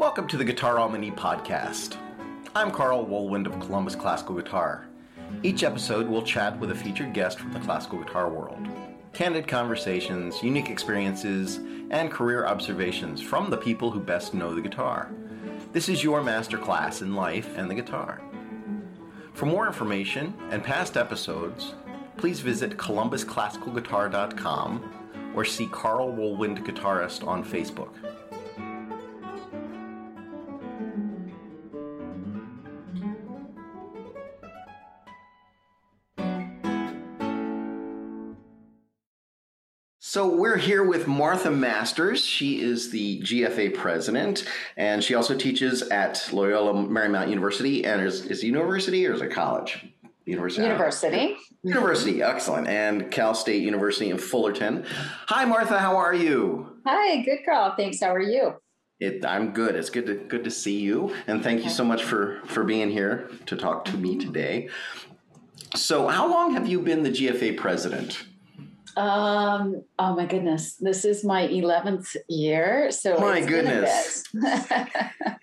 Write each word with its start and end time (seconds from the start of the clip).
Welcome 0.00 0.26
to 0.28 0.38
the 0.38 0.44
Guitar 0.46 0.76
Almany 0.76 1.14
podcast. 1.14 1.98
I'm 2.56 2.70
Carl 2.70 3.04
Wohlwend 3.04 3.44
of 3.44 3.60
Columbus 3.60 3.94
Classical 3.94 4.34
Guitar. 4.34 4.86
Each 5.42 5.62
episode, 5.62 6.08
we'll 6.08 6.22
chat 6.22 6.58
with 6.58 6.70
a 6.70 6.74
featured 6.74 7.12
guest 7.12 7.38
from 7.38 7.52
the 7.52 7.60
classical 7.60 7.98
guitar 7.98 8.30
world. 8.30 8.66
Candid 9.12 9.46
conversations, 9.46 10.42
unique 10.42 10.70
experiences, 10.70 11.60
and 11.90 12.10
career 12.10 12.46
observations 12.46 13.20
from 13.20 13.50
the 13.50 13.58
people 13.58 13.90
who 13.90 14.00
best 14.00 14.32
know 14.32 14.54
the 14.54 14.62
guitar. 14.62 15.10
This 15.74 15.90
is 15.90 16.02
your 16.02 16.22
masterclass 16.22 17.02
in 17.02 17.14
life 17.14 17.54
and 17.58 17.70
the 17.70 17.74
guitar. 17.74 18.22
For 19.34 19.44
more 19.44 19.66
information 19.66 20.32
and 20.50 20.64
past 20.64 20.96
episodes, 20.96 21.74
please 22.16 22.40
visit 22.40 22.78
columbusclassicalguitar.com 22.78 25.32
or 25.36 25.44
see 25.44 25.66
Carl 25.66 26.10
Wohlwend 26.10 26.64
Guitarist 26.64 27.26
on 27.26 27.44
Facebook. 27.44 27.92
So 40.10 40.26
we're 40.26 40.56
here 40.56 40.82
with 40.82 41.06
Martha 41.06 41.52
Masters. 41.52 42.24
She 42.24 42.60
is 42.60 42.90
the 42.90 43.20
GFA 43.20 43.76
president, 43.76 44.44
and 44.76 45.04
she 45.04 45.14
also 45.14 45.36
teaches 45.36 45.82
at 45.82 46.28
Loyola 46.32 46.72
Marymount 46.72 47.28
University. 47.28 47.84
And 47.84 48.02
is 48.02 48.26
is 48.26 48.42
it 48.42 48.46
university 48.48 49.06
or 49.06 49.12
is 49.12 49.22
it 49.22 49.30
college? 49.30 49.86
University. 50.24 50.64
University. 50.64 51.36
University, 51.62 52.22
excellent. 52.24 52.66
And 52.66 53.12
Cal 53.12 53.34
State 53.34 53.62
University 53.62 54.10
in 54.10 54.18
Fullerton. 54.18 54.84
Hi, 55.28 55.44
Martha. 55.44 55.78
How 55.78 55.96
are 55.96 56.12
you? 56.12 56.80
Hi, 56.84 57.22
good 57.22 57.44
girl. 57.46 57.74
Thanks. 57.76 58.00
How 58.00 58.12
are 58.12 58.20
you? 58.20 58.54
It, 58.98 59.24
I'm 59.24 59.52
good. 59.52 59.76
It's 59.76 59.90
good 59.90 60.06
to 60.06 60.14
good 60.14 60.42
to 60.42 60.50
see 60.50 60.80
you, 60.80 61.14
and 61.28 61.40
thank 61.40 61.62
you 61.62 61.70
so 61.70 61.84
much 61.84 62.02
for 62.02 62.40
for 62.46 62.64
being 62.64 62.90
here 62.90 63.30
to 63.46 63.54
talk 63.56 63.84
to 63.84 63.96
me 63.96 64.18
today. 64.18 64.70
So, 65.76 66.08
how 66.08 66.28
long 66.28 66.54
have 66.54 66.66
you 66.66 66.80
been 66.80 67.04
the 67.04 67.10
GFA 67.10 67.56
president? 67.56 68.24
Um, 68.96 69.84
oh 69.98 70.16
my 70.16 70.26
goodness, 70.26 70.74
this 70.74 71.04
is 71.04 71.24
my 71.24 71.46
11th 71.46 72.16
year. 72.28 72.90
So 72.90 73.18
my 73.18 73.40
goodness. 73.40 74.24
and, 74.34 74.42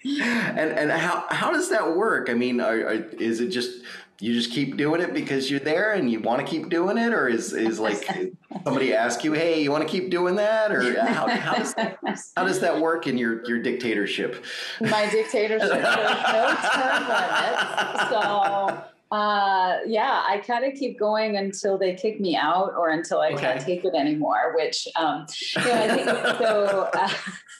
and 0.03 0.91
how, 0.91 1.25
how 1.29 1.51
does 1.51 1.69
that 1.69 1.95
work? 1.95 2.29
I 2.29 2.33
mean, 2.33 2.59
are, 2.59 2.87
are, 2.87 2.93
is 2.93 3.39
it 3.39 3.49
just, 3.49 3.83
you 4.19 4.33
just 4.33 4.51
keep 4.51 4.77
doing 4.77 5.01
it 5.01 5.13
because 5.13 5.49
you're 5.49 5.59
there 5.59 5.93
and 5.93 6.11
you 6.11 6.19
want 6.19 6.45
to 6.45 6.47
keep 6.47 6.69
doing 6.69 6.97
it? 6.97 7.13
Or 7.13 7.27
is, 7.27 7.53
is 7.53 7.79
like 7.79 8.07
somebody 8.63 8.93
ask 8.93 9.23
you, 9.23 9.33
Hey, 9.33 9.61
you 9.61 9.71
want 9.71 9.87
to 9.87 9.89
keep 9.89 10.09
doing 10.09 10.35
that? 10.35 10.71
Or 10.71 10.99
how, 11.05 11.27
how, 11.29 11.55
does, 11.55 11.73
that, 11.75 11.97
how 12.35 12.43
does 12.43 12.59
that 12.59 12.79
work 12.79 13.07
in 13.07 13.17
your, 13.17 13.47
your 13.47 13.61
dictatorship? 13.61 14.43
My 14.81 15.09
dictatorship, 15.09 15.69
there's 15.69 15.83
no 15.83 16.55
term 16.73 17.07
limit. 17.07 18.09
So 18.09 18.83
uh, 19.09 19.77
yeah, 19.85 20.23
I 20.27 20.39
kind 20.39 20.65
of 20.65 20.73
keep 20.77 20.99
going 20.99 21.37
until 21.37 21.77
they 21.77 21.95
kick 21.95 22.19
me 22.19 22.35
out 22.35 22.73
or 22.77 22.89
until 22.89 23.21
I 23.21 23.29
okay. 23.29 23.41
can't 23.41 23.61
take 23.61 23.85
it 23.85 23.93
anymore. 23.95 24.53
Which, 24.55 24.85
um, 24.97 25.25
you 25.55 25.63
know, 25.63 25.73
I 25.73 25.87
think 25.87 26.05
so. 26.37 26.89
Uh, 26.93 27.09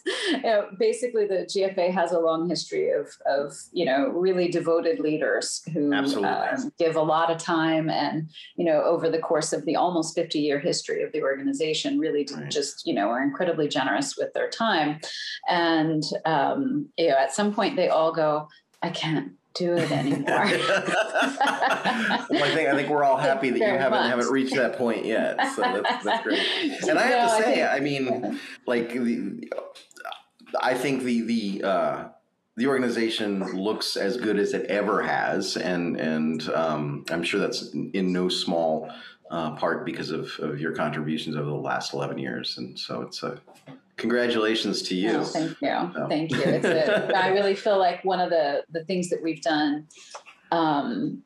you 0.31 0.41
know, 0.41 0.67
basically, 0.77 1.25
the 1.25 1.45
GFA 1.45 1.93
has 1.93 2.11
a 2.11 2.19
long 2.19 2.49
history 2.49 2.89
of 2.89 3.07
of 3.25 3.53
you 3.71 3.85
know 3.85 4.09
really 4.09 4.49
devoted 4.49 4.99
leaders 4.99 5.61
who 5.73 5.93
um, 5.93 6.71
give 6.77 6.97
a 6.97 7.01
lot 7.01 7.31
of 7.31 7.37
time 7.37 7.89
and 7.89 8.29
you 8.57 8.65
know 8.65 8.83
over 8.83 9.09
the 9.09 9.19
course 9.19 9.53
of 9.53 9.63
the 9.65 9.77
almost 9.77 10.15
fifty 10.15 10.39
year 10.39 10.59
history 10.59 11.01
of 11.01 11.13
the 11.13 11.21
organization, 11.21 11.97
really 11.97 12.27
right. 12.35 12.51
just 12.51 12.85
you 12.85 12.93
know 12.93 13.09
are 13.09 13.23
incredibly 13.23 13.69
generous 13.69 14.17
with 14.17 14.33
their 14.33 14.49
time. 14.49 14.99
And 15.47 16.03
um, 16.25 16.89
you 16.97 17.07
know, 17.07 17.15
at 17.15 17.33
some 17.33 17.53
point, 17.53 17.77
they 17.77 17.87
all 17.87 18.13
go, 18.13 18.49
"I 18.81 18.89
can't." 18.89 19.36
Do 19.57 19.73
it 19.73 19.91
anymore. 19.91 20.23
well, 20.27 20.43
I 22.43 22.51
think 22.53 22.69
I 22.69 22.75
think 22.75 22.89
we're 22.89 23.03
all 23.03 23.17
happy 23.17 23.49
that 23.49 23.59
you 23.59 23.65
haven't 23.65 23.99
much. 23.99 24.09
haven't 24.09 24.31
reached 24.31 24.55
that 24.55 24.77
point 24.77 25.05
yet. 25.05 25.37
So 25.55 25.61
that's, 25.61 26.03
that's 26.03 26.23
great. 26.27 26.41
And 26.87 26.97
I 26.97 27.07
have 27.07 27.37
to 27.37 27.43
say, 27.43 27.63
I, 27.63 27.79
think, 27.79 28.01
I 28.01 28.19
mean, 28.19 28.39
like 28.65 28.93
the, 28.93 29.49
I 30.61 30.73
think 30.73 31.03
the 31.03 31.21
the 31.21 31.63
uh, 31.63 32.07
the 32.55 32.67
organization 32.67 33.39
looks 33.55 33.95
as 33.95 34.17
good 34.17 34.39
as 34.39 34.53
it 34.53 34.65
ever 34.65 35.03
has, 35.03 35.57
and 35.57 35.99
and 35.99 36.49
um, 36.49 37.05
I'm 37.09 37.23
sure 37.23 37.39
that's 37.39 37.71
in 37.73 38.11
no 38.11 38.29
small 38.29 38.91
uh, 39.29 39.55
part 39.55 39.85
because 39.85 40.11
of, 40.11 40.31
of 40.39 40.59
your 40.59 40.73
contributions 40.73 41.35
over 41.35 41.49
the 41.49 41.55
last 41.55 41.93
11 41.93 42.17
years. 42.17 42.57
And 42.57 42.79
so 42.79 43.01
it's 43.01 43.23
a 43.23 43.39
congratulations 43.97 44.81
to 44.83 44.95
you. 44.95 45.17
Oh, 45.17 45.23
thank 45.23 45.61
you. 45.61 46.07
Thank 46.07 46.31
you. 46.31 46.41
It's 46.41 46.65
a, 46.65 47.17
I 47.23 47.29
really 47.29 47.55
feel 47.55 47.77
like 47.77 48.05
one 48.05 48.19
of 48.19 48.29
the, 48.29 48.63
the 48.71 48.85
things 48.85 49.09
that 49.09 49.21
we've 49.21 49.41
done, 49.41 49.87
um, 50.51 51.23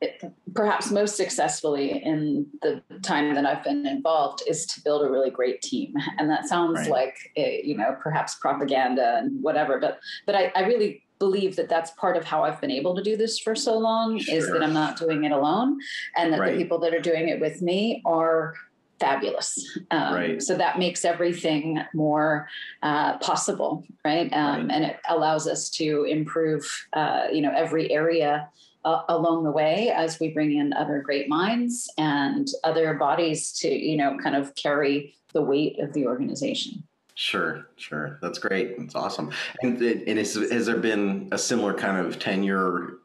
it, 0.00 0.22
perhaps 0.54 0.90
most 0.90 1.16
successfully 1.16 2.02
in 2.02 2.46
the 2.60 2.82
time 3.02 3.34
that 3.34 3.46
I've 3.46 3.64
been 3.64 3.86
involved 3.86 4.42
is 4.46 4.66
to 4.66 4.82
build 4.82 5.02
a 5.02 5.10
really 5.10 5.30
great 5.30 5.62
team. 5.62 5.94
And 6.18 6.28
that 6.28 6.46
sounds 6.46 6.80
right. 6.80 6.90
like, 6.90 7.16
a, 7.36 7.62
you 7.64 7.76
know, 7.76 7.96
perhaps 8.00 8.34
propaganda 8.34 9.18
and 9.18 9.42
whatever, 9.42 9.78
but, 9.78 10.00
but 10.26 10.34
I, 10.34 10.52
I 10.54 10.66
really 10.66 11.04
believe 11.18 11.54
that 11.54 11.68
that's 11.68 11.92
part 11.92 12.16
of 12.16 12.24
how 12.24 12.42
I've 12.42 12.60
been 12.60 12.72
able 12.72 12.96
to 12.96 13.02
do 13.02 13.16
this 13.16 13.38
for 13.38 13.54
so 13.54 13.78
long 13.78 14.18
sure. 14.18 14.34
is 14.34 14.50
that 14.50 14.60
I'm 14.60 14.72
not 14.72 14.98
doing 14.98 15.22
it 15.22 15.30
alone 15.30 15.78
and 16.16 16.32
that 16.32 16.40
right. 16.40 16.52
the 16.52 16.58
people 16.58 16.80
that 16.80 16.92
are 16.92 17.00
doing 17.00 17.28
it 17.28 17.40
with 17.40 17.62
me 17.62 18.02
are 18.04 18.54
fabulous. 19.02 19.78
Um, 19.90 20.14
right. 20.14 20.42
So 20.42 20.56
that 20.56 20.78
makes 20.78 21.04
everything 21.04 21.80
more 21.92 22.48
uh, 22.82 23.18
possible, 23.18 23.84
right? 24.04 24.32
Um, 24.32 24.68
right? 24.68 24.70
And 24.70 24.84
it 24.84 24.96
allows 25.08 25.48
us 25.48 25.68
to 25.80 26.04
improve, 26.04 26.62
uh, 26.92 27.24
you 27.32 27.42
know, 27.42 27.52
every 27.64 27.90
area 27.90 28.48
uh, 28.84 29.02
along 29.08 29.44
the 29.44 29.50
way 29.50 29.90
as 29.90 30.20
we 30.20 30.28
bring 30.30 30.56
in 30.56 30.72
other 30.72 31.00
great 31.00 31.28
minds 31.28 31.90
and 31.98 32.46
other 32.64 32.94
bodies 32.94 33.52
to, 33.60 33.68
you 33.68 33.96
know, 33.96 34.16
kind 34.22 34.36
of 34.36 34.54
carry 34.54 35.14
the 35.32 35.42
weight 35.42 35.78
of 35.80 35.92
the 35.92 36.06
organization. 36.06 36.82
Sure, 37.14 37.66
sure. 37.76 38.18
That's 38.22 38.38
great. 38.38 38.78
That's 38.78 38.94
awesome. 38.94 39.30
And, 39.62 39.80
and 39.82 40.18
is, 40.18 40.34
has 40.34 40.66
there 40.66 40.78
been 40.78 41.28
a 41.32 41.38
similar 41.38 41.74
kind 41.74 41.98
of 42.04 42.18
tenure 42.18 42.98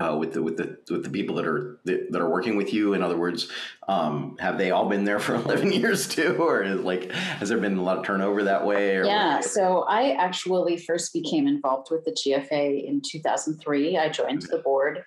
uh, 0.00 0.16
with 0.16 0.32
the 0.32 0.42
with 0.42 0.56
the 0.56 0.78
with 0.90 1.04
the 1.04 1.10
people 1.10 1.36
that 1.36 1.46
are 1.46 1.78
that, 1.84 2.16
are 2.16 2.28
working 2.28 2.56
with 2.56 2.72
you? 2.72 2.94
In 2.94 3.02
other 3.02 3.16
words, 3.16 3.48
um, 3.86 4.36
have 4.40 4.58
they 4.58 4.70
all 4.70 4.88
been 4.88 5.04
there 5.04 5.18
for 5.26 5.34
eleven 5.34 5.70
years 5.70 6.08
too, 6.08 6.36
or 6.40 6.64
like 6.66 7.12
has 7.12 7.48
there 7.48 7.58
been 7.58 7.76
a 7.76 7.82
lot 7.82 7.98
of 7.98 8.04
turnover 8.04 8.42
that 8.44 8.64
way? 8.64 8.96
yeah. 9.04 9.40
So 9.40 9.82
I 9.82 10.12
actually 10.12 10.76
first 10.78 11.12
became 11.12 11.46
involved 11.46 11.88
with 11.90 12.04
the 12.04 12.12
GFA 12.12 12.86
in 12.86 13.02
two 13.04 13.20
thousand 13.20 13.58
three. 13.58 13.98
I 13.98 14.08
joined 14.08 14.42
the 14.42 14.58
board, 14.58 15.04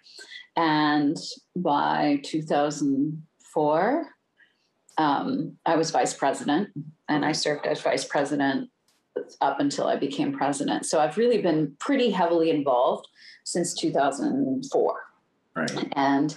and 0.56 1.18
by 1.56 2.22
two 2.24 2.42
thousand 2.42 3.24
four, 3.54 4.08
um, 4.98 5.58
I 5.66 5.76
was 5.76 5.92
vice 5.92 6.14
president 6.14 6.70
and 7.10 7.26
I 7.26 7.32
served 7.32 7.66
as 7.66 7.82
vice 7.82 8.06
president 8.06 8.70
up 9.42 9.60
until 9.60 9.88
I 9.88 9.96
became 9.96 10.34
president. 10.34 10.86
So 10.86 11.00
I've 11.00 11.18
really 11.18 11.42
been 11.42 11.76
pretty 11.80 12.10
heavily 12.10 12.50
involved 12.50 13.08
since 13.44 13.74
2004. 13.74 14.96
Right. 15.56 15.88
And 15.94 16.36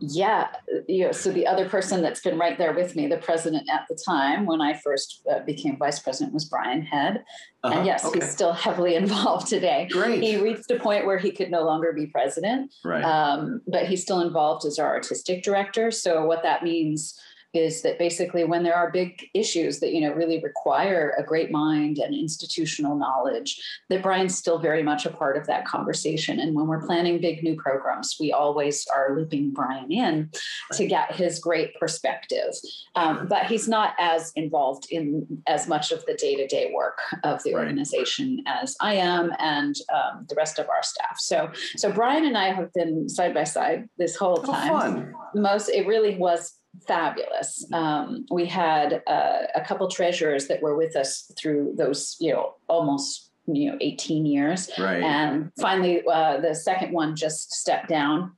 yeah, 0.00 0.48
you 0.88 1.06
know, 1.06 1.12
so 1.12 1.30
the 1.30 1.46
other 1.46 1.68
person 1.68 2.02
that's 2.02 2.20
been 2.20 2.38
right 2.38 2.58
there 2.58 2.74
with 2.74 2.96
me, 2.96 3.06
the 3.06 3.16
president 3.16 3.68
at 3.70 3.86
the 3.88 3.94
time 3.94 4.44
when 4.44 4.60
I 4.60 4.74
first 4.74 5.22
uh, 5.30 5.40
became 5.40 5.76
vice 5.78 5.98
president, 6.00 6.34
was 6.34 6.44
Brian 6.44 6.82
Head. 6.82 7.24
Uh-huh. 7.62 7.74
And 7.74 7.86
yes, 7.86 8.04
okay. 8.04 8.20
he's 8.20 8.30
still 8.30 8.52
heavily 8.52 8.94
involved 8.96 9.46
today. 9.46 9.88
Great. 9.90 10.22
He 10.22 10.36
reached 10.36 10.70
a 10.70 10.78
point 10.78 11.06
where 11.06 11.18
he 11.18 11.30
could 11.30 11.50
no 11.50 11.62
longer 11.64 11.92
be 11.92 12.06
president, 12.06 12.74
right. 12.84 13.04
Um, 13.04 13.62
but 13.66 13.86
he's 13.86 14.02
still 14.02 14.20
involved 14.20 14.66
as 14.66 14.78
our 14.78 14.92
artistic 14.94 15.42
director. 15.42 15.90
So 15.90 16.24
what 16.24 16.42
that 16.42 16.62
means 16.62 17.18
is 17.54 17.82
that 17.82 17.98
basically 17.98 18.44
when 18.44 18.62
there 18.62 18.74
are 18.74 18.90
big 18.90 19.28
issues 19.34 19.80
that 19.80 19.92
you 19.92 20.00
know 20.00 20.12
really 20.12 20.40
require 20.42 21.14
a 21.18 21.22
great 21.22 21.50
mind 21.50 21.98
and 21.98 22.14
institutional 22.14 22.96
knowledge 22.96 23.60
that 23.88 24.02
brian's 24.02 24.36
still 24.36 24.58
very 24.58 24.82
much 24.82 25.06
a 25.06 25.10
part 25.10 25.36
of 25.36 25.46
that 25.46 25.64
conversation. 25.66 26.40
And 26.40 26.54
when 26.54 26.66
we're 26.66 26.86
planning 26.86 27.20
big 27.20 27.42
new 27.42 27.56
programs 27.56 28.16
we 28.18 28.32
always 28.32 28.86
are 28.94 29.16
looping 29.16 29.52
brian 29.52 29.90
in 29.90 30.30
to 30.72 30.86
get 30.86 31.14
his 31.14 31.38
great 31.38 31.74
perspective. 31.78 32.54
Um, 32.94 33.26
but 33.28 33.46
he's 33.46 33.68
not 33.68 33.94
as 33.98 34.32
involved 34.36 34.86
in 34.90 35.26
as 35.46 35.68
much 35.68 35.92
of 35.92 36.04
the 36.06 36.14
day-to-day 36.14 36.72
work 36.74 36.98
of 37.22 37.42
the 37.42 37.54
organization 37.54 38.42
right. 38.46 38.62
as 38.62 38.76
i 38.80 38.94
am 38.94 39.32
and 39.38 39.76
um, 39.92 40.26
the 40.28 40.34
rest 40.34 40.58
of 40.58 40.68
our 40.68 40.82
staff. 40.82 41.18
So 41.18 41.50
so 41.76 41.92
brian 41.92 42.24
and 42.24 42.36
i 42.36 42.52
have 42.52 42.72
been 42.72 43.08
side 43.08 43.34
by 43.34 43.44
side 43.44 43.88
this 43.98 44.16
whole 44.16 44.38
time. 44.38 45.14
most 45.34 45.68
it 45.68 45.86
really 45.86 46.16
was 46.16 46.52
fabulous. 46.86 47.66
Um, 47.72 48.26
we 48.30 48.46
had 48.46 49.02
uh, 49.06 49.42
a 49.54 49.60
couple 49.64 49.88
treasurers 49.88 50.48
that 50.48 50.62
were 50.62 50.76
with 50.76 50.96
us 50.96 51.30
through 51.38 51.74
those, 51.76 52.16
you 52.20 52.32
know, 52.32 52.54
almost 52.68 53.30
you 53.46 53.70
know 53.70 53.78
18 53.80 54.24
years, 54.26 54.70
right. 54.78 55.02
and 55.02 55.50
finally 55.60 56.02
uh, 56.10 56.40
the 56.40 56.54
second 56.54 56.92
one 56.92 57.14
just 57.14 57.52
stepped 57.52 57.88
down. 57.88 58.32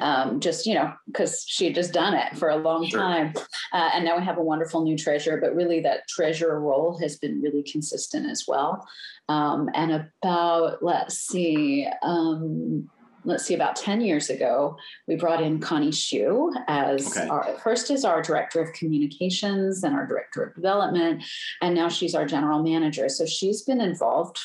um, 0.00 0.40
just 0.40 0.66
you 0.66 0.74
know 0.74 0.92
because 1.06 1.44
she 1.46 1.66
had 1.66 1.74
just 1.74 1.92
done 1.92 2.12
it 2.12 2.36
for 2.36 2.48
a 2.48 2.56
long 2.56 2.88
Sure. 2.88 2.98
time 2.98 3.32
uh, 3.72 3.90
and 3.94 4.04
now 4.04 4.18
we 4.18 4.24
have 4.24 4.36
a 4.36 4.42
wonderful 4.42 4.82
new 4.82 4.96
treasurer 4.98 5.38
but 5.40 5.54
really 5.54 5.78
that 5.80 6.08
treasurer 6.08 6.58
role 6.60 6.98
has 6.98 7.18
been 7.18 7.40
really 7.40 7.62
consistent 7.62 8.28
as 8.28 8.44
well 8.48 8.84
um, 9.28 9.68
and 9.74 9.92
about 9.92 10.82
let's 10.82 11.16
see 11.18 11.86
um, 12.02 12.90
let's 13.26 13.44
see 13.44 13.54
about 13.54 13.76
10 13.76 14.00
years 14.00 14.30
ago 14.30 14.76
we 15.06 15.16
brought 15.16 15.42
in 15.42 15.58
connie 15.58 15.92
Sauer 15.92 16.52
as 16.68 17.14
Okay. 17.16 17.28
our 17.28 17.58
first 17.62 17.90
as 17.90 18.04
our 18.04 18.22
director 18.22 18.60
of 18.60 18.72
communications 18.72 19.82
and 19.84 19.94
our 19.94 20.06
director 20.06 20.44
of 20.44 20.54
development 20.54 21.22
and 21.60 21.74
now 21.74 21.88
she's 21.88 22.14
our 22.14 22.24
general 22.24 22.62
manager 22.62 23.08
so 23.08 23.26
she's 23.26 23.62
been 23.62 23.80
involved 23.80 24.38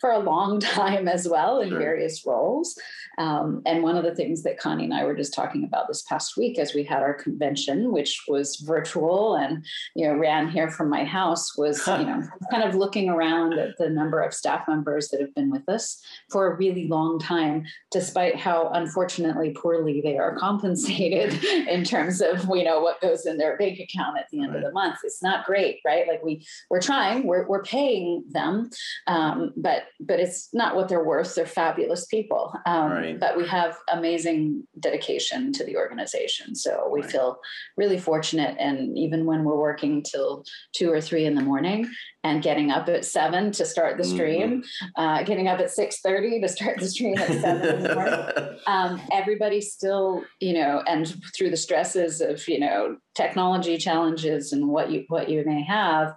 for 0.00 0.10
a 0.12 0.18
long 0.18 0.60
time 0.78 1.08
as 1.08 1.28
well 1.28 1.60
in 1.60 1.70
Sure. 1.70 1.78
various 1.78 2.24
roles. 2.24 2.78
Um, 3.18 3.62
and 3.66 3.82
one 3.82 3.96
of 3.96 4.04
the 4.04 4.14
things 4.14 4.42
that 4.44 4.58
Connie 4.58 4.84
and 4.84 4.94
I 4.94 5.04
were 5.04 5.14
just 5.14 5.34
talking 5.34 5.64
about 5.64 5.88
this 5.88 6.02
past 6.02 6.36
week 6.36 6.58
as 6.58 6.72
we 6.72 6.84
had 6.84 7.02
our 7.02 7.14
convention, 7.14 7.92
which 7.92 8.24
was 8.28 8.56
virtual 8.56 9.34
and, 9.34 9.64
you 9.94 10.06
know, 10.06 10.14
ran 10.14 10.48
here 10.48 10.70
from 10.70 10.88
my 10.88 11.04
house 11.04 11.56
was, 11.56 11.84
you 11.86 12.04
know, 12.04 12.22
kind 12.50 12.62
of 12.62 12.74
looking 12.76 13.08
around 13.08 13.54
at 13.54 13.76
the 13.76 13.90
number 13.90 14.20
of 14.22 14.32
staff 14.32 14.66
members 14.68 15.08
that 15.08 15.20
have 15.20 15.34
been 15.34 15.50
with 15.50 15.68
us 15.68 16.00
for 16.30 16.46
a 16.46 16.56
really 16.56 16.86
long 16.86 17.18
time, 17.18 17.64
despite 17.90 18.36
how 18.36 18.70
unfortunately 18.72 19.50
poorly 19.50 20.00
they 20.00 20.16
are 20.16 20.36
compensated 20.36 21.42
in 21.68 21.82
terms 21.82 22.20
of, 22.20 22.44
you 22.54 22.64
know, 22.64 22.80
what 22.80 23.00
goes 23.00 23.26
in 23.26 23.36
their 23.36 23.56
bank 23.56 23.80
account 23.80 24.16
at 24.18 24.28
the 24.30 24.40
end 24.40 24.54
of 24.54 24.62
the 24.62 24.72
month. 24.72 24.98
It's 25.02 25.22
not 25.22 25.44
great, 25.44 25.80
right? 25.84 26.06
Like 26.06 26.22
we, 26.22 26.46
we're 26.70 26.80
trying, 26.80 27.26
we're, 27.26 27.48
we're 27.48 27.64
paying 27.64 28.24
them, 28.30 28.70
um, 29.06 29.52
but 29.56 29.84
but 30.00 30.20
it's 30.20 30.48
not 30.52 30.76
what 30.76 30.88
they're 30.88 31.04
worth. 31.04 31.34
They're 31.34 31.46
fabulous 31.46 32.06
people, 32.06 32.54
um, 32.66 32.90
Right. 32.90 33.07
But 33.16 33.36
we 33.36 33.46
have 33.46 33.76
amazing 33.92 34.66
dedication 34.80 35.52
to 35.52 35.64
the 35.64 35.76
organization. 35.76 36.54
So 36.54 36.88
we 36.90 37.00
Right. 37.02 37.10
feel 37.10 37.38
really 37.76 37.98
fortunate. 37.98 38.56
And 38.58 38.96
even 38.98 39.24
when 39.26 39.44
we're 39.44 39.56
working 39.58 40.02
till 40.02 40.44
two 40.74 40.90
or 40.92 41.00
three 41.00 41.24
in 41.24 41.34
the 41.34 41.42
morning 41.42 41.88
and 42.24 42.42
getting 42.42 42.70
up 42.70 42.88
at 42.88 43.04
seven 43.04 43.52
to 43.52 43.64
start 43.64 43.96
the 43.96 44.04
stream, 44.04 44.62
uh, 44.96 45.22
getting 45.22 45.48
up 45.48 45.60
at 45.60 45.70
six 45.70 46.00
thirty 46.00 46.40
to 46.40 46.48
start 46.48 46.78
the 46.78 46.88
stream 46.88 47.16
at 47.18 47.32
seven 47.40 47.76
in 47.76 47.82
the 47.82 47.94
morning 47.94 48.58
um, 48.66 49.00
everybody 49.12 49.60
still, 49.60 50.22
you 50.40 50.52
know, 50.52 50.82
and 50.86 51.14
through 51.36 51.50
the 51.50 51.56
stresses 51.56 52.20
of, 52.20 52.46
you 52.48 52.60
know, 52.60 52.96
technology 53.14 53.78
challenges 53.78 54.52
and 54.52 54.68
what 54.68 54.90
you 54.90 55.04
what 55.08 55.28
you 55.28 55.42
may 55.46 55.62
have, 55.62 56.14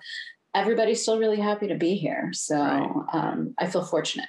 everybody's 0.54 1.02
still 1.02 1.18
really 1.20 1.40
happy 1.40 1.68
to 1.68 1.76
be 1.76 1.96
here. 1.96 2.30
So 2.34 2.56
Right. 2.58 3.06
um, 3.14 3.54
I 3.58 3.68
feel 3.68 3.84
fortunate. 3.86 4.28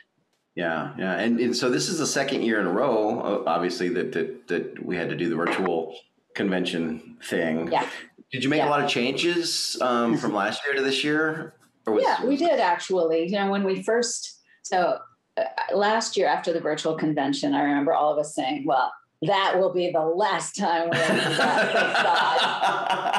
Yeah, 0.55 0.93
yeah, 0.99 1.15
and, 1.19 1.41
and 1.41 1.57
so 1.57 1.71
this 1.71 1.89
is 1.89 1.99
the 1.99 2.07
second 2.07 2.43
year 2.43 2.61
in 2.61 2.67
a 2.67 2.73
row, 2.73 3.21
uh, 3.21 3.51
obviously 3.51 3.89
that 3.91 4.13
that 4.13 4.49
that 4.49 4.85
we 4.85 4.97
had 4.97 5.09
to 5.09 5.17
do 5.17 5.29
the 5.31 5.37
virtual 5.37 5.97
convention 6.35 7.17
thing. 7.25 7.71
Yeah. 7.73 7.87
Did 8.31 8.45
you 8.45 8.51
make 8.51 8.59
Yeah. 8.59 8.69
a 8.69 8.71
lot 8.71 8.83
of 8.85 8.89
changes 8.91 9.77
um, 9.81 10.17
from 10.21 10.35
last 10.35 10.63
year 10.67 10.75
to 10.75 10.83
this 10.83 11.03
year? 11.05 11.55
Or 11.87 11.95
was- 11.95 12.03
yeah, 12.05 12.25
we 12.25 12.37
did 12.37 12.61
actually. 12.61 13.25
You 13.27 13.39
know, 13.39 13.51
when 13.51 13.65
we 13.65 13.83
first 13.83 14.41
so 14.63 14.99
uh, 15.39 15.45
last 15.75 16.17
year 16.19 16.27
after 16.29 16.53
the 16.53 16.61
virtual 16.61 16.97
convention, 16.97 17.55
I 17.55 17.63
remember 17.63 17.95
all 17.95 18.13
of 18.13 18.19
us 18.19 18.35
saying, 18.35 18.65
"Well, 18.67 18.93
that 19.23 19.59
will 19.59 19.73
be 19.73 19.91
the 19.91 20.01
last 20.01 20.57
time 20.57 20.91
we 20.91 20.97
ever 20.99 21.15
do 21.15 21.37
that." 21.37 22.43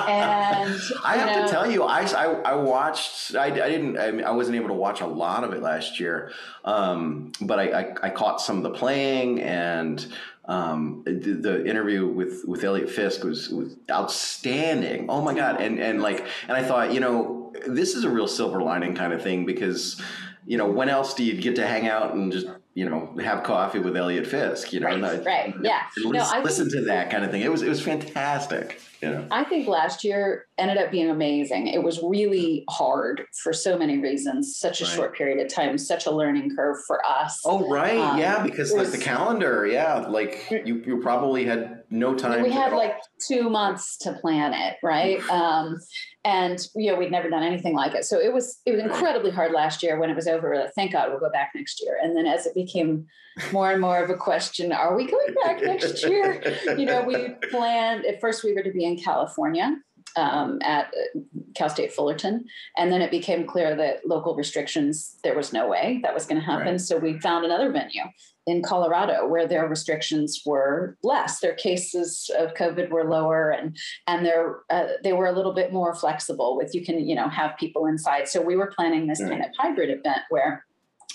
And 0.07 0.81
I 1.03 1.17
have 1.17 1.35
know, 1.35 1.45
to 1.45 1.51
tell 1.51 1.71
you, 1.71 1.83
I, 1.83 2.01
I, 2.01 2.25
I 2.25 2.55
watched. 2.55 3.35
I, 3.35 3.45
I 3.45 3.69
didn't. 3.69 3.97
I, 3.97 4.11
mean, 4.11 4.25
I 4.25 4.31
wasn't 4.31 4.55
able 4.57 4.69
to 4.69 4.73
watch 4.73 5.01
a 5.01 5.07
lot 5.07 5.43
of 5.43 5.53
it 5.53 5.61
last 5.61 5.99
year, 5.99 6.31
um, 6.65 7.31
but 7.41 7.59
I, 7.59 7.63
I, 7.63 7.93
I 8.03 8.09
caught 8.09 8.41
some 8.41 8.57
of 8.57 8.63
the 8.63 8.71
playing 8.71 9.41
and 9.41 10.05
um, 10.45 11.03
the, 11.05 11.13
the 11.13 11.65
interview 11.65 12.07
with 12.07 12.43
with 12.45 12.63
Eliot 12.63 12.89
Fisk 12.89 13.23
was, 13.23 13.49
was 13.49 13.77
outstanding. 13.89 15.05
Oh 15.09 15.21
my 15.21 15.33
god! 15.33 15.61
And 15.61 15.79
and 15.79 16.01
like, 16.01 16.25
and 16.47 16.57
I 16.57 16.63
thought, 16.63 16.93
you 16.93 16.99
know, 16.99 17.53
this 17.67 17.95
is 17.95 18.03
a 18.03 18.09
real 18.09 18.27
silver 18.27 18.61
lining 18.61 18.95
kind 18.95 19.13
of 19.13 19.21
thing 19.21 19.45
because, 19.45 20.01
you 20.45 20.57
know, 20.57 20.69
when 20.69 20.89
else 20.89 21.13
do 21.13 21.23
you 21.23 21.39
get 21.39 21.55
to 21.55 21.67
hang 21.67 21.87
out 21.87 22.13
and 22.13 22.31
just 22.31 22.47
you 22.75 22.89
know 22.89 23.15
have 23.23 23.43
coffee 23.43 23.79
with 23.79 23.95
Eliot 23.95 24.25
Fisk? 24.27 24.73
You 24.73 24.79
know, 24.79 24.87
Right, 24.99 25.25
right, 25.25 25.53
yeah. 25.61 25.81
and 25.97 26.11
No, 26.11 26.19
I 26.19 26.41
listen 26.41 26.69
think- 26.69 26.83
to 26.83 26.85
that 26.87 27.09
kind 27.11 27.23
of 27.23 27.31
thing. 27.31 27.41
It 27.41 27.51
was 27.51 27.61
it 27.61 27.69
was 27.69 27.81
fantastic. 27.81 28.79
Know. 29.11 29.27
I 29.31 29.43
think 29.43 29.67
last 29.67 30.03
year 30.03 30.45
ended 30.57 30.77
up 30.77 30.91
being 30.91 31.09
amazing. 31.09 31.67
It 31.67 31.83
was 31.83 32.01
really 32.03 32.63
hard 32.69 33.25
for 33.43 33.53
so 33.53 33.77
many 33.77 33.97
reasons, 33.99 34.57
such 34.57 34.81
a 34.81 34.85
Right. 34.85 34.93
short 34.93 35.15
period 35.15 35.45
of 35.45 35.53
time, 35.53 35.77
such 35.77 36.05
a 36.05 36.11
learning 36.11 36.55
curve 36.55 36.77
for 36.87 37.05
us. 37.05 37.41
Oh 37.45 37.67
right, 37.69 37.97
Um, 37.97 38.17
yeah, 38.19 38.43
because 38.43 38.71
it 38.71 38.77
like 38.77 38.91
the 38.91 38.97
calendar, 38.97 39.65
yeah, 39.65 40.05
like 40.07 40.47
you, 40.65 40.81
you 40.85 40.99
probably 41.01 41.45
had 41.45 41.83
no 41.89 42.15
time. 42.15 42.41
we 42.43 42.51
had 42.51 42.71
like 42.73 42.95
two 43.27 43.49
months 43.49 43.97
to 43.99 44.13
plan 44.13 44.53
it, 44.53 44.77
right? 44.83 45.19
Um, 45.29 45.77
and 46.25 46.59
you 46.75 46.91
know, 46.91 46.97
we'd 46.97 47.11
never 47.11 47.29
done 47.29 47.43
anything 47.43 47.75
like 47.75 47.93
it. 47.93 48.05
So 48.05 48.19
it 48.19 48.33
was 48.33 48.59
it 48.65 48.71
was 48.71 48.81
incredibly 48.81 49.31
hard 49.31 49.51
last 49.51 49.83
year 49.83 49.99
when 49.99 50.09
it 50.09 50.15
was 50.15 50.27
over. 50.27 50.69
Thank 50.75 50.93
God 50.93 51.09
we'll 51.09 51.19
go 51.19 51.29
back 51.29 51.51
next 51.55 51.81
year. 51.83 51.97
And 52.01 52.15
then 52.15 52.25
as 52.25 52.45
it 52.45 52.55
became 52.55 53.05
more 53.51 53.71
and 53.71 53.81
more 53.81 54.03
of 54.03 54.09
a 54.09 54.15
question, 54.15 54.71
are 54.71 54.95
we 54.95 55.09
going 55.09 55.33
back 55.43 55.61
next 55.61 56.03
year? 56.03 56.41
You 56.77 56.85
know, 56.85 57.03
we 57.03 57.29
planned 57.49 58.05
at 58.05 58.19
first 58.21 58.43
we 58.43 58.53
were 58.53 58.63
to 58.63 58.71
be 58.71 58.83
in 58.85 58.97
California 58.97 59.75
um, 60.15 60.59
at 60.61 60.87
uh, 60.87 61.19
Cal 61.55 61.69
State 61.69 61.91
Fullerton, 61.93 62.45
and 62.77 62.91
then 62.91 63.01
it 63.01 63.11
became 63.11 63.45
clear 63.45 63.75
that 63.75 64.07
local 64.07 64.35
restrictions 64.35 65.17
there 65.23 65.35
was 65.35 65.53
no 65.53 65.67
way 65.67 65.99
that 66.03 66.13
was 66.13 66.25
going 66.25 66.39
to 66.39 66.45
happen. 66.45 66.73
Right. 66.73 66.81
So 66.81 66.97
we 66.97 67.19
found 67.19 67.45
another 67.45 67.71
venue 67.71 68.03
in 68.45 68.61
Colorado 68.61 69.25
where 69.27 69.47
their 69.47 69.67
restrictions 69.67 70.41
were 70.45 70.97
less. 71.03 71.39
Their 71.39 71.55
cases 71.55 72.29
of 72.37 72.53
COVID 72.53 72.89
were 72.89 73.05
lower, 73.09 73.49
and 73.51 73.75
and 74.07 74.25
they're 74.25 74.57
uh, 74.69 74.87
they 75.03 75.13
were 75.13 75.27
a 75.27 75.31
little 75.31 75.53
bit 75.53 75.71
more 75.73 75.95
flexible 75.95 76.57
with 76.57 76.75
you 76.75 76.83
can 76.85 77.07
you 77.07 77.15
know 77.15 77.29
have 77.29 77.57
people 77.57 77.85
inside. 77.85 78.27
So 78.27 78.41
we 78.41 78.55
were 78.55 78.71
planning 78.75 79.07
this 79.07 79.21
Right. 79.21 79.31
kind 79.31 79.41
of 79.45 79.51
hybrid 79.57 79.89
event 79.89 80.21
where 80.29 80.65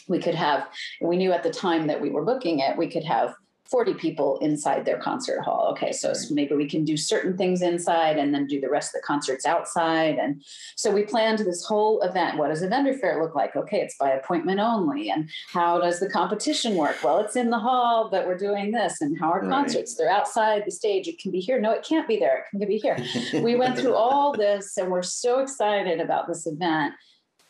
we 0.08 0.18
could 0.18 0.34
have. 0.34 0.68
We 1.00 1.16
knew 1.16 1.32
at 1.32 1.42
the 1.42 1.50
time 1.50 1.86
that 1.86 2.00
we 2.00 2.10
were 2.10 2.24
booking 2.24 2.60
it, 2.60 2.76
we 2.76 2.88
could 2.88 3.04
have. 3.04 3.34
40 3.70 3.94
people 3.94 4.38
inside 4.38 4.86
their 4.86 4.96
concert 4.96 5.42
hall. 5.42 5.68
Okay, 5.72 5.92
so 5.92 6.14
maybe 6.30 6.54
we 6.54 6.66
can 6.66 6.84
do 6.84 6.96
certain 6.96 7.36
things 7.36 7.60
inside 7.60 8.16
and 8.16 8.32
then 8.32 8.46
do 8.46 8.60
the 8.62 8.70
rest 8.70 8.94
of 8.94 9.02
the 9.02 9.06
concerts 9.06 9.44
outside. 9.44 10.16
And 10.16 10.42
so 10.74 10.90
we 10.90 11.02
planned 11.02 11.40
this 11.40 11.64
whole 11.64 12.00
event. 12.00 12.38
What 12.38 12.48
does 12.48 12.62
a 12.62 12.68
vendor 12.68 12.94
fair 12.94 13.22
look 13.22 13.34
like? 13.34 13.54
Okay, 13.56 13.80
it's 13.82 13.96
by 13.98 14.12
appointment 14.12 14.58
only. 14.58 15.10
And 15.10 15.28
how 15.52 15.78
does 15.78 16.00
the 16.00 16.08
competition 16.08 16.76
work? 16.76 16.96
Well, 17.04 17.18
it's 17.18 17.36
in 17.36 17.50
the 17.50 17.58
hall, 17.58 18.08
but 18.10 18.26
we're 18.26 18.38
doing 18.38 18.72
this. 18.72 19.02
And 19.02 19.18
how 19.18 19.32
are 19.32 19.40
Right. 19.40 19.50
concerts? 19.50 19.94
They're 19.96 20.10
outside 20.10 20.62
the 20.64 20.70
stage. 20.70 21.06
It 21.06 21.18
can 21.20 21.30
be 21.30 21.40
here. 21.40 21.60
No, 21.60 21.72
it 21.72 21.84
can't 21.86 22.08
be 22.08 22.18
there. 22.18 22.38
It 22.38 22.58
can 22.58 22.66
be 22.66 22.78
here. 22.78 22.96
we 23.42 23.54
went 23.56 23.78
through 23.78 23.94
all 23.94 24.32
this 24.32 24.78
and 24.78 24.90
we're 24.90 25.02
so 25.02 25.40
excited 25.40 26.00
about 26.00 26.26
this 26.26 26.46
event. 26.46 26.94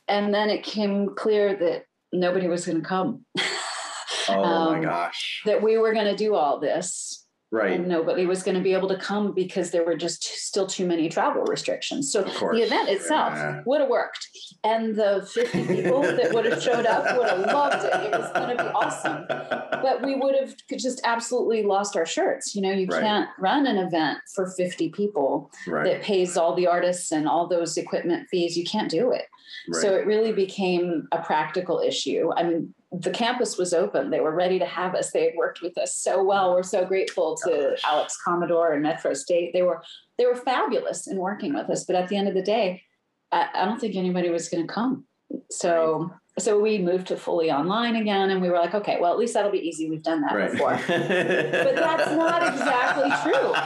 And 0.08 0.34
then 0.34 0.50
it 0.50 0.64
came 0.64 1.14
clear 1.14 1.54
that 1.54 1.84
nobody 2.12 2.48
was 2.48 2.66
going 2.66 2.80
to 2.80 2.86
come, 2.86 3.24
Oh 4.28 4.42
my 4.72 4.76
um, 4.76 4.82
gosh! 4.82 5.42
that 5.46 5.62
we 5.62 5.78
were 5.78 5.92
going 5.92 6.06
to 6.06 6.16
do 6.16 6.34
all 6.34 6.60
this 6.60 7.24
Right, 7.50 7.72
and 7.72 7.88
nobody 7.88 8.26
was 8.26 8.42
going 8.42 8.58
to 8.58 8.62
be 8.62 8.74
able 8.74 8.88
to 8.88 8.98
come 8.98 9.32
because 9.32 9.70
there 9.70 9.82
were 9.82 9.96
just 9.96 10.22
still 10.22 10.66
too 10.66 10.86
many 10.86 11.08
travel 11.08 11.44
restrictions. 11.44 12.12
So 12.12 12.22
the 12.22 12.60
event 12.60 12.90
itself 12.90 13.32
Yeah. 13.34 13.62
would 13.64 13.80
have 13.80 13.88
worked. 13.88 14.26
And 14.64 14.94
the 14.94 15.26
50 15.32 15.64
people 15.66 16.02
that 16.02 16.30
would 16.34 16.44
have 16.44 16.62
showed 16.62 16.84
up 16.84 17.16
would 17.16 17.26
have 17.26 17.40
loved 17.40 17.86
it. 17.86 17.94
It 17.94 18.18
was 18.18 18.30
going 18.34 18.54
to 18.54 18.62
be 18.64 18.68
awesome. 18.70 19.24
But 19.80 20.02
we 20.02 20.16
would 20.16 20.34
have 20.34 20.54
just 20.76 21.00
absolutely 21.04 21.62
lost 21.62 21.96
our 21.96 22.04
shirts. 22.04 22.54
You 22.54 22.62
know, 22.62 22.72
you 22.72 22.86
Right. 22.86 23.00
can't 23.00 23.28
run 23.38 23.64
an 23.66 23.78
event 23.78 24.18
for 24.34 24.50
50 24.56 24.90
people 24.90 25.50
right, 25.68 25.84
that 25.84 26.02
pays 26.02 26.36
all 26.36 26.54
the 26.54 26.66
artists 26.66 27.12
and 27.12 27.28
all 27.28 27.46
those 27.46 27.76
equipment 27.78 28.26
fees. 28.28 28.56
You 28.56 28.64
can't 28.64 28.90
do 28.90 29.12
it. 29.12 29.26
Right. 29.68 29.82
So 29.82 29.94
it 29.94 30.06
really 30.06 30.32
became 30.32 31.08
a 31.12 31.22
practical 31.22 31.80
issue. 31.80 32.30
I 32.36 32.42
mean, 32.42 32.74
the 32.92 33.10
campus 33.10 33.58
was 33.58 33.74
open. 33.74 34.10
They 34.10 34.20
were 34.20 34.34
ready 34.34 34.58
to 34.58 34.66
have 34.66 34.94
us. 34.94 35.10
They 35.10 35.24
had 35.24 35.34
worked 35.36 35.60
with 35.60 35.76
us 35.76 35.96
so 35.96 36.22
well. 36.22 36.54
We're 36.54 36.62
so 36.62 36.84
grateful 36.84 37.36
to 37.44 37.70
Gosh. 37.70 37.82
Alex 37.84 38.18
Komodore 38.26 38.72
and 38.72 38.82
Metro 38.82 39.12
State. 39.14 39.52
They 39.52 39.62
were 39.62 39.82
they 40.16 40.26
were 40.26 40.34
fabulous 40.34 41.06
in 41.06 41.18
working 41.18 41.54
with 41.54 41.68
us. 41.68 41.84
But 41.84 41.96
at 41.96 42.08
the 42.08 42.16
end 42.16 42.28
of 42.28 42.34
the 42.34 42.42
day, 42.42 42.82
I, 43.30 43.48
I 43.54 43.64
don't 43.66 43.80
think 43.80 43.94
anybody 43.94 44.30
was 44.30 44.48
going 44.48 44.66
to 44.66 44.72
come. 44.72 45.04
So 45.50 46.10
so 46.38 46.58
we 46.60 46.78
moved 46.78 47.08
to 47.08 47.16
fully 47.16 47.50
online 47.50 47.96
again, 47.96 48.30
and 48.30 48.40
we 48.40 48.48
were 48.48 48.58
like, 48.58 48.74
okay, 48.74 48.98
well 49.00 49.12
at 49.12 49.18
least 49.18 49.34
that'll 49.34 49.50
be 49.50 49.66
easy. 49.66 49.90
We've 49.90 50.02
done 50.02 50.22
that 50.22 50.34
right. 50.34 50.52
before. 50.52 50.70
but 50.86 51.74
that's 51.76 52.12
not 52.12 52.48
exactly 52.48 53.10
true. 53.30 53.54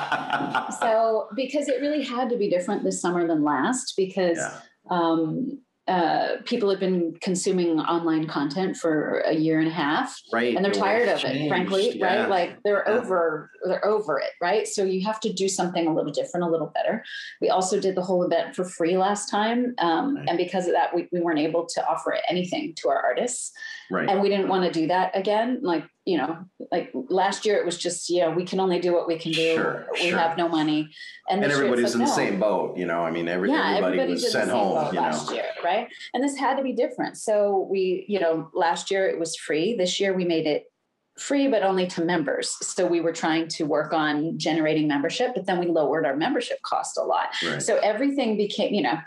So 0.80 1.28
because 1.36 1.68
it 1.68 1.80
really 1.80 2.02
had 2.02 2.28
to 2.30 2.36
be 2.36 2.48
different 2.48 2.82
this 2.82 3.00
summer 3.00 3.26
than 3.26 3.44
last 3.44 3.94
because 3.96 4.38
yeah. 4.38 4.58
um, 4.90 5.60
uh, 5.88 6.36
people 6.44 6.70
have 6.70 6.78
been 6.78 7.12
consuming 7.20 7.80
online 7.80 8.24
content 8.28 8.76
for 8.76 9.18
a 9.26 9.34
year 9.34 9.58
and 9.58 9.66
a 9.66 9.72
half 9.72 10.16
right, 10.32 10.54
and 10.54 10.64
they're 10.64 10.72
the 10.72 10.78
tired 10.78 11.08
of 11.08 11.16
it's 11.16 11.24
it 11.24 11.48
frankly 11.48 11.98
yeah. 11.98 12.20
right 12.20 12.28
like 12.28 12.56
they're 12.62 12.84
Yeah. 12.86 12.94
over 12.94 13.50
they're 13.64 13.84
over 13.84 14.20
it 14.20 14.30
right 14.40 14.66
so 14.68 14.84
you 14.84 15.04
have 15.04 15.18
to 15.20 15.32
do 15.32 15.48
something 15.48 15.88
a 15.88 15.92
little 15.92 16.12
different 16.12 16.46
a 16.46 16.48
little 16.48 16.68
better 16.72 17.02
we 17.40 17.50
also 17.50 17.80
did 17.80 17.96
the 17.96 18.02
whole 18.02 18.22
event 18.22 18.54
for 18.54 18.64
free 18.64 18.96
last 18.96 19.28
time 19.28 19.74
um, 19.78 20.14
Right. 20.16 20.28
and 20.28 20.38
because 20.38 20.66
of 20.68 20.72
that 20.72 20.94
we, 20.94 21.08
we 21.10 21.20
weren't 21.20 21.40
able 21.40 21.66
to 21.66 21.84
offer 21.88 22.16
anything 22.28 22.74
to 22.76 22.88
our 22.88 23.02
artists 23.02 23.50
right, 23.90 24.08
and 24.08 24.22
we 24.22 24.28
didn't 24.28 24.48
want 24.48 24.64
to 24.64 24.70
do 24.80 24.86
that 24.86 25.16
again 25.16 25.58
like 25.62 25.84
you 26.04 26.18
know, 26.18 26.44
like 26.73 26.90
last 26.92 27.47
year 27.47 27.56
it 27.56 27.64
was 27.64 27.78
just, 27.78 28.11
you 28.11 28.21
know, 28.21 28.30
we 28.30 28.44
can 28.44 28.59
only 28.59 28.80
do 28.80 28.92
what 28.92 29.06
we 29.06 29.18
can 29.18 29.30
do. 29.32 29.54
Sure, 29.54 29.87
we 29.92 30.11
sure. 30.11 30.18
have 30.18 30.37
no 30.37 30.49
money. 30.49 30.90
And 31.28 31.44
it's 31.44 31.54
everybody's 31.54 31.85
like, 31.85 31.92
in 31.94 31.99
the 32.00 32.06
no. 32.06 32.12
same 32.12 32.40
boat, 32.40 32.76
you 32.76 32.87
know. 32.87 33.04
I 33.04 33.11
mean, 33.12 33.28
every, 33.28 33.50
yeah, 33.50 33.76
everybody 33.76 34.00
everybody 34.00 34.12
was 34.12 34.32
sent 34.32 34.50
home, 34.50 34.87
you 34.88 35.00
know. 35.00 35.02
last 35.02 35.32
year, 35.32 35.44
right? 35.62 35.88
And 36.12 36.25
this 36.25 36.37
had 36.37 36.56
to 36.56 36.62
be 36.62 36.73
different. 36.73 37.18
So 37.18 37.68
we, 37.71 38.04
you 38.09 38.18
know, 38.18 38.50
last 38.52 38.90
year 38.90 39.06
it 39.09 39.18
was 39.18 39.37
free. 39.37 39.76
This 39.76 40.00
year 40.00 40.12
we 40.12 40.25
made 40.25 40.47
it 40.47 40.71
free, 41.19 41.47
but 41.47 41.62
only 41.62 41.87
to 41.87 42.02
members. 42.02 42.57
So 42.66 42.87
we 42.87 43.00
were 43.00 43.12
trying 43.12 43.49
to 43.49 43.64
work 43.64 43.92
on 43.92 44.38
generating 44.38 44.88
membership, 44.88 45.33
but 45.35 45.45
then 45.47 45.59
we 45.59 45.66
lowered 45.66 46.07
our 46.07 46.16
membership 46.16 46.61
cost 46.62 46.97
a 46.97 47.02
lot. 47.02 47.28
Right. 47.45 47.61
So 47.61 47.76
everything 47.76 48.37
became, 48.37 48.73
you 48.73 48.83
know, 48.83 48.99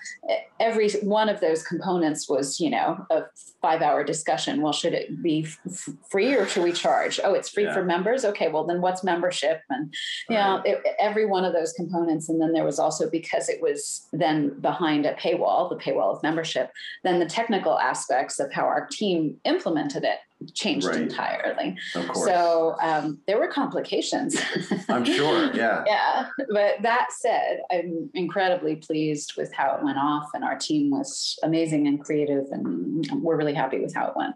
every 0.60 0.90
one 1.02 1.30
of 1.30 1.40
those 1.40 1.64
components 1.64 2.30
was, 2.30 2.60
you 2.60 2.70
know, 2.70 3.06
a 3.10 3.24
five 3.62 3.82
hour 3.82 4.04
discussion. 4.04 4.62
Well, 4.62 4.72
should 4.72 4.94
it 4.94 5.24
be 5.24 5.48
f- 5.66 5.90
free 6.10 6.36
or 6.36 6.46
should 6.48 6.64
we 6.64 6.74
charge? 6.74 7.20
Oh, 7.24 7.34
it's 7.34 7.50
free 7.50 7.64
Yeah. 7.64 7.74
for 7.74 7.84
members. 7.84 8.24
Okay, 8.24 8.50
well, 8.50 8.66
then 8.66 8.82
what's 8.82 9.04
membership? 9.04 9.62
And, 9.70 9.92
you 10.30 10.36
know, 10.36 10.62
it, 10.64 10.84
every 11.00 11.26
one 11.26 11.44
of 11.44 11.54
those 11.54 11.74
components. 11.74 12.30
And 12.30 12.40
then 12.40 12.54
there 12.54 12.64
was 12.66 12.78
also 12.78 13.10
because 13.10 13.50
it 13.50 13.62
was 13.62 14.08
then 14.14 14.60
behind 14.62 15.08
a 15.08 15.16
paywall, 15.16 15.70
the 15.70 15.76
paywall 15.84 16.16
of 16.16 16.22
membership, 16.22 16.72
then 17.04 17.20
the 17.20 17.26
technical 17.26 17.80
aspects 17.80 18.40
of 18.40 18.54
how 18.54 18.64
our 18.64 18.88
team 18.92 19.38
implemented 19.44 20.04
it 20.04 20.20
changed 20.54 20.88
Right. 20.88 21.02
entirely. 21.02 21.78
of 21.96 22.08
course. 22.08 22.28
So 22.28 22.76
um, 22.82 23.20
there 23.28 23.40
were 23.40 23.48
complications. 23.48 24.36
I'm 24.90 25.06
sure. 25.06 25.54
Yeah. 25.54 25.84
yeah 25.88 26.28
but 26.52 26.76
that 26.82 27.08
said 27.12 27.62
i'm 27.72 28.10
incredibly 28.14 28.76
pleased 28.76 29.34
with 29.38 29.52
how 29.54 29.76
it 29.76 29.84
went 29.84 29.98
off 29.98 30.30
and 30.34 30.44
our 30.44 30.58
team 30.58 30.92
was 30.92 31.38
amazing 31.44 31.88
and 31.88 32.04
creative 32.04 32.46
and 32.52 33.08
we're 33.22 33.38
really 33.38 33.54
happy 33.54 33.80
with 33.80 33.94
how 33.94 34.08
it 34.08 34.14
went 34.16 34.36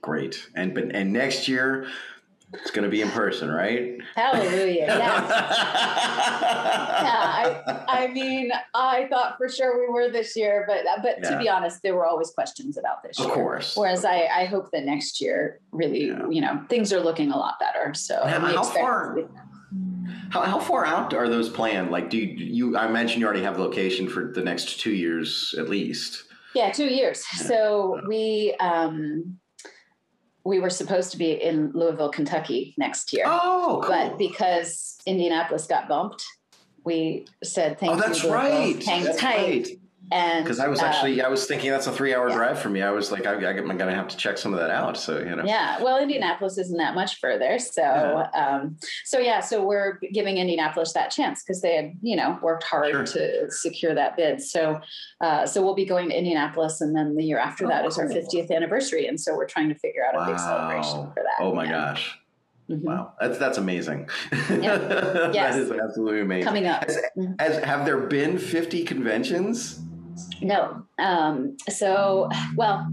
Great. 0.00 0.48
And 0.54 0.74
but 0.74 0.94
and 0.94 1.12
next 1.14 1.48
year 1.48 1.86
it's 2.60 2.70
going 2.70 2.84
to 2.84 2.88
be 2.90 3.00
in 3.00 3.10
person, 3.10 3.50
right? 3.50 3.92
hallelujah 4.16 4.84
yes 4.86 5.30
yeah 6.44 7.64
I, 7.78 7.84
I 7.88 8.06
mean 8.08 8.50
i 8.74 9.06
thought 9.10 9.36
for 9.38 9.48
sure 9.48 9.80
we 9.80 9.92
were 9.92 10.10
this 10.10 10.36
year 10.36 10.64
but 10.68 10.84
but 11.02 11.16
Yeah. 11.22 11.30
to 11.30 11.38
be 11.38 11.48
honest 11.48 11.82
there 11.82 11.94
were 11.94 12.06
always 12.06 12.30
questions 12.30 12.76
about 12.76 13.02
this 13.02 13.18
Of 13.18 13.26
year 13.26 13.34
course. 13.34 13.76
whereas 13.76 14.04
I, 14.04 14.28
I 14.32 14.44
hope 14.44 14.70
that 14.72 14.84
next 14.84 15.20
year 15.20 15.60
really 15.72 16.08
Yeah. 16.08 16.28
you 16.28 16.40
know 16.40 16.62
things 16.68 16.92
are 16.92 17.00
looking 17.00 17.30
a 17.32 17.36
lot 17.36 17.54
better 17.58 17.94
so 17.94 18.14
Now, 18.24 18.40
how 18.40 18.62
far- 18.62 19.18
How, 20.30 20.42
how 20.42 20.58
far 20.60 20.84
out 20.84 21.14
are 21.14 21.28
those 21.28 21.48
planned? 21.48 21.90
Like, 21.90 22.10
do 22.10 22.16
you, 22.18 22.26
you? 22.36 22.76
I 22.76 22.88
mentioned 22.88 23.20
you 23.20 23.26
already 23.26 23.42
have 23.42 23.56
the 23.56 23.62
location 23.62 24.08
for 24.08 24.32
the 24.32 24.42
next 24.42 24.80
two 24.80 24.92
years 24.92 25.54
at 25.58 25.68
least. 25.68 26.24
Yeah, 26.54 26.70
two 26.72 26.86
years. 26.86 27.24
So 27.48 28.00
we 28.08 28.54
um, 28.60 29.38
we 30.44 30.60
were 30.60 30.70
supposed 30.70 31.10
to 31.12 31.16
be 31.18 31.32
in 31.32 31.72
Louisville, 31.72 32.10
Kentucky 32.10 32.74
next 32.76 33.12
year, 33.12 33.24
Oh, 33.26 33.80
cool. 33.82 33.90
but 33.90 34.18
because 34.18 34.96
Indianapolis 35.06 35.66
got 35.66 35.88
bumped, 35.88 36.24
we 36.84 37.26
said 37.42 37.78
thank 37.80 37.92
oh, 37.92 37.94
you. 37.96 38.00
that's 38.02 38.22
Louisville. 38.24 38.32
right. 38.40 38.84
Hang 38.84 39.04
That's 39.04 39.18
tight. 39.18 39.36
right. 39.38 39.68
And 40.12 40.44
Because 40.44 40.60
I 40.60 40.68
was 40.68 40.80
actually, 40.80 41.22
I 41.22 41.28
was 41.28 41.46
thinking 41.46 41.70
that's 41.70 41.86
a 41.86 41.92
three-hour 41.92 42.28
yeah. 42.28 42.34
drive 42.36 42.58
for 42.58 42.68
me. 42.68 42.82
I 42.82 42.90
was 42.90 43.10
like, 43.10 43.26
I, 43.26 43.34
am 43.34 43.40
going 43.66 43.78
to 43.78 43.94
have 43.94 44.08
to 44.08 44.16
check 44.16 44.36
some 44.38 44.52
of 44.52 44.60
that 44.60 44.70
out. 44.70 44.96
So 44.96 45.18
you 45.18 45.34
know. 45.34 45.44
yeah, 45.44 45.82
well, 45.82 45.98
Indianapolis 46.00 46.58
isn't 46.58 46.76
that 46.76 46.94
much 46.94 47.20
further, 47.20 47.58
so 47.58 47.82
Yeah. 47.82 48.28
um, 48.34 48.76
so 49.04 49.18
yeah, 49.18 49.40
so 49.40 49.64
we're 49.64 49.98
giving 50.12 50.36
Indianapolis 50.36 50.92
that 50.92 51.10
chance 51.10 51.42
because 51.42 51.62
they 51.62 51.76
had 51.76 51.92
you 52.02 52.16
know 52.16 52.38
worked 52.42 52.64
hard 52.64 52.90
Sure. 52.90 53.04
to 53.04 53.50
secure 53.50 53.94
that 53.94 54.16
bid. 54.16 54.42
So 54.42 54.80
uh, 55.20 55.46
so 55.46 55.62
we'll 55.62 55.74
be 55.74 55.86
going 55.86 56.10
to 56.10 56.16
Indianapolis, 56.16 56.80
and 56.80 56.94
then 56.94 57.16
the 57.16 57.24
year 57.24 57.38
after 57.38 57.64
Oh, 57.64 57.68
that 57.68 57.86
is 57.86 57.98
our 57.98 58.06
50th 58.06 58.50
anniversary, 58.50 59.06
and 59.06 59.18
so 59.20 59.34
we're 59.34 59.46
trying 59.48 59.68
to 59.70 59.74
figure 59.74 60.02
out 60.06 60.20
a 60.22 60.30
big 60.30 60.38
celebration 60.38 61.10
for 61.14 61.22
that. 61.22 61.40
Oh 61.40 61.54
my 61.54 61.66
gosh. 61.66 62.18
Mhm. 62.70 62.82
Wow. 62.82 63.12
That's 63.20 63.38
that's 63.38 63.58
amazing. 63.58 64.08
Yeah. 64.50 64.78
that 64.78 65.34
Yes. 65.34 65.56
is 65.56 65.70
absolutely 65.70 66.20
amazing. 66.20 66.44
coming 66.44 66.66
up. 66.66 66.84
Has, 66.84 66.98
has, 67.38 67.64
have 67.64 67.84
there 67.84 67.98
been 67.98 68.38
50 68.38 68.84
conventions? 68.84 69.80
No. 70.40 70.84
Um, 70.98 71.56
so, 71.68 72.28
well, 72.56 72.88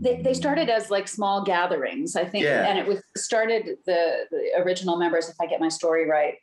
they, 0.00 0.22
they 0.22 0.34
started 0.34 0.68
as 0.68 0.90
like 0.90 1.08
small 1.08 1.44
gatherings, 1.44 2.16
I 2.16 2.24
think, 2.24 2.44
Yeah. 2.44 2.66
and 2.68 2.78
it 2.78 2.86
was 2.86 3.02
started 3.16 3.76
the, 3.86 4.26
the 4.30 4.50
original 4.62 4.96
members, 4.96 5.28
if 5.28 5.36
I 5.40 5.46
get 5.46 5.60
my 5.60 5.68
story 5.68 6.08
right, 6.08 6.34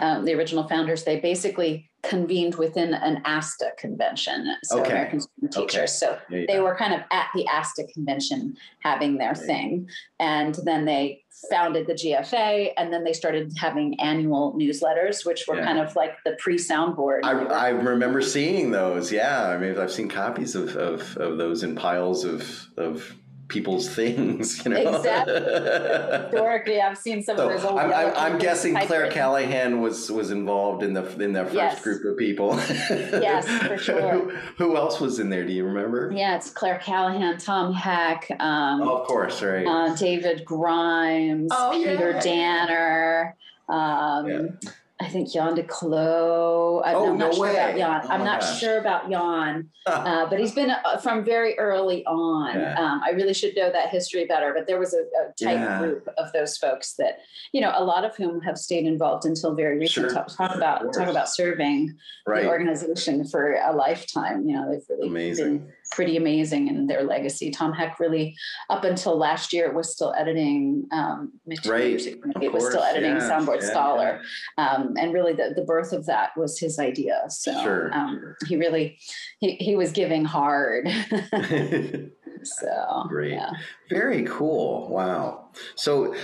um, 0.00 0.24
the 0.24 0.34
original 0.34 0.68
founders, 0.68 1.04
they 1.04 1.20
basically 1.20 1.90
convened 2.02 2.54
within 2.54 2.94
an 2.94 3.22
ASTA 3.24 3.72
convention, 3.78 4.54
so 4.64 4.80
Okay. 4.80 4.90
American 4.90 5.20
Student 5.20 5.56
Okay. 5.56 5.66
Teachers. 5.66 5.92
So 5.92 6.18
Yeah, 6.28 6.38
yeah. 6.38 6.44
they 6.48 6.60
were 6.60 6.74
kind 6.76 6.94
of 6.94 7.00
at 7.10 7.28
the 7.34 7.46
ASTA 7.46 7.84
convention 7.92 8.56
having 8.80 9.16
their 9.18 9.30
Right. 9.30 9.38
thing. 9.38 9.88
And 10.18 10.54
then 10.64 10.84
they 10.84 11.19
founded 11.48 11.86
the 11.86 11.94
GFA 11.94 12.72
and 12.76 12.92
then 12.92 13.04
they 13.04 13.12
started 13.12 13.52
having 13.56 13.98
annual 14.00 14.54
newsletters, 14.54 15.24
which 15.24 15.44
were 15.48 15.56
Yeah. 15.56 15.64
kind 15.64 15.78
of 15.78 15.96
like 15.96 16.16
the 16.24 16.32
pre 16.38 16.56
soundboard. 16.56 17.20
I, 17.24 17.32
I 17.44 17.68
remember 17.70 18.20
seeing 18.20 18.70
those. 18.70 19.10
Yeah, 19.10 19.48
I 19.48 19.56
mean, 19.56 19.78
I've 19.78 19.92
seen 19.92 20.08
copies 20.08 20.54
of, 20.54 20.76
of, 20.76 21.16
of 21.16 21.38
those 21.38 21.62
in 21.62 21.74
piles 21.74 22.24
of 22.24 22.66
of 22.76 23.14
people's 23.50 23.88
things. 23.94 24.64
You 24.64 24.70
know, 24.70 24.96
exactly. 24.96 25.34
Historically, 25.34 26.80
I've 26.80 26.96
seen 26.96 27.22
some 27.22 27.36
so 27.36 27.48
of 27.48 27.52
those 27.56 27.64
old. 27.64 27.78
I'm, 27.78 27.92
I'm, 27.92 28.14
I'm 28.16 28.38
guessing 28.38 28.72
Clare 28.74 28.86
typewritten. 28.86 29.12
Callahan 29.12 29.80
was 29.80 30.10
was 30.10 30.30
involved 30.30 30.82
in 30.82 30.94
the 30.94 31.04
in 31.22 31.32
that 31.34 31.44
first 31.46 31.54
Yes. 31.56 31.82
group 31.82 32.04
of 32.04 32.16
people. 32.16 32.58
Yes, 32.90 33.46
for 33.66 33.76
sure. 33.86 34.00
who, 34.10 34.30
who 34.56 34.76
else 34.76 35.00
was 35.00 35.18
in 35.18 35.28
there? 35.30 35.44
Do 35.44 35.52
you 35.52 35.64
remember? 35.64 36.10
Yeah, 36.14 36.36
it's 36.36 36.50
Clare 36.50 36.78
Callahan, 36.78 37.36
Tom 37.38 37.72
Heck, 37.74 38.30
um, 38.40 38.80
Oh, 38.82 38.98
of 38.98 39.06
course, 39.06 39.42
right. 39.42 39.66
uh, 39.66 39.94
David 39.94 40.44
Grimes, 40.44 41.50
Oh, 41.52 41.70
Peter 41.72 42.10
yeah. 42.12 42.20
Danner. 42.20 43.36
Um, 43.68 44.26
Yeah. 44.28 44.70
I 45.02 45.08
think 45.08 45.32
Jan 45.32 45.54
de 45.54 45.62
Kloe. 45.62 46.82
I'm, 46.84 46.94
Oh, 46.96 47.06
I'm 47.12 47.18
not 47.18 47.30
no 47.30 47.32
sure 47.36 47.50
about 47.50 47.72
way. 47.72 47.78
Jan. 47.80 48.00
Oh 48.04 48.08
I'm 48.10 48.24
not 48.24 48.40
gosh. 48.40 48.60
sure 48.60 48.78
about 48.78 49.10
Jan, 49.10 49.68
uh, 49.86 50.26
but 50.28 50.38
he's 50.38 50.52
been 50.54 50.70
uh, 50.70 50.98
from 50.98 51.24
very 51.24 51.58
early 51.58 52.04
on. 52.04 52.54
Yeah. 52.58 52.74
Um, 52.78 53.00
I 53.04 53.10
really 53.10 53.32
should 53.32 53.56
know 53.56 53.72
that 53.72 53.88
history 53.88 54.26
better, 54.26 54.52
but 54.54 54.66
there 54.66 54.78
was 54.78 54.92
a, 54.92 54.98
a 54.98 55.32
tight 55.42 55.54
Yeah. 55.54 55.78
group 55.78 56.06
of 56.18 56.30
those 56.32 56.56
folks 56.58 56.94
that, 56.94 57.18
you 57.52 57.60
know, 57.60 57.72
a 57.74 57.82
lot 57.82 58.04
of 58.04 58.14
whom 58.16 58.40
have 58.42 58.58
stayed 58.58 58.84
involved 58.84 59.24
until 59.24 59.54
very 59.54 59.78
recent. 59.78 60.06
Sure. 60.06 60.14
Talk, 60.14 60.28
talk 60.36 60.54
about 60.54 60.92
talk 60.92 61.08
about 61.08 61.28
serving 61.30 61.96
right. 62.26 62.42
the 62.42 62.48
organization 62.48 63.26
for 63.26 63.54
a 63.54 63.74
lifetime. 63.74 64.46
You 64.46 64.56
know, 64.56 64.70
they've 64.70 64.84
really 64.88 65.08
Amazing. 65.08 65.58
been 65.58 65.72
pretty 65.90 66.16
amazing 66.16 66.68
in 66.68 66.86
their 66.86 67.02
legacy. 67.02 67.50
Tom 67.50 67.72
Heck 67.72 67.98
really, 68.00 68.36
up 68.68 68.84
until 68.84 69.16
last 69.18 69.52
year, 69.52 69.72
was 69.72 69.92
still 69.92 70.14
editing. 70.16 70.86
Um, 70.92 71.32
Right. 71.66 71.88
Music 71.88 72.14
Of 72.16 72.20
Committee 72.22 72.48
was 72.48 72.66
still 72.68 72.82
editing 72.82 73.16
yeah, 73.16 73.28
Soundboard 73.30 73.60
yeah, 73.62 73.70
Scholar, 73.70 74.20
Um, 74.56 74.94
and 74.98 75.12
really 75.12 75.32
the, 75.32 75.52
the 75.54 75.62
birth 75.62 75.92
of 75.92 76.06
that 76.06 76.30
was 76.36 76.58
his 76.58 76.78
idea. 76.78 77.22
So 77.28 77.52
Sure. 77.62 77.92
um, 77.92 78.34
he 78.46 78.56
really 78.56 78.98
he, 79.40 79.56
he 79.56 79.76
was 79.76 79.90
giving 79.92 80.24
hard. 80.24 80.88
so 82.44 83.04
Great. 83.08 83.32
yeah. 83.32 83.50
Very 83.90 84.22
cool. 84.24 84.88
Wow. 84.88 85.50
So 85.74 86.14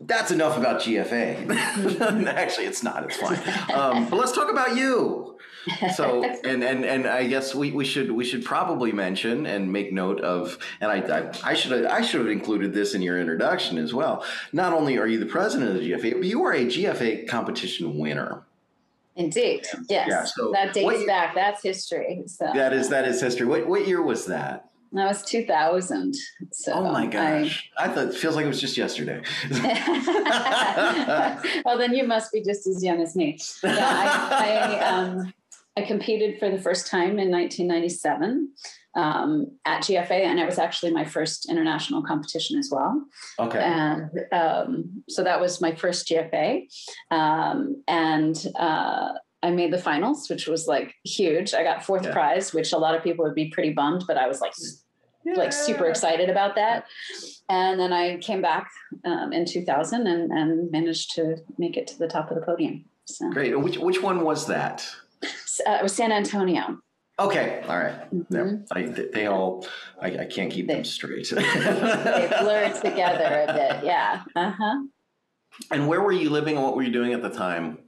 that's 0.00 0.30
enough 0.30 0.56
about 0.56 0.80
GFA. 0.80 1.50
Actually, 2.28 2.66
it's 2.66 2.82
not. 2.82 3.04
It's 3.04 3.16
fine. 3.16 3.38
Um, 3.72 4.08
but 4.08 4.18
let's 4.18 4.32
talk 4.32 4.50
about 4.50 4.76
you. 4.76 5.37
So, 5.94 6.24
and 6.44 6.62
and 6.62 6.84
and 6.84 7.06
I 7.06 7.26
guess 7.26 7.54
we, 7.54 7.72
we 7.72 7.84
should 7.84 8.10
we 8.10 8.24
should 8.24 8.44
probably 8.44 8.92
mention 8.92 9.46
and 9.46 9.72
make 9.72 9.92
note 9.92 10.20
of, 10.20 10.58
and 10.80 10.90
I 10.90 10.98
I, 11.18 11.50
I 11.50 11.54
should 11.54 11.72
have, 11.72 11.86
I 11.86 12.00
should 12.02 12.20
have 12.20 12.30
included 12.30 12.72
this 12.72 12.94
in 12.94 13.02
your 13.02 13.18
introduction 13.18 13.78
as 13.78 13.94
well. 13.94 14.24
Not 14.52 14.72
only 14.72 14.98
are 14.98 15.06
you 15.06 15.18
the 15.18 15.26
president 15.26 15.70
of 15.70 15.76
the 15.76 15.90
GFA, 15.92 16.12
but 16.14 16.24
you 16.24 16.42
are 16.44 16.52
a 16.52 16.64
GFA 16.66 17.28
competition 17.28 17.98
winner. 17.98 18.42
Indeed, 19.16 19.66
yes. 19.88 20.06
Yeah, 20.08 20.24
so 20.24 20.52
that 20.52 20.72
dates 20.72 20.84
what 20.84 21.06
back. 21.06 21.34
That's 21.34 21.62
history. 21.62 22.22
So 22.26 22.50
That 22.54 22.72
is 22.72 22.88
that 22.90 23.04
is 23.04 23.20
history. 23.20 23.46
What 23.46 23.66
what 23.66 23.86
year 23.86 24.00
was 24.00 24.26
that? 24.26 24.68
that 24.92 25.08
was 25.08 25.22
2000. 25.22 26.14
So 26.52 26.72
oh 26.72 26.92
my 26.92 27.02
I- 27.02 27.06
gosh! 27.06 27.70
I, 27.76 27.88
thought 27.88 28.08
it 28.08 28.14
feels 28.14 28.36
like 28.36 28.44
it 28.44 28.48
was 28.48 28.60
just 28.60 28.76
yesterday. 28.76 29.22
well, 31.64 31.78
then 31.78 31.94
you 31.94 32.06
must 32.06 32.32
be 32.32 32.42
just 32.42 32.66
as 32.66 32.82
young 32.82 33.00
as 33.02 33.14
me. 33.14 33.38
Yeah, 33.62 33.76
I, 33.76 34.78
I, 34.78 34.88
um, 34.88 35.34
I 35.78 35.82
competed 35.86 36.38
for 36.40 36.50
the 36.50 36.58
first 36.58 36.88
time 36.88 37.18
in 37.18 37.30
1997 37.30 38.52
um, 38.96 39.46
at 39.64 39.82
GFA, 39.82 40.10
and 40.10 40.40
it 40.40 40.46
was 40.46 40.58
actually 40.58 40.92
my 40.92 41.04
first 41.04 41.48
international 41.48 42.02
competition 42.02 42.58
as 42.58 42.68
well. 42.72 43.04
okay. 43.38 43.60
And 43.60 44.10
um, 44.32 45.04
so 45.08 45.22
that 45.22 45.40
was 45.40 45.60
my 45.60 45.74
first 45.74 46.08
GFA. 46.08 46.66
Um, 47.12 47.82
and 47.86 48.44
uh, 48.58 49.10
I 49.42 49.50
made 49.52 49.72
the 49.72 49.78
finals, 49.78 50.28
which 50.28 50.48
was 50.48 50.66
like 50.66 50.94
huge. 51.04 51.54
I 51.54 51.62
got 51.62 51.84
fourth 51.84 52.04
Yeah. 52.06 52.12
prize, 52.12 52.52
which 52.52 52.72
a 52.72 52.78
lot 52.78 52.96
of 52.96 53.04
people 53.04 53.24
would 53.24 53.36
be 53.36 53.50
pretty 53.50 53.72
bummed, 53.72 54.02
but 54.08 54.16
I 54.16 54.26
was 54.26 54.40
like, 54.40 54.54
like 55.36 55.52
super 55.52 55.86
excited 55.86 56.28
about 56.28 56.56
that. 56.56 56.86
And 57.48 57.78
then 57.78 57.92
I 57.92 58.16
came 58.16 58.42
back 58.42 58.68
um, 59.04 59.32
in 59.32 59.44
2000 59.44 60.06
and, 60.08 60.32
and 60.32 60.70
managed 60.72 61.14
to 61.14 61.36
make 61.56 61.76
it 61.76 61.86
to 61.88 61.98
the 61.98 62.08
top 62.08 62.30
of 62.30 62.36
the 62.36 62.42
podium. 62.44 62.84
So 63.04 63.30
Great. 63.30 63.58
Which 63.58 63.78
which 63.78 64.02
one 64.02 64.22
was 64.22 64.46
that? 64.48 64.84
Uh, 65.66 65.72
it 65.72 65.82
was 65.82 65.94
San 65.94 66.12
Antonio. 66.12 66.78
Okay, 67.20 67.62
all 67.68 67.76
right. 67.78 68.10
Mhm. 68.14 68.66
I, 68.70 68.82
they, 68.82 69.06
they 69.12 69.26
all, 69.26 69.66
I, 70.00 70.18
I 70.18 70.24
can't 70.26 70.52
keep 70.52 70.68
them 70.68 70.84
straight. 70.84 71.28
They 71.32 72.28
blur 72.40 72.72
together 72.80 73.44
a 73.48 73.52
bit. 73.52 73.84
Yeah. 73.84 74.22
Uh 74.36 74.52
huh. 74.56 74.76
and 75.72 75.88
where 75.88 76.00
were 76.00 76.12
you 76.12 76.30
living 76.30 76.56
and 76.56 76.64
what 76.64 76.76
were 76.76 76.82
you 76.84 76.92
doing 76.92 77.12
at 77.12 77.22
the 77.22 77.30
time? 77.30 77.78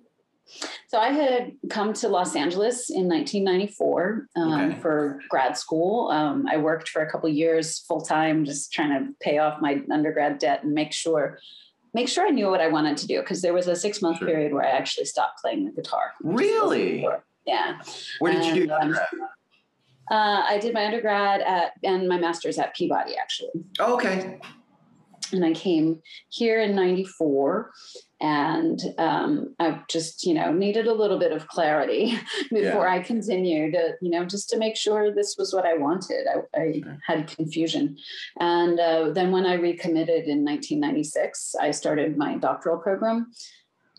So 0.89 0.99
I 0.99 1.11
had 1.11 1.53
come 1.69 1.93
to 1.93 2.09
Los 2.09 2.35
Angeles 2.35 2.91
in 2.91 3.07
1994 3.09 4.27
um, 4.35 4.53
Okay. 4.53 4.81
for 4.81 5.21
grad 5.29 5.57
school. 5.57 6.09
Um, 6.11 6.47
I 6.51 6.57
worked 6.57 6.89
for 6.89 7.03
a 7.03 7.09
couple 7.11 7.29
years 7.29 7.79
full 7.87 8.01
time, 8.01 8.45
just 8.45 8.73
trying 8.73 8.91
to 8.99 9.13
pay 9.21 9.39
off 9.39 9.61
my 9.61 9.81
undergrad 9.93 10.39
debt 10.39 10.65
and 10.65 10.73
make 10.73 10.93
sure 10.93 11.39
make 11.95 12.09
sure 12.09 12.27
I 12.27 12.31
knew 12.31 12.49
what 12.49 12.61
I 12.61 12.69
wanted 12.69 12.97
to 12.99 13.07
do 13.07 13.21
because 13.21 13.43
there 13.43 13.53
was 13.53 13.67
a 13.69 13.77
six 13.77 14.01
month 14.03 14.19
Sure. 14.19 14.29
period 14.29 14.53
where 14.53 14.65
I 14.65 14.71
actually 14.71 15.07
stopped 15.07 15.41
playing 15.41 15.65
the 15.67 15.73
guitar. 15.73 16.13
Really? 16.23 17.07
Yeah. 17.47 17.81
Where 18.21 18.33
did 18.33 18.45
you 18.57 18.67
do 18.67 18.73
And, 18.75 18.95
um. 18.95 19.01
Uh, 20.11 20.43
I 20.45 20.59
did 20.59 20.75
my 20.75 20.85
undergrad 20.87 21.41
at 21.41 21.73
and 21.85 22.09
my 22.09 22.19
master's 22.19 22.59
at 22.59 22.75
Peabody 22.75 23.15
actually. 23.17 23.51
Oh, 23.79 23.95
okay. 23.95 24.41
and 25.33 25.45
I 25.45 25.53
came 25.53 26.01
here 26.31 26.61
in 26.61 26.75
'94, 26.75 27.71
and 28.21 28.81
um, 28.99 29.55
I 29.59 29.81
just, 29.89 30.25
you 30.25 30.35
know, 30.35 30.53
needed 30.53 30.87
a 30.87 30.95
little 30.95 31.19
bit 31.19 31.33
of 31.33 31.49
clarity 31.49 32.19
before 32.51 32.87
I 32.87 33.01
continued, 33.01 33.75
uh, 33.75 33.93
you 34.01 34.11
know, 34.11 34.25
just 34.25 34.51
to 34.51 34.59
make 34.59 34.77
sure 34.77 35.15
this 35.15 35.37
was 35.39 35.55
what 35.55 35.65
I 35.65 35.77
wanted. 35.77 36.27
I, 36.27 36.61
I 36.61 36.83
had 37.07 37.29
confusion, 37.29 37.97
and 38.39 38.79
uh, 38.79 39.11
then 39.11 39.33
when 39.33 39.47
I 39.47 39.55
recommitted 39.55 40.25
in 40.27 40.45
1996, 40.45 41.55
I 41.61 41.71
started 41.71 42.17
my 42.17 42.37
doctoral 42.37 42.79
program. 42.79 43.33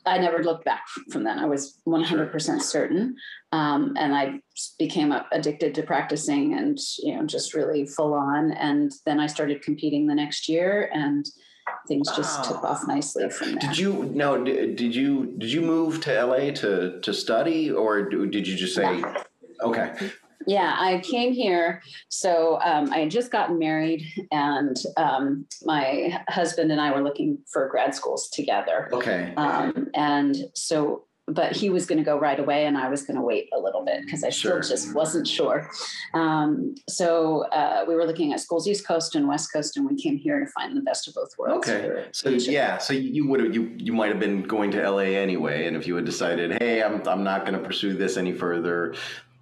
I 0.05 0.17
never 0.17 0.43
looked 0.43 0.65
back 0.65 0.83
from 1.11 1.23
then. 1.23 1.37
I 1.37 1.45
was 1.45 1.79
100% 1.87 2.61
certain. 2.61 3.15
Um, 3.51 3.93
and 3.97 4.15
I 4.15 4.39
became 4.79 5.13
addicted 5.31 5.75
to 5.75 5.83
practicing 5.83 6.57
and, 6.57 6.77
you 6.99 7.15
know, 7.15 7.25
just 7.25 7.53
really 7.53 7.85
full 7.85 8.13
on. 8.13 8.51
And 8.51 8.91
then 9.05 9.19
I 9.19 9.27
started 9.27 9.61
competing 9.61 10.07
the 10.07 10.15
next 10.15 10.49
year 10.49 10.89
and 10.91 11.25
things 11.87 12.07
just 12.15 12.43
took 12.43 12.63
off 12.63 12.87
nicely 12.87 13.29
from 13.29 13.53
there. 13.53 13.59
Did 13.59 13.77
you 13.77 14.11
no? 14.13 14.43
Did, 14.43 14.75
did 14.75 14.95
you 14.95 15.33
did 15.37 15.51
you 15.51 15.61
move 15.61 16.01
to 16.01 16.25
LA 16.25 16.51
to 16.51 16.99
to 17.01 17.13
study 17.13 17.71
or 17.71 18.09
did 18.09 18.47
you 18.47 18.55
just 18.55 18.75
say? 18.75 19.01
No. 19.01 19.23
Okay. 19.63 19.93
Yeah, 20.47 20.75
I 20.77 20.99
came 20.99 21.33
here. 21.33 21.81
So 22.09 22.59
um, 22.63 22.91
I 22.91 22.99
had 22.99 23.11
just 23.11 23.31
gotten 23.31 23.59
married, 23.59 24.03
and 24.31 24.75
um, 24.97 25.45
my 25.63 26.23
husband 26.29 26.71
and 26.71 26.81
I 26.81 26.91
were 26.91 27.03
looking 27.03 27.37
for 27.51 27.67
grad 27.69 27.93
schools 27.93 28.29
together. 28.29 28.89
Okay. 28.91 29.33
Um, 29.37 29.89
and 29.93 30.35
so, 30.55 31.05
but 31.27 31.55
he 31.55 31.69
was 31.69 31.85
going 31.85 31.97
to 31.97 32.03
go 32.03 32.19
right 32.19 32.39
away, 32.39 32.65
and 32.65 32.77
I 32.77 32.89
was 32.89 33.03
going 33.03 33.15
to 33.15 33.21
wait 33.21 33.49
a 33.55 33.59
little 33.59 33.85
bit 33.85 34.01
because 34.03 34.23
I 34.23 34.29
Sure. 34.29 34.61
still 34.61 34.75
just 34.75 34.95
wasn't 34.95 35.27
sure. 35.27 35.69
Um, 36.13 36.75
so 36.89 37.43
uh, 37.51 37.85
we 37.87 37.95
were 37.95 38.05
looking 38.05 38.33
at 38.33 38.39
schools 38.39 38.67
East 38.67 38.85
Coast 38.87 39.15
and 39.15 39.27
West 39.27 39.51
Coast, 39.53 39.77
and 39.77 39.87
we 39.89 39.95
came 40.01 40.17
here 40.17 40.39
to 40.39 40.47
find 40.51 40.75
the 40.75 40.81
best 40.81 41.07
of 41.07 41.13
both 41.13 41.29
worlds. 41.37 41.69
Okay. 41.69 42.05
So 42.11 42.29
yeah, 42.29 42.77
so 42.77 42.93
you 42.93 43.27
would 43.27 43.39
have 43.39 43.53
you 43.53 43.73
you 43.77 43.93
might 43.93 44.09
have 44.09 44.19
been 44.19 44.43
going 44.43 44.71
to 44.71 44.89
LA 44.89 44.99
anyway, 45.19 45.67
and 45.67 45.77
if 45.77 45.87
you 45.87 45.95
had 45.95 46.05
decided, 46.05 46.61
hey, 46.61 46.81
I'm 46.83 47.07
I'm 47.07 47.23
not 47.23 47.45
going 47.45 47.57
to 47.59 47.65
pursue 47.65 47.93
this 47.93 48.17
any 48.17 48.33
further. 48.33 48.95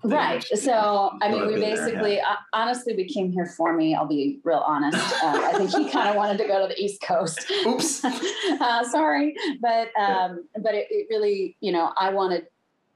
Right. 0.03 0.43
So, 0.57 1.17
I 1.21 1.29
mean, 1.29 1.45
we 1.45 1.53
been 1.53 1.61
there, 1.61 1.75
basically, 1.75 2.21
uh, 2.21 2.35
honestly, 2.53 2.95
we 2.95 3.05
came 3.05 3.31
here 3.31 3.45
for 3.45 3.73
me. 3.73 3.95
I'll 3.95 4.07
be 4.07 4.39
real 4.43 4.63
honest. 4.65 4.97
Uh, 5.21 5.41
I 5.43 5.53
think 5.57 5.71
he 5.71 5.89
kind 5.89 6.09
of 6.09 6.15
wanted 6.15 6.37
to 6.37 6.47
go 6.47 6.61
to 6.61 6.73
the 6.73 6.81
East 6.81 7.01
Coast. 7.01 7.51
Oops. 7.65 8.03
uh, 8.61 8.83
sorry, 8.89 9.35
but 9.61 9.89
um, 9.99 10.45
but 10.61 10.73
it, 10.73 10.87
it 10.89 11.07
really, 11.09 11.57
you 11.59 11.71
know, 11.71 11.91
I 11.97 12.11
wanted. 12.11 12.47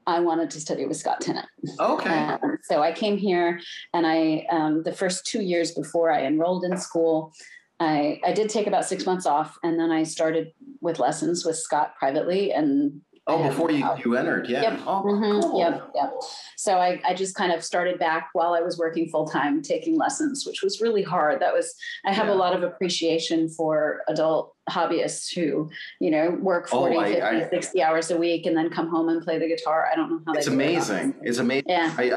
I 0.06 0.20
wanted 0.20 0.50
to 0.50 0.60
study 0.60 0.84
with 0.84 0.98
Scott 0.98 1.22
Tennant. 1.22 1.48
Okay. 1.80 2.10
Um, 2.10 2.58
so 2.64 2.82
I 2.82 2.92
came 2.92 3.16
here, 3.16 3.58
and 3.94 4.06
I 4.06 4.46
um, 4.50 4.82
the 4.82 4.92
first 4.92 5.24
two 5.24 5.40
years 5.40 5.72
before 5.72 6.12
I 6.12 6.24
enrolled 6.24 6.64
in 6.64 6.76
school, 6.76 7.32
I 7.80 8.20
I 8.24 8.32
did 8.32 8.50
take 8.50 8.66
about 8.66 8.84
six 8.84 9.06
months 9.06 9.24
off, 9.24 9.58
and 9.62 9.78
then 9.78 9.90
I 9.90 10.02
started 10.02 10.52
with 10.82 10.98
lessons 10.98 11.44
with 11.44 11.56
Scott 11.56 11.94
privately, 11.98 12.52
and 12.52 13.00
Oh, 13.26 13.48
before 13.48 13.70
you, 13.70 13.88
you 14.04 14.16
entered, 14.16 14.48
yeah. 14.50 14.62
Yep. 14.62 14.80
Oh, 14.86 15.02
Mhm. 15.02 15.40
cool. 15.42 15.58
Yep, 15.58 15.90
yep. 15.94 16.12
So 16.56 16.76
I, 16.76 17.00
I 17.08 17.14
just 17.14 17.34
kind 17.34 17.52
of 17.52 17.64
started 17.64 17.98
back 17.98 18.28
while 18.34 18.52
I 18.52 18.60
was 18.60 18.76
working 18.76 19.08
full 19.08 19.26
time, 19.26 19.62
taking 19.62 19.96
lessons, 19.96 20.44
which 20.46 20.62
was 20.62 20.82
really 20.82 21.02
hard. 21.02 21.40
That 21.40 21.54
was 21.54 21.74
I 22.04 22.12
have 22.12 22.26
Yeah. 22.26 22.34
a 22.34 22.36
lot 22.36 22.54
of 22.54 22.62
appreciation 22.62 23.48
for 23.48 24.02
adult 24.08 24.54
hobbyists 24.68 25.34
who, 25.34 25.70
you 26.00 26.10
know, 26.10 26.36
work 26.42 26.68
Oh, 26.70 26.80
40, 26.80 26.98
I- 26.98 27.04
50, 27.12 27.22
I- 27.22 27.48
60 27.48 27.82
hours 27.82 28.10
a 28.10 28.16
week 28.18 28.44
and 28.44 28.54
then 28.54 28.68
come 28.68 28.88
home 28.88 29.08
and 29.08 29.22
play 29.22 29.38
the 29.38 29.48
guitar. 29.48 29.88
I 29.90 29.96
don't 29.96 30.10
know 30.10 30.20
how 30.26 30.32
It's 30.34 30.44
they 30.46 30.52
do 30.54 30.60
it, 30.60 30.64
amazing. 30.64 31.14
It's 31.22 31.38
amazing. 31.38 31.64
Yeah. 31.68 31.94
I, 31.96 32.02
I 32.10 32.16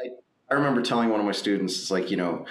I 0.50 0.54
remember 0.54 0.82
telling 0.82 1.10
one 1.10 1.20
of 1.20 1.26
my 1.26 1.32
students, 1.34 1.78
it's 1.80 1.92
like 1.92 2.10
you 2.12 2.18
know, 2.18 2.46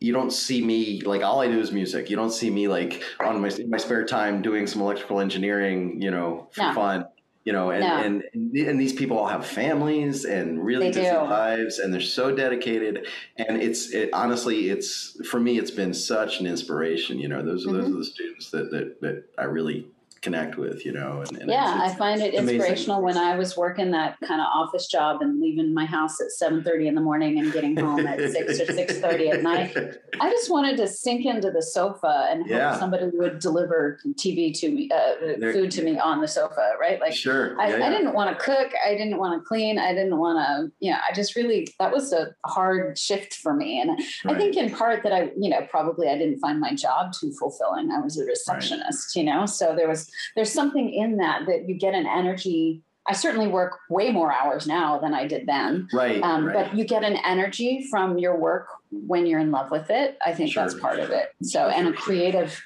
you 0.00 0.12
don't 0.12 0.32
see 0.32 0.62
me 0.64 1.00
like 1.02 1.22
all 1.22 1.40
I 1.40 1.48
do 1.48 1.58
is 1.60 1.72
music. 1.72 2.10
You 2.10 2.16
don't 2.16 2.30
see 2.30 2.50
me 2.50 2.68
like 2.68 3.02
on 3.20 3.40
my 3.40 3.50
my 3.68 3.78
spare 3.78 4.04
time 4.04 4.42
doing 4.42 4.66
some 4.66 4.82
electrical 4.82 5.20
engineering, 5.20 6.00
you 6.02 6.10
know, 6.10 6.48
for 6.52 6.62
No. 6.62 6.72
fun. 6.74 7.04
You 7.44 7.54
know, 7.54 7.70
and, 7.70 7.80
No. 7.80 7.96
and 7.96 8.22
and 8.66 8.78
these 8.80 8.92
people 8.92 9.18
all 9.18 9.26
have 9.26 9.46
families 9.46 10.26
and 10.26 10.62
really 10.62 10.88
busy 10.88 11.00
lives, 11.10 11.78
and 11.78 11.92
they're 11.92 12.00
so 12.00 12.34
dedicated. 12.36 13.06
And 13.36 13.62
it's 13.62 13.90
it, 13.92 14.10
honestly, 14.12 14.68
it's 14.68 15.16
for 15.26 15.40
me, 15.40 15.58
it's 15.58 15.70
been 15.70 15.94
such 15.94 16.40
an 16.40 16.46
inspiration. 16.46 17.18
You 17.18 17.28
know, 17.28 17.42
those 17.42 17.66
are 17.66 17.72
those 17.72 17.86
Mhm. 17.86 17.94
are 17.94 17.98
the 17.98 18.04
students 18.04 18.50
that 18.50 18.70
that, 18.72 19.00
that 19.00 19.24
I 19.38 19.44
really 19.44 19.86
connect 20.22 20.56
with. 20.56 20.84
You 20.84 20.92
know, 20.92 21.22
and, 21.26 21.38
and 21.38 21.50
yeah, 21.50 21.74
it's- 21.76 21.92
I 21.92 21.98
find 21.98 22.20
it 22.20 22.34
amazing. 22.34 22.56
inspirational 22.56 23.02
when 23.02 23.16
I 23.16 23.36
was 23.36 23.56
working 23.56 23.90
that 23.92 24.18
kind 24.20 24.40
of 24.40 24.46
office 24.52 24.86
job 24.86 25.22
and 25.22 25.40
leaving 25.40 25.72
my 25.74 25.84
house 25.84 26.20
at 26.20 26.30
seven 26.30 26.62
thirty 26.62 26.88
in 26.88 26.94
the 26.94 27.00
morning 27.00 27.38
and 27.38 27.52
getting 27.52 27.76
home 27.76 28.06
at 28.06 28.18
six 28.30 28.60
or 28.60 28.66
six 28.72 28.98
thirty 28.98 29.28
at 29.30 29.42
night. 29.42 29.76
I 30.20 30.30
just 30.30 30.50
wanted 30.50 30.76
to 30.78 30.86
sink 30.88 31.26
into 31.26 31.50
the 31.50 31.62
sofa 31.62 32.26
and 32.30 32.42
hope 32.42 32.50
Yeah. 32.50 32.78
somebody 32.78 33.06
would 33.12 33.38
deliver 33.38 33.98
TV 34.14 34.52
to 34.60 34.70
me, 34.70 34.90
uh, 34.94 35.36
food 35.52 35.70
to 35.72 35.82
me 35.82 35.98
on 35.98 36.20
the 36.20 36.28
sofa, 36.28 36.72
right? 36.80 37.00
Like 37.00 37.14
sure. 37.14 37.58
I, 37.60 37.76
yeah, 37.76 37.86
I 37.86 37.90
didn't 37.90 38.12
want 38.14 38.36
to 38.36 38.44
cook. 38.44 38.70
I 38.86 38.94
didn't 38.94 39.18
want 39.18 39.40
to 39.40 39.46
clean. 39.46 39.78
I 39.78 39.92
didn't 39.94 40.18
want 40.18 40.38
to, 40.38 40.70
you 40.80 40.90
know, 40.92 40.98
I 41.08 41.14
just 41.14 41.36
really, 41.36 41.68
that 41.78 41.92
was 41.92 42.12
a 42.12 42.34
hard 42.46 42.98
shift 42.98 43.34
for 43.34 43.54
me. 43.54 43.80
And 43.80 43.98
I 44.26 44.34
think 44.36 44.56
in 44.56 44.70
part 44.70 45.02
that 45.02 45.12
I, 45.12 45.30
you 45.38 45.48
know, 45.50 45.66
probably 45.70 46.08
I 46.08 46.16
didn't 46.18 46.38
find 46.40 46.60
my 46.60 46.74
job 46.74 47.12
too 47.18 47.32
fulfilling. 47.38 47.90
I 47.90 48.00
was 48.00 48.18
a 48.18 48.24
receptionist, 48.24 49.16
you 49.16 49.24
know, 49.24 49.46
so 49.46 49.74
there 49.74 49.88
was, 49.88 50.09
there's 50.36 50.52
something 50.52 50.92
in 50.92 51.16
that 51.18 51.46
that 51.46 51.68
you 51.68 51.74
get 51.74 51.94
an 51.94 52.06
energy. 52.06 52.82
I 53.06 53.14
certainly 53.14 53.48
work 53.48 53.78
way 53.88 54.10
more 54.12 54.32
hours 54.32 54.66
now 54.66 54.98
than 54.98 55.14
I 55.14 55.26
did 55.26 55.46
then. 55.46 55.88
right, 55.92 56.22
Um, 56.22 56.44
right. 56.46 56.54
But 56.54 56.76
you 56.76 56.84
get 56.84 57.02
an 57.02 57.16
energy 57.24 57.86
from 57.90 58.18
your 58.18 58.36
work 58.36 58.68
when 58.92 59.26
you're 59.26 59.40
in 59.40 59.50
love 59.50 59.70
with 59.70 59.90
it. 59.90 60.18
I 60.24 60.32
think 60.32 60.54
that's 60.54 60.74
part 60.74 60.98
of 61.00 61.10
it. 61.10 61.32
So, 61.42 61.68
and 61.68 61.88
a 61.88 61.92
creative, 61.92 62.62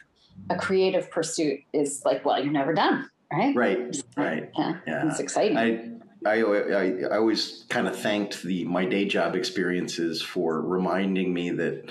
a 0.50 0.56
creative 0.56 1.10
pursuit 1.10 1.60
is 1.72 2.02
like, 2.04 2.24
well, 2.24 2.42
you're 2.42 2.52
never 2.52 2.74
done, 2.74 3.08
right? 3.32 3.54
Right, 3.56 3.96
right. 4.16 4.50
Yeah, 4.58 4.74
Yeah. 4.86 5.08
it's 5.08 5.20
exciting. 5.20 5.56
I, 5.56 6.28
I, 6.28 6.42
I, 6.42 7.00
I 7.12 7.16
always 7.16 7.64
kind 7.68 7.86
of 7.86 7.96
thanked 7.96 8.42
the 8.42 8.64
my 8.64 8.84
day 8.86 9.04
job 9.06 9.34
experiences 9.36 10.20
for 10.20 10.60
reminding 10.60 11.32
me 11.32 11.50
that, 11.50 11.90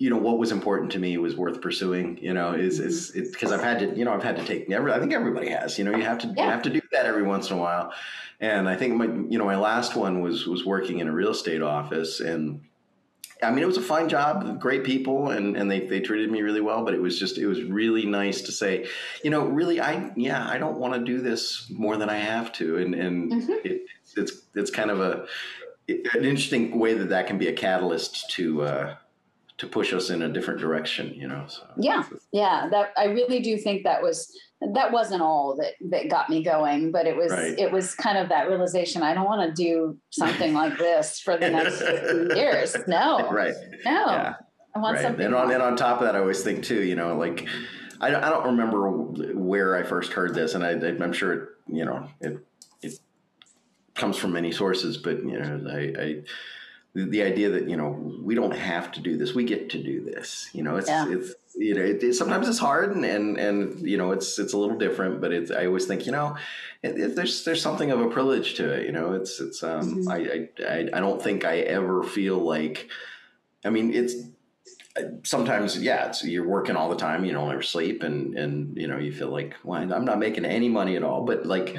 you 0.00 0.08
know, 0.08 0.16
what 0.16 0.38
was 0.38 0.50
important 0.50 0.90
to 0.92 0.98
me 0.98 1.18
was 1.18 1.36
worth 1.36 1.60
pursuing. 1.60 2.18
You 2.20 2.32
know, 2.32 2.54
is 2.54 2.80
is 2.80 3.10
Mm-hmm. 3.10 3.20
it's 3.20 3.30
because 3.32 3.52
I've 3.52 3.62
had 3.62 3.78
to, 3.80 3.86
you 3.98 4.04
know, 4.06 4.12
I've 4.14 4.22
had 4.22 4.36
to 4.36 4.44
take. 4.44 4.68
Every, 4.70 4.90
I 4.92 4.98
think 4.98 5.12
everybody 5.12 5.50
has. 5.50 5.78
You 5.78 5.84
know, 5.84 5.94
you 5.94 6.04
have 6.04 6.18
to 6.20 6.26
you 6.28 6.42
have 6.42 6.62
to 6.62 6.70
do 6.70 6.80
that 6.92 7.04
every 7.06 7.22
once 7.22 7.50
in 7.50 7.56
a 7.58 7.60
while. 7.60 7.92
And 8.40 8.66
I 8.66 8.76
think 8.76 8.94
my, 8.96 9.04
you 9.04 9.38
know, 9.38 9.44
my 9.44 9.56
last 9.56 9.94
one 9.96 10.22
was 10.22 10.46
was 10.46 10.64
working 10.64 10.98
in 11.00 11.06
a 11.06 11.12
real 11.12 11.30
estate 11.30 11.62
office 11.62 12.18
and. 12.20 12.62
I 13.42 13.48
mean, 13.50 13.62
it 13.62 13.66
was 13.66 13.78
a 13.78 13.82
fine 13.94 14.10
job, 14.10 14.60
great 14.60 14.84
people, 14.84 15.30
and, 15.30 15.56
and 15.56 15.70
they, 15.70 15.86
they 15.86 16.00
treated 16.00 16.30
me 16.30 16.42
really 16.42 16.60
well. 16.60 16.84
But 16.84 16.92
it 16.92 17.00
was 17.00 17.18
just, 17.18 17.38
it 17.38 17.46
was 17.46 17.62
really 17.62 18.04
nice 18.04 18.42
to 18.42 18.52
say, 18.52 18.86
you 19.24 19.30
know, 19.30 19.46
really, 19.46 19.80
I 19.80 20.12
yeah, 20.14 20.46
I 20.46 20.58
don't 20.58 20.76
want 20.76 20.92
to 20.92 21.00
do 21.00 21.22
this 21.22 21.66
more 21.70 21.96
than 21.96 22.10
I 22.10 22.18
have 22.18 22.52
to, 22.58 22.76
and 22.76 22.94
and 22.94 23.32
Mhm. 23.32 23.64
it, 23.64 23.82
it's 24.14 24.32
it's 24.54 24.70
kind 24.70 24.90
of 24.90 25.00
a 25.00 25.26
an 25.88 26.22
interesting 26.30 26.78
way 26.78 26.92
that 26.92 27.08
that 27.08 27.26
can 27.28 27.38
be 27.38 27.48
a 27.48 27.54
catalyst 27.54 28.28
to 28.32 28.60
uh, 28.62 28.94
to 29.60 29.66
push 29.66 29.92
us 29.92 30.08
in 30.08 30.22
a 30.22 30.28
different 30.32 30.58
direction, 30.58 31.12
you 31.14 31.28
know. 31.28 31.44
So 31.46 31.62
Yeah. 31.76 32.02
yeah 32.32 32.68
that 32.70 32.92
i 32.96 33.04
really 33.18 33.40
do 33.40 33.56
think 33.58 33.84
that 33.84 34.00
was 34.02 34.18
that 34.74 34.90
wasn't 34.90 35.20
all 35.22 35.54
that 35.60 35.72
that 35.90 36.08
got 36.08 36.30
me 36.30 36.42
going 36.42 36.90
but 36.92 37.06
it 37.06 37.14
was 37.16 37.30
Right. 37.30 37.58
it 37.58 37.70
was 37.70 37.94
kind 37.94 38.16
of 38.16 38.28
that 38.30 38.48
realization 38.48 39.02
i 39.02 39.12
don't 39.14 39.26
want 39.26 39.42
to 39.48 39.52
do 39.68 39.98
something 40.10 40.52
like 40.54 40.76
this 40.78 41.20
for 41.20 41.36
the 41.36 41.50
next 41.50 41.78
50 41.80 42.34
years 42.40 42.74
no 42.86 43.30
right, 43.30 43.54
no 43.84 44.00
yeah, 44.06 44.34
i 44.74 44.78
want 44.78 44.96
right. 44.96 45.02
something 45.02 45.26
And 45.26 45.34
on 45.34 45.50
and 45.50 45.62
on 45.62 45.76
top 45.76 46.00
of 46.00 46.06
that, 46.06 46.14
I 46.16 46.20
always 46.20 46.42
think 46.42 46.64
too, 46.64 46.82
you 46.82 46.96
know, 46.96 47.16
like 47.16 47.46
I 48.00 48.08
don't, 48.10 48.24
I 48.24 48.30
don't 48.30 48.46
remember 48.46 48.80
where 49.34 49.76
I 49.76 49.82
first 49.82 50.14
heard 50.14 50.32
this, 50.34 50.54
and 50.54 50.64
I, 50.64 50.70
I'm 51.04 51.12
sure 51.12 51.32
it, 51.36 51.42
you 51.78 51.84
know 51.84 52.08
it 52.26 52.34
it 52.80 52.92
comes 53.94 54.16
from 54.16 54.32
many 54.32 54.52
sources, 54.52 54.96
but 54.96 55.16
you 55.32 55.38
know, 55.38 55.52
I. 55.70 55.80
I 56.06 56.22
the, 56.94 57.04
the 57.04 57.22
idea 57.22 57.50
that 57.50 57.68
you 57.68 57.76
know 57.76 57.90
we 58.22 58.34
don't 58.34 58.54
have 58.54 58.90
to 58.92 59.00
do 59.00 59.16
this 59.16 59.34
we 59.34 59.44
get 59.44 59.70
to 59.70 59.82
do 59.82 60.04
this 60.04 60.48
you 60.52 60.62
know 60.62 60.76
it's 60.76 60.88
Yeah. 60.88 61.08
it's 61.08 61.34
you 61.56 61.74
know, 61.74 61.82
it, 61.82 62.02
it, 62.02 62.14
sometimes 62.14 62.48
it's 62.48 62.58
hard, 62.58 62.94
and, 62.94 63.04
and 63.04 63.36
and 63.36 63.88
you 63.88 63.96
know, 63.96 64.12
it's 64.12 64.38
it's 64.38 64.52
a 64.52 64.58
little 64.58 64.78
different. 64.78 65.20
But 65.20 65.32
it's 65.32 65.50
I 65.50 65.66
always 65.66 65.86
think, 65.86 66.06
you 66.06 66.12
know, 66.12 66.36
it, 66.82 67.16
there's 67.16 67.44
there's 67.44 67.60
something 67.60 67.90
of 67.90 68.00
a 68.00 68.08
privilege 68.08 68.54
to 68.54 68.70
it. 68.70 68.86
You 68.86 68.92
know, 68.92 69.12
it's 69.14 69.40
it's 69.40 69.62
um, 69.62 70.04
mm-hmm. 70.06 70.08
I, 70.08 70.48
I 70.66 70.88
I 70.96 71.00
don't 71.00 71.20
think 71.20 71.44
I 71.44 71.58
ever 71.58 72.02
feel 72.02 72.38
like, 72.38 72.88
I 73.64 73.70
mean, 73.70 73.92
it's 73.92 74.14
sometimes 75.22 75.80
yeah 75.80 76.08
it's 76.08 76.24
you're 76.24 76.46
working 76.46 76.76
all 76.76 76.90
the 76.90 76.96
time 76.96 77.24
you 77.24 77.32
don't 77.32 77.50
ever 77.50 77.62
sleep 77.62 78.02
and 78.02 78.36
and 78.36 78.76
you 78.76 78.88
know 78.88 78.98
you 78.98 79.12
feel 79.12 79.28
like 79.28 79.54
well 79.62 79.80
i'm 79.80 80.04
not 80.04 80.18
making 80.18 80.44
any 80.44 80.68
money 80.68 80.96
at 80.96 81.04
all 81.04 81.24
but 81.24 81.46
like 81.46 81.76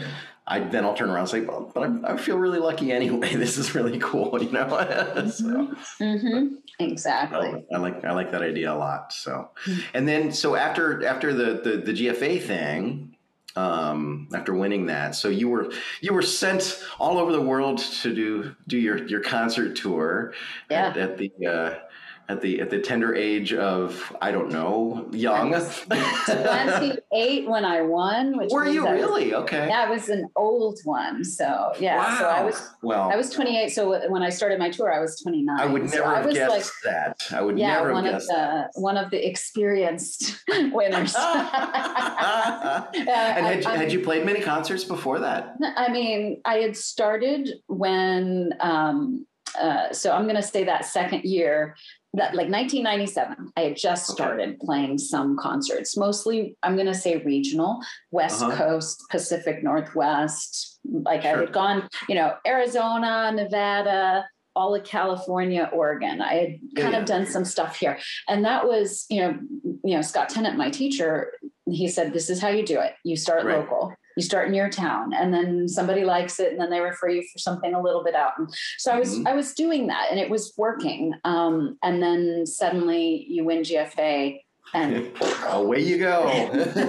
I 0.52 0.60
then 0.60 0.84
I'll 0.84 0.94
turn 0.94 1.10
around 1.10 1.22
and 1.22 1.30
say, 1.30 1.42
well, 1.42 1.72
but 1.74 1.84
I, 1.84 2.14
I 2.14 2.18
feel 2.18 2.38
really 2.38 2.60
lucky 2.60 2.92
anyway. 2.92 3.36
This 3.42 3.58
is 3.58 3.74
really 3.74 3.98
cool, 4.00 4.38
you 4.44 4.52
know. 4.52 4.68
so, 5.32 5.46
mm-hmm. 5.46 6.04
mm-hmm. 6.04 6.56
Exactly. 6.80 7.66
I, 7.72 7.76
I, 7.76 7.80
like 7.80 8.04
I 8.04 8.12
like 8.12 8.32
that 8.32 8.42
idea 8.42 8.74
a 8.74 8.76
lot. 8.76 9.14
So, 9.14 9.50
mm-hmm. 9.66 9.80
and 9.94 10.08
then 10.08 10.32
so 10.32 10.56
after 10.56 11.06
after 11.06 11.34
the 11.34 11.62
the, 11.64 11.78
the 11.78 11.94
GFA 11.94 12.42
thing, 12.42 13.16
um, 13.56 14.28
after 14.34 14.54
winning 14.54 14.88
that, 14.88 15.16
so 15.16 15.30
you 15.30 15.48
were 15.48 15.72
you 16.02 16.14
were 16.14 16.22
sent 16.22 16.84
all 17.00 17.18
over 17.18 17.32
the 17.32 17.42
world 17.42 17.78
to 18.02 18.14
do 18.14 18.54
do 18.68 18.78
your 18.78 19.08
your 19.08 19.22
concert 19.22 19.78
tour 19.78 20.34
yeah. 20.70 20.88
at, 20.88 20.98
at 20.98 21.18
the. 21.18 21.32
Uh, 21.46 21.80
at 22.30 22.42
the 22.42 22.62
at 22.62 22.70
the 22.70 22.80
tender 22.80 23.14
age 23.14 23.54
of 23.54 24.16
I 24.22 24.32
don't 24.32 24.52
know, 24.52 25.08
young. 25.12 25.52
Twenty 25.52 26.98
eight 27.14 27.48
when 27.48 27.66
I 27.66 27.82
won. 27.82 28.38
Which 28.38 28.52
Were 28.52 28.66
you 28.66 28.88
really 28.88 29.32
was, 29.32 29.44
okay? 29.44 29.68
That 29.68 29.90
was 29.90 30.10
an 30.10 30.30
old 30.36 30.80
one. 30.84 31.24
So 31.24 31.74
yeah. 31.80 31.98
Wow. 31.98 32.18
So 32.18 32.26
I 32.26 32.44
was 32.44 32.70
well. 32.82 33.12
I 33.12 33.16
was 33.16 33.30
twenty 33.30 33.60
eight. 33.60 33.70
So 33.70 34.10
when 34.10 34.24
I 34.24 34.30
started 34.30 34.60
my 34.60 34.70
tour, 34.70 34.94
I 34.94 35.00
was 35.00 35.20
twenty 35.20 35.44
nine. 35.44 35.60
I 35.60 35.66
would 35.66 35.84
never 35.84 35.96
so 35.96 36.06
have 36.06 36.34
guessed 36.34 36.50
like, 36.50 36.66
that. 36.86 37.18
I 37.32 37.42
would 37.42 37.58
yeah, 37.58 37.76
never 37.76 37.94
one 37.94 38.06
have 38.06 38.14
guessed 38.14 38.32
of 38.32 38.36
the 38.36 38.42
that. 38.42 38.72
one 38.76 38.98
of 38.98 39.12
the 39.12 39.28
experienced 39.28 40.44
winners. 40.50 41.16
uh, 41.18 42.86
and 42.94 43.46
had, 43.46 43.66
I, 43.66 43.78
had 43.78 43.92
you 43.92 44.00
played 44.00 44.26
many 44.26 44.42
concerts 44.42 44.84
before 44.84 45.20
that? 45.20 45.56
I 45.76 45.92
mean, 45.92 46.42
I 46.46 46.56
had 46.58 46.78
started 46.78 47.50
when. 47.68 48.54
Um, 48.60 49.26
uh, 49.60 49.92
so 49.94 50.12
I'm 50.12 50.24
going 50.24 50.36
to 50.36 50.42
say 50.42 50.64
that 50.66 50.86
second 50.86 51.24
year 51.24 51.76
that 52.14 52.36
like 52.36 52.50
1997 52.50 53.52
i 53.56 53.62
had 53.62 53.78
just 53.78 54.08
started 54.08 54.50
okay. 54.50 54.58
playing 54.62 54.98
some 54.98 55.38
concerts 55.38 55.96
mostly 55.96 56.56
i'm 56.64 56.76
going 56.76 56.88
to 56.88 56.94
say 56.94 57.18
regional 57.18 57.80
west 58.12 58.42
uh-huh. 58.42 58.56
coast 58.56 59.04
pacific 59.10 59.64
northwest 59.64 60.80
like 60.86 61.22
sure. 61.22 61.38
i 61.38 61.40
had 61.40 61.54
gone 61.54 61.88
you 62.10 62.16
know 62.16 62.34
arizona 62.46 63.32
nevada 63.32 64.26
all 64.56 64.76
of 64.76 64.84
california 64.84 65.70
oregon 65.72 66.22
i 66.22 66.34
had 66.34 66.50
kind 66.76 66.94
yeah. 66.94 67.00
of 67.00 67.06
done 67.06 67.26
some 67.26 67.46
stuff 67.46 67.78
here 67.78 67.98
and 68.28 68.44
that 68.44 68.68
was 68.68 69.06
you 69.10 69.22
know 69.22 69.38
you 69.84 69.96
know 69.96 70.02
scott 70.02 70.28
tennant 70.28 70.58
my 70.58 70.70
teacher 70.70 71.32
he 71.66 71.88
said 71.88 72.12
this 72.12 72.30
is 72.30 72.42
how 72.42 72.50
you 72.50 72.66
do 72.66 72.80
it 72.80 72.94
you 73.06 73.16
start 73.16 73.46
right. 73.46 73.60
local 73.60 73.94
you 74.16 74.24
start 74.24 74.48
in 74.48 74.54
your 74.54 74.70
town 74.70 75.14
and 75.14 75.34
then 75.34 75.68
somebody 75.68 76.04
likes 76.04 76.40
it 76.40 76.52
and 76.52 76.60
then 76.60 76.70
they 76.70 76.80
refer 76.80 77.10
you 77.10 77.24
for 77.32 77.40
something 77.40 77.74
a 77.74 77.82
little 77.82 78.04
bit 78.04 78.16
out. 78.16 78.34
And 78.38 78.50
so 78.78 78.92
i 78.92 79.00
was 79.00 79.16
mm-hmm. 79.16 79.28
i 79.28 79.34
was 79.34 79.54
doing 79.54 79.88
that 79.88 80.08
and 80.12 80.20
it 80.20 80.30
was 80.30 80.54
working. 80.58 81.14
Um, 81.24 81.78
and 81.84 82.02
then 82.02 82.46
suddenly 82.46 83.26
you 83.30 83.44
win 83.44 83.62
gfa 83.62 84.40
and 84.74 85.12
away 85.48 85.82
you 85.82 85.98
go. 85.98 86.28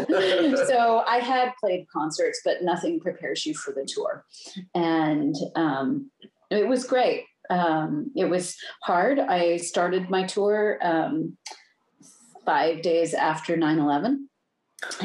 So 0.66 1.02
i 1.08 1.18
had 1.18 1.52
played 1.60 1.86
concerts 1.92 2.40
but 2.44 2.62
nothing 2.62 3.00
prepares 3.00 3.46
you 3.46 3.54
for 3.54 3.72
the 3.72 3.86
tour. 3.86 4.24
And 4.74 5.34
um, 5.56 6.10
it 6.50 6.66
was 6.66 6.84
great. 6.84 7.24
Um, 7.50 8.10
it 8.16 8.26
was 8.26 8.56
hard. 8.82 9.18
I 9.18 9.56
started 9.56 10.08
my 10.08 10.24
tour 10.24 10.78
um, 10.82 11.36
five 12.44 12.82
days 12.82 13.14
after 13.14 13.56
9-11 13.56 14.26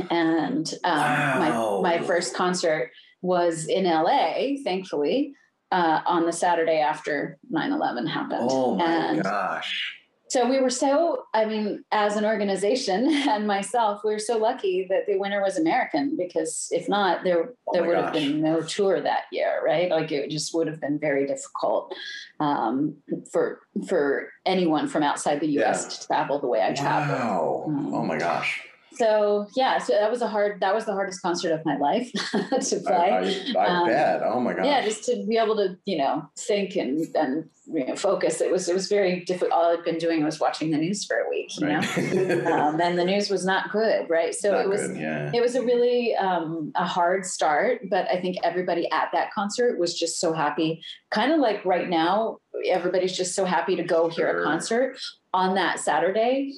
and 0.10 0.74
um, 0.84 0.98
wow. 0.98 1.82
my 1.82 1.98
my 1.98 2.06
first 2.06 2.36
concert 2.36 2.92
was 3.22 3.68
in 3.68 3.86
LA, 3.86 4.62
thankfully, 4.64 5.34
uh, 5.72 6.02
on 6.06 6.26
the 6.26 6.34
Saturday 6.34 6.80
after 6.80 7.38
9-11 7.54 8.08
happened. 8.08 8.50
Oh 8.52 8.76
my 8.76 8.86
and 8.86 9.24
gosh. 9.24 9.94
So 10.30 10.50
we 10.50 10.60
were 10.60 10.70
so, 10.70 11.24
I 11.34 11.46
mean, 11.46 11.86
as 11.92 12.18
an 12.18 12.26
organization 12.26 13.08
and 13.30 13.48
myself, 13.48 14.02
we 14.04 14.12
were 14.12 14.20
so 14.20 14.38
lucky 14.38 14.86
that 14.90 15.06
the 15.08 15.18
winner 15.18 15.42
was 15.42 15.58
American 15.58 16.18
because 16.18 16.68
if 16.72 16.90
not, 16.90 17.24
there 17.24 17.54
oh 17.68 17.74
there 17.74 17.86
would 17.86 17.96
gosh. 17.96 18.04
have 18.04 18.14
been 18.14 18.42
no 18.42 18.62
tour 18.62 19.00
that 19.00 19.24
year, 19.32 19.62
right? 19.66 19.90
Like 19.90 20.12
it 20.12 20.30
just 20.30 20.54
would 20.54 20.68
have 20.68 20.82
been 20.82 21.00
very 21.00 21.26
difficult 21.26 21.96
um, 22.40 22.98
for 23.32 23.62
for 23.88 24.32
anyone 24.46 24.90
from 24.90 25.02
outside 25.02 25.40
the 25.40 25.48
U.S. 25.52 25.84
Yeah. 25.84 25.90
to 25.90 26.08
travel 26.08 26.40
the 26.40 26.48
way 26.48 26.62
I 26.62 26.74
traveled. 26.74 27.20
Wow! 27.20 27.64
Um, 27.68 27.94
oh 27.94 28.04
my 28.04 28.18
gosh! 28.18 28.62
So 28.98 29.48
yeah, 29.56 29.78
so 29.78 29.94
that 29.94 30.10
was 30.10 30.22
a 30.22 30.28
hard, 30.28 30.60
that 30.62 30.74
was 30.74 30.86
the 30.86 30.94
hardest 30.94 31.22
concert 31.22 31.52
of 31.52 31.66
my 31.66 31.78
life 31.78 32.12
to 32.32 32.80
play. 32.80 33.54
I, 33.56 33.60
I, 33.60 33.66
I 33.66 33.68
um, 33.68 33.88
bet. 33.88 34.22
Oh 34.24 34.40
my 34.40 34.54
god. 34.54 34.66
Yeah, 34.66 34.84
just 34.84 35.04
to 35.06 35.24
be 35.28 35.38
able 35.38 35.56
to, 35.58 35.78
you 35.86 35.98
know, 35.98 36.30
think 36.38 36.76
and 36.76 37.06
and 37.16 37.50
you 37.72 37.86
know, 37.86 37.96
focus. 37.96 38.42
It 38.42 38.52
was 38.52 38.70
it 38.70 38.74
was 38.74 38.88
very 38.88 39.24
difficult. 39.26 39.52
All 39.52 39.72
I'd 39.72 39.84
been 39.84 39.98
doing 39.98 40.24
was 40.24 40.40
watching 40.40 40.72
the 40.72 40.78
news 40.78 41.06
for 41.06 41.18
a 41.18 41.30
week, 41.30 41.52
you 41.60 41.68
right. 41.68 41.98
know, 41.98 42.52
um, 42.52 42.80
and 42.82 42.98
the 42.98 43.04
news 43.04 43.30
was 43.30 43.46
not 43.46 43.72
good, 43.72 44.10
right? 44.10 44.34
So 44.34 44.52
not 44.52 44.62
it 44.62 44.70
was 44.70 44.88
good, 44.88 44.98
yeah. 44.98 45.32
it 45.34 45.42
was 45.42 45.56
a 45.56 45.62
really 45.62 46.16
um, 46.16 46.72
a 46.76 46.86
hard 46.86 47.26
start, 47.26 47.82
but 47.90 48.08
I 48.10 48.22
think 48.22 48.38
everybody 48.44 48.90
at 48.92 49.10
that 49.14 49.34
concert 49.34 49.80
was 49.80 49.98
just 49.98 50.20
so 50.20 50.34
happy. 50.34 50.82
Kind 51.12 51.32
of 51.32 51.40
like 51.40 51.64
right 51.66 51.90
now, 51.90 52.38
everybody's 52.66 53.16
just 53.16 53.36
so 53.36 53.46
happy 53.46 53.76
to 53.76 53.84
go 53.84 54.08
hear 54.08 54.40
a 54.40 54.44
concert 54.44 54.98
on 55.34 55.56
that 55.56 55.80
Saturday 55.80 56.54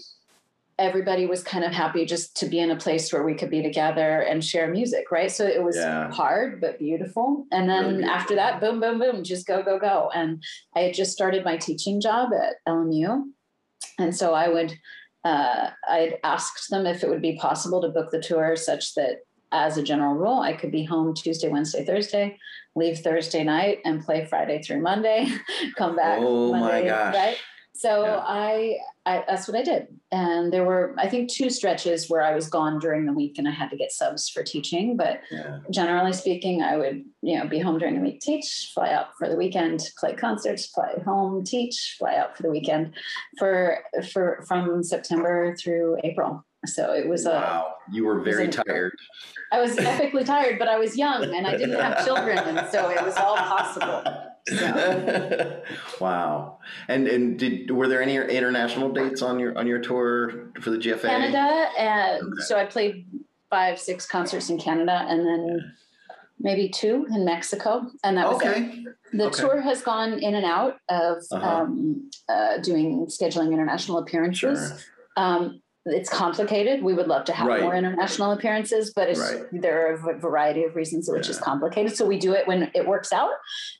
everybody 0.79 1.25
was 1.25 1.43
kind 1.43 1.65
of 1.65 1.73
happy 1.73 2.05
just 2.05 2.37
to 2.37 2.45
be 2.45 2.57
in 2.57 2.71
a 2.71 2.75
place 2.75 3.11
where 3.11 3.23
we 3.23 3.35
could 3.35 3.49
be 3.49 3.61
together 3.61 4.21
and 4.21 4.43
share 4.43 4.71
music, 4.71 5.11
right? 5.11 5.29
So 5.29 5.45
it 5.45 5.61
was 5.61 5.75
yeah. 5.75 6.09
hard 6.09 6.61
but 6.61 6.79
beautiful. 6.79 7.45
And 7.51 7.69
then 7.69 7.97
really 7.97 8.03
after 8.05 8.35
that, 8.35 8.61
boom, 8.61 8.79
boom, 8.79 8.97
boom, 8.97 9.23
just 9.23 9.45
go, 9.45 9.61
go, 9.61 9.77
go. 9.77 10.09
And 10.15 10.41
I 10.75 10.79
had 10.79 10.93
just 10.93 11.11
started 11.11 11.43
my 11.43 11.57
teaching 11.57 11.99
job 11.99 12.29
at 12.33 12.55
LMU. 12.67 13.25
And 13.99 14.15
so 14.15 14.33
I 14.33 14.47
would, 14.47 14.73
uh, 15.25 15.71
I'd 15.87 16.17
asked 16.23 16.69
them 16.69 16.85
if 16.85 17.03
it 17.03 17.09
would 17.09 17.21
be 17.21 17.35
possible 17.35 17.81
to 17.81 17.89
book 17.89 18.11
the 18.11 18.21
tour 18.21 18.55
such 18.55 18.95
that 18.95 19.17
as 19.51 19.77
a 19.77 19.83
general 19.83 20.15
rule, 20.15 20.39
I 20.39 20.53
could 20.53 20.71
be 20.71 20.85
home 20.85 21.13
Tuesday, 21.13 21.49
Wednesday, 21.49 21.83
Thursday, 21.85 22.37
leave 22.75 22.99
Thursday 22.99 23.43
night 23.43 23.79
and 23.83 24.03
play 24.03 24.25
Friday 24.25 24.61
through 24.61 24.81
Monday, 24.81 25.27
come 25.75 25.97
back. 25.97 26.19
Oh 26.21 26.51
Monday, 26.51 26.83
my 26.83 26.87
gosh. 26.87 27.15
Right? 27.15 27.37
So 27.75 28.03
yeah. 28.03 28.23
I, 28.25 28.77
I, 29.09 29.23
that's 29.27 29.47
what 29.47 29.57
I 29.57 29.63
did. 29.63 29.87
And 30.11 30.53
there 30.53 30.63
were, 30.63 30.93
I 30.99 31.09
think, 31.09 31.31
two 31.31 31.49
stretches 31.49 32.11
where 32.11 32.21
I 32.21 32.35
was 32.35 32.47
gone 32.47 32.77
during 32.77 33.07
the 33.07 33.13
week 33.13 33.39
and 33.39 33.47
I 33.47 33.51
had 33.51 33.71
to 33.71 33.75
get 33.75 33.91
subs 33.91 34.29
for 34.29 34.43
teaching. 34.43 34.95
But 34.95 35.21
yeah. 35.31 35.59
generally 35.71 36.13
speaking, 36.13 36.61
I 36.61 36.77
would, 36.77 37.03
you 37.23 37.39
know, 37.39 37.47
be 37.47 37.57
home 37.57 37.79
during 37.79 37.95
the 37.95 38.01
week, 38.01 38.19
teach, 38.19 38.71
fly 38.71 38.91
out 38.91 39.07
for 39.17 39.27
the 39.27 39.35
weekend, 39.35 39.81
play 39.97 40.13
concerts, 40.13 40.67
fly 40.67 40.93
home, 41.03 41.43
teach, 41.43 41.95
fly 41.97 42.17
out 42.17 42.37
for 42.37 42.43
the 42.43 42.51
weekend 42.51 42.93
for 43.39 43.79
for 44.11 44.45
from 44.47 44.83
September 44.83 45.55
through 45.55 45.97
April. 46.03 46.45
So 46.73 46.93
it 46.93 47.07
was 47.07 47.25
wow. 47.25 47.31
a 47.31 47.35
wow. 47.35 47.73
You 47.91 48.05
were 48.05 48.19
very 48.19 48.47
tired. 48.47 48.97
I 49.51 49.59
was 49.59 49.75
epically 49.75 50.25
tired, 50.25 50.59
but 50.59 50.67
I 50.67 50.77
was 50.77 50.97
young 50.97 51.23
and 51.35 51.47
I 51.47 51.57
didn't 51.57 51.79
have 51.79 52.05
children, 52.05 52.37
and 52.37 52.69
so 52.69 52.89
it 52.89 53.03
was 53.03 53.15
all 53.15 53.35
possible. 53.35 54.03
So. 54.47 55.61
wow. 55.99 56.59
And 56.87 57.07
and 57.07 57.37
did 57.37 57.71
were 57.71 57.87
there 57.87 58.01
any 58.01 58.15
international 58.15 58.91
dates 58.91 59.21
on 59.21 59.39
your 59.39 59.57
on 59.57 59.67
your 59.67 59.79
tour 59.79 60.51
for 60.61 60.69
the 60.69 60.77
GFA? 60.77 61.01
Canada, 61.01 61.69
and 61.77 62.23
okay. 62.23 62.43
so 62.43 62.57
I 62.57 62.65
played 62.65 63.05
five, 63.49 63.79
six 63.79 64.05
concerts 64.05 64.49
in 64.49 64.59
Canada, 64.59 65.05
and 65.07 65.25
then 65.25 65.73
maybe 66.39 66.69
two 66.69 67.07
in 67.11 67.25
Mexico, 67.25 67.87
and 68.03 68.17
that 68.17 68.27
was 68.27 68.37
okay. 68.37 68.61
it. 68.61 68.95
The 69.13 69.25
okay. 69.25 69.41
tour 69.41 69.61
has 69.61 69.81
gone 69.81 70.19
in 70.19 70.35
and 70.35 70.45
out 70.45 70.77
of 70.89 71.17
uh-huh. 71.31 71.63
um, 71.63 72.09
uh, 72.29 72.57
doing 72.59 73.07
scheduling 73.07 73.51
international 73.51 73.97
appearances. 73.97 74.69
Sure. 74.69 74.79
Um, 75.17 75.61
it's 75.85 76.09
complicated. 76.09 76.83
We 76.83 76.93
would 76.93 77.07
love 77.07 77.25
to 77.25 77.33
have 77.33 77.47
right. 77.47 77.61
more 77.61 77.75
international 77.75 78.31
appearances, 78.31 78.91
but 78.93 79.15
right. 79.17 79.43
there 79.51 79.87
are 79.87 80.11
a 80.11 80.19
variety 80.19 80.63
of 80.63 80.75
reasons 80.75 81.09
which 81.09 81.27
yeah. 81.27 81.31
is 81.31 81.39
complicated. 81.39 81.95
So 81.95 82.05
we 82.05 82.19
do 82.19 82.33
it 82.33 82.47
when 82.47 82.69
it 82.75 82.85
works 82.85 83.13
out, 83.13 83.31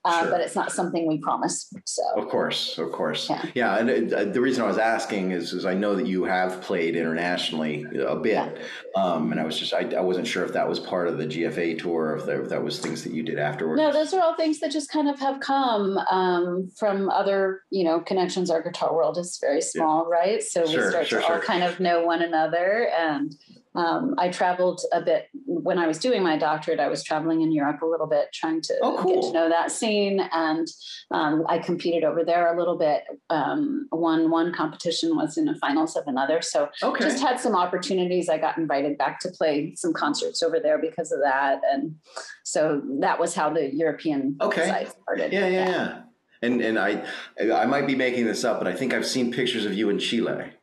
uh, 0.05 0.21
sure. 0.21 0.31
but 0.31 0.41
it's 0.41 0.55
not 0.55 0.71
something 0.71 1.07
we 1.07 1.19
promise. 1.19 1.71
So 1.85 2.01
of 2.15 2.29
course, 2.29 2.77
of 2.77 2.91
course, 2.91 3.29
yeah. 3.29 3.45
yeah 3.53 3.77
and 3.77 3.89
it, 3.89 4.13
uh, 4.13 4.23
the 4.25 4.39
reason 4.39 4.63
I 4.63 4.67
was 4.67 4.77
asking 4.77 5.31
is, 5.31 5.51
is 5.53 5.65
I 5.65 5.73
know 5.73 5.95
that 5.95 6.07
you 6.07 6.23
have 6.23 6.61
played 6.61 6.95
internationally 6.95 7.85
a 7.99 8.15
bit, 8.15 8.33
yeah. 8.33 9.01
um, 9.01 9.31
and 9.31 9.39
I 9.39 9.43
was 9.43 9.59
just 9.59 9.73
I, 9.73 9.89
I, 9.97 10.01
wasn't 10.01 10.27
sure 10.27 10.45
if 10.45 10.53
that 10.53 10.67
was 10.67 10.79
part 10.79 11.07
of 11.07 11.17
the 11.17 11.25
GFA 11.25 11.79
tour, 11.79 12.15
if, 12.15 12.27
if 12.27 12.49
that 12.49 12.63
was 12.63 12.79
things 12.79 13.03
that 13.03 13.13
you 13.13 13.23
did 13.23 13.39
afterwards. 13.39 13.79
No, 13.79 13.91
those 13.91 14.13
are 14.13 14.21
all 14.21 14.35
things 14.35 14.59
that 14.59 14.71
just 14.71 14.89
kind 14.89 15.09
of 15.09 15.19
have 15.19 15.41
come 15.41 15.97
um, 16.09 16.71
from 16.77 17.09
other 17.09 17.63
you 17.71 17.83
know 17.83 17.99
connections. 17.99 18.49
Our 18.49 18.61
guitar 18.61 18.93
world 18.93 19.17
is 19.17 19.37
very 19.41 19.61
small, 19.61 20.07
right? 20.09 20.41
So 20.41 20.65
sure, 20.65 20.85
we 20.85 20.89
start 20.91 21.07
sure, 21.07 21.21
to 21.21 21.33
all 21.33 21.39
kind 21.39 21.63
of 21.63 21.79
know 21.79 21.88
one 21.97 22.21
another 22.21 22.89
and 22.97 23.35
um, 23.75 24.15
I 24.17 24.29
traveled 24.29 24.81
a 24.91 24.99
bit 25.01 25.27
when 25.45 25.77
I 25.77 25.85
was 25.85 25.99
doing 25.99 26.23
my 26.23 26.37
doctorate. 26.37 26.79
I 26.79 26.87
was 26.87 27.03
traveling 27.03 27.41
in 27.41 27.51
Europe 27.51 27.81
a 27.83 27.85
little 27.85 28.07
bit, 28.07 28.25
trying 28.33 28.61
to 28.61 28.73
Oh, 28.81 28.97
cool. 28.99 29.13
get 29.21 29.27
to 29.27 29.31
know 29.31 29.47
that 29.47 29.71
scene, 29.71 30.19
and 30.33 30.67
um, 31.11 31.45
I 31.47 31.59
competed 31.59 32.03
over 32.03 32.25
there 32.25 32.51
a 32.53 32.57
little 32.57 32.77
bit. 32.77 33.03
Um, 33.29 33.87
won 33.91 34.31
one 34.31 34.53
competition, 34.53 35.15
was 35.15 35.37
in 35.37 35.45
the 35.45 35.53
finals 35.55 35.95
of 35.95 36.03
another. 36.07 36.41
So 36.41 36.69
Okay. 36.81 37.05
just 37.05 37.21
had 37.21 37.39
some 37.39 37.55
opportunities. 37.55 38.27
I 38.27 38.39
got 38.39 38.57
invited 38.57 38.97
back 38.97 39.19
to 39.21 39.29
play 39.29 39.75
some 39.75 39.93
concerts 39.93 40.41
over 40.41 40.59
there 40.59 40.79
because 40.79 41.11
of 41.11 41.19
that, 41.21 41.61
and 41.71 41.95
so 42.43 42.81
that 43.01 43.19
was 43.19 43.35
how 43.35 43.53
the 43.53 43.73
European 43.73 44.35
Okay. 44.41 44.65
side 44.67 44.87
started. 45.03 45.31
yeah, 45.31 45.47
yeah, 45.47 45.69
yeah. 45.69 46.01
And 46.41 46.59
and 46.61 46.79
I 46.79 47.05
I 47.53 47.65
might 47.67 47.85
be 47.85 47.95
making 47.95 48.25
this 48.25 48.43
up, 48.43 48.57
but 48.59 48.67
I 48.67 48.73
think 48.73 48.95
I've 48.95 49.05
seen 49.05 49.31
pictures 49.31 49.63
of 49.65 49.73
you 49.75 49.89
in 49.89 49.99
Chile. 49.99 50.53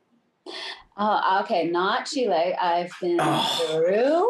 Uh, 0.96 1.40
okay, 1.44 1.68
not 1.70 2.06
Chile. 2.06 2.54
I've 2.54 2.90
been 3.00 3.18
Oh. 3.20 3.66
Peru 3.70 4.28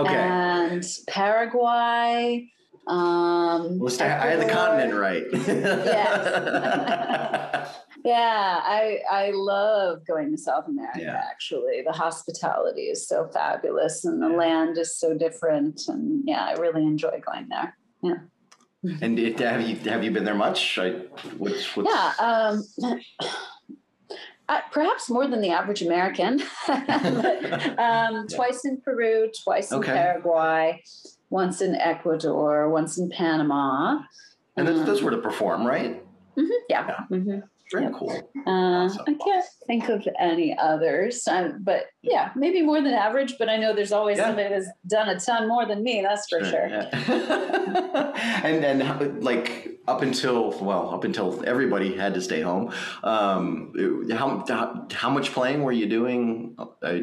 Okay. 0.00 0.14
and 0.14 0.84
Paraguay. 1.08 2.48
Um, 2.86 3.78
Well, 3.78 3.90
stay- 3.90 4.06
I 4.06 4.26
had 4.30 4.40
the 4.40 4.52
continent 4.52 4.94
right. 4.94 5.24
Yeah, 8.02 8.60
I 8.64 9.00
I 9.12 9.30
love 9.34 10.06
going 10.06 10.30
to 10.30 10.38
South 10.38 10.66
America. 10.68 11.00
Yeah. 11.02 11.22
Actually, 11.30 11.82
the 11.84 11.92
hospitality 11.92 12.84
is 12.84 13.06
so 13.06 13.28
fabulous, 13.28 14.06
and 14.06 14.22
the 14.22 14.30
Yeah. 14.30 14.36
land 14.36 14.78
is 14.78 14.96
so 14.98 15.12
different. 15.12 15.82
And 15.86 16.22
yeah, 16.26 16.46
I 16.46 16.52
really 16.54 16.82
enjoy 16.82 17.20
going 17.20 17.48
there. 17.50 17.76
Yeah. 18.02 18.20
And 19.02 19.18
it, 19.18 19.38
have 19.40 19.60
you 19.68 19.76
have 19.90 20.02
you 20.02 20.10
been 20.12 20.24
there 20.24 20.34
much? 20.34 20.78
I, 20.78 20.92
what's, 21.36 21.76
what's, 21.76 21.90
Yeah, 21.90 22.12
um, 22.18 22.64
I, 24.50 24.62
perhaps 24.72 25.08
more 25.08 25.26
than 25.28 25.40
the 25.40 25.50
average 25.50 25.80
American. 25.82 26.42
But, 26.66 27.78
um, 27.78 28.26
Twice 28.26 28.64
in 28.64 28.80
Peru, 28.80 29.30
twice 29.44 29.70
in 29.70 29.78
Okay. 29.78 29.92
Paraguay, 29.92 30.82
once 31.30 31.60
in 31.60 31.74
Ecuador, 31.76 32.68
once 32.68 32.98
in 32.98 33.08
Panama. 33.10 34.00
And 34.56 34.66
those, 34.66 34.80
Um, 34.80 34.86
those 34.86 35.02
were 35.02 35.12
to 35.12 35.18
perform, 35.18 35.66
right? 35.66 36.02
mhm, 36.36 36.48
yeah. 36.68 36.86
Yeah. 36.88 37.16
mhm. 37.18 37.42
Very 37.72 37.84
yeah. 37.84 37.90
cool. 37.94 38.30
Uh, 38.46 38.50
Awesome. 38.50 39.04
I 39.06 39.14
can't 39.14 39.44
think 39.66 39.88
of 39.88 40.06
any 40.18 40.56
others, 40.58 41.26
um, 41.28 41.58
but 41.62 41.86
yeah, 42.02 42.30
maybe 42.34 42.62
more 42.62 42.80
than 42.82 42.92
average. 42.92 43.36
But 43.38 43.48
I 43.48 43.56
know 43.56 43.74
there's 43.74 43.92
always 43.92 44.18
Yeah. 44.18 44.26
somebody 44.28 44.48
that's 44.48 44.68
done 44.86 45.08
a 45.08 45.18
ton 45.20 45.46
more 45.48 45.66
than 45.66 45.82
me. 45.82 46.02
That's 46.02 46.26
for 46.28 46.42
sure. 46.44 46.68
yeah. 46.68 46.88
and 48.44 48.64
and 48.64 49.22
like 49.24 49.68
up 49.86 50.02
until 50.02 50.50
well, 50.60 50.90
up 50.94 51.04
until 51.04 51.42
everybody 51.46 51.94
had 51.96 52.14
to 52.14 52.20
stay 52.20 52.40
home. 52.40 52.72
Um, 53.04 53.72
how 54.10 54.44
how, 54.48 54.86
how 54.92 55.10
much 55.10 55.32
playing 55.32 55.62
were 55.62 55.72
you 55.72 55.86
doing? 55.86 56.56
Uh, 56.58 56.98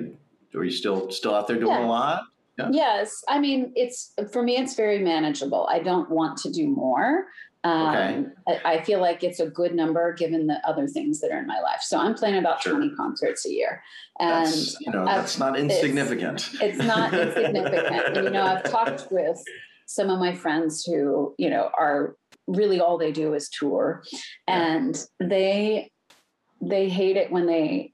were 0.54 0.64
you 0.64 0.72
still 0.72 1.12
still 1.12 1.34
out 1.36 1.48
there 1.48 1.58
doing 1.58 1.72
Yeah. 1.72 1.86
a 1.86 1.88
lot? 1.88 2.24
Yes, 2.72 3.24
I 3.30 3.40
mean 3.40 3.72
it's 3.76 4.14
for 4.34 4.42
me. 4.42 4.58
It's 4.58 4.74
very 4.76 5.00
manageable. 5.00 5.68
I 5.70 5.80
don't 5.80 6.10
want 6.10 6.38
to 6.40 6.52
do 6.52 6.68
more. 6.68 7.28
Um, 7.68 7.88
Okay. 7.88 8.26
I, 8.66 8.74
I 8.74 8.84
feel 8.84 9.00
like 9.02 9.24
it's 9.24 9.40
a 9.40 9.48
good 9.48 9.74
number 9.76 10.14
given 10.14 10.48
the 10.48 10.60
other 10.68 10.88
things 10.88 11.20
that 11.22 11.32
are 11.32 11.40
in 11.40 11.48
my 11.48 11.60
life. 11.60 11.82
So 11.82 11.98
I'm 12.00 12.14
playing 12.16 12.38
about 12.38 12.62
Sure. 12.62 12.74
20 12.74 12.96
concerts 12.96 13.46
a 13.46 13.52
year, 13.52 13.82
and 14.20 14.46
That's 14.46 14.80
you 14.82 14.92
know 14.92 15.04
I've- 15.04 15.18
that's 15.22 15.38
not 15.40 15.58
insignificant. 15.60 16.50
it's 16.62 16.78
not 16.80 17.14
insignificant. 17.26 18.18
And, 18.18 18.26
you 18.26 18.30
know, 18.32 18.44
I've 18.44 18.64
talked 18.64 19.12
with 19.12 19.38
some 19.86 20.10
of 20.10 20.20
my 20.20 20.34
friends 20.34 20.84
who, 20.84 21.34
you 21.38 21.50
know, 21.50 21.70
are 21.78 22.16
really 22.48 22.80
all 22.80 22.98
they 22.98 23.12
do 23.12 23.34
is 23.34 23.50
tour, 23.50 24.04
and 24.48 24.94
they 25.20 25.92
they 26.62 26.90
hate 26.90 27.18
it 27.18 27.32
when 27.32 27.46
they 27.46 27.94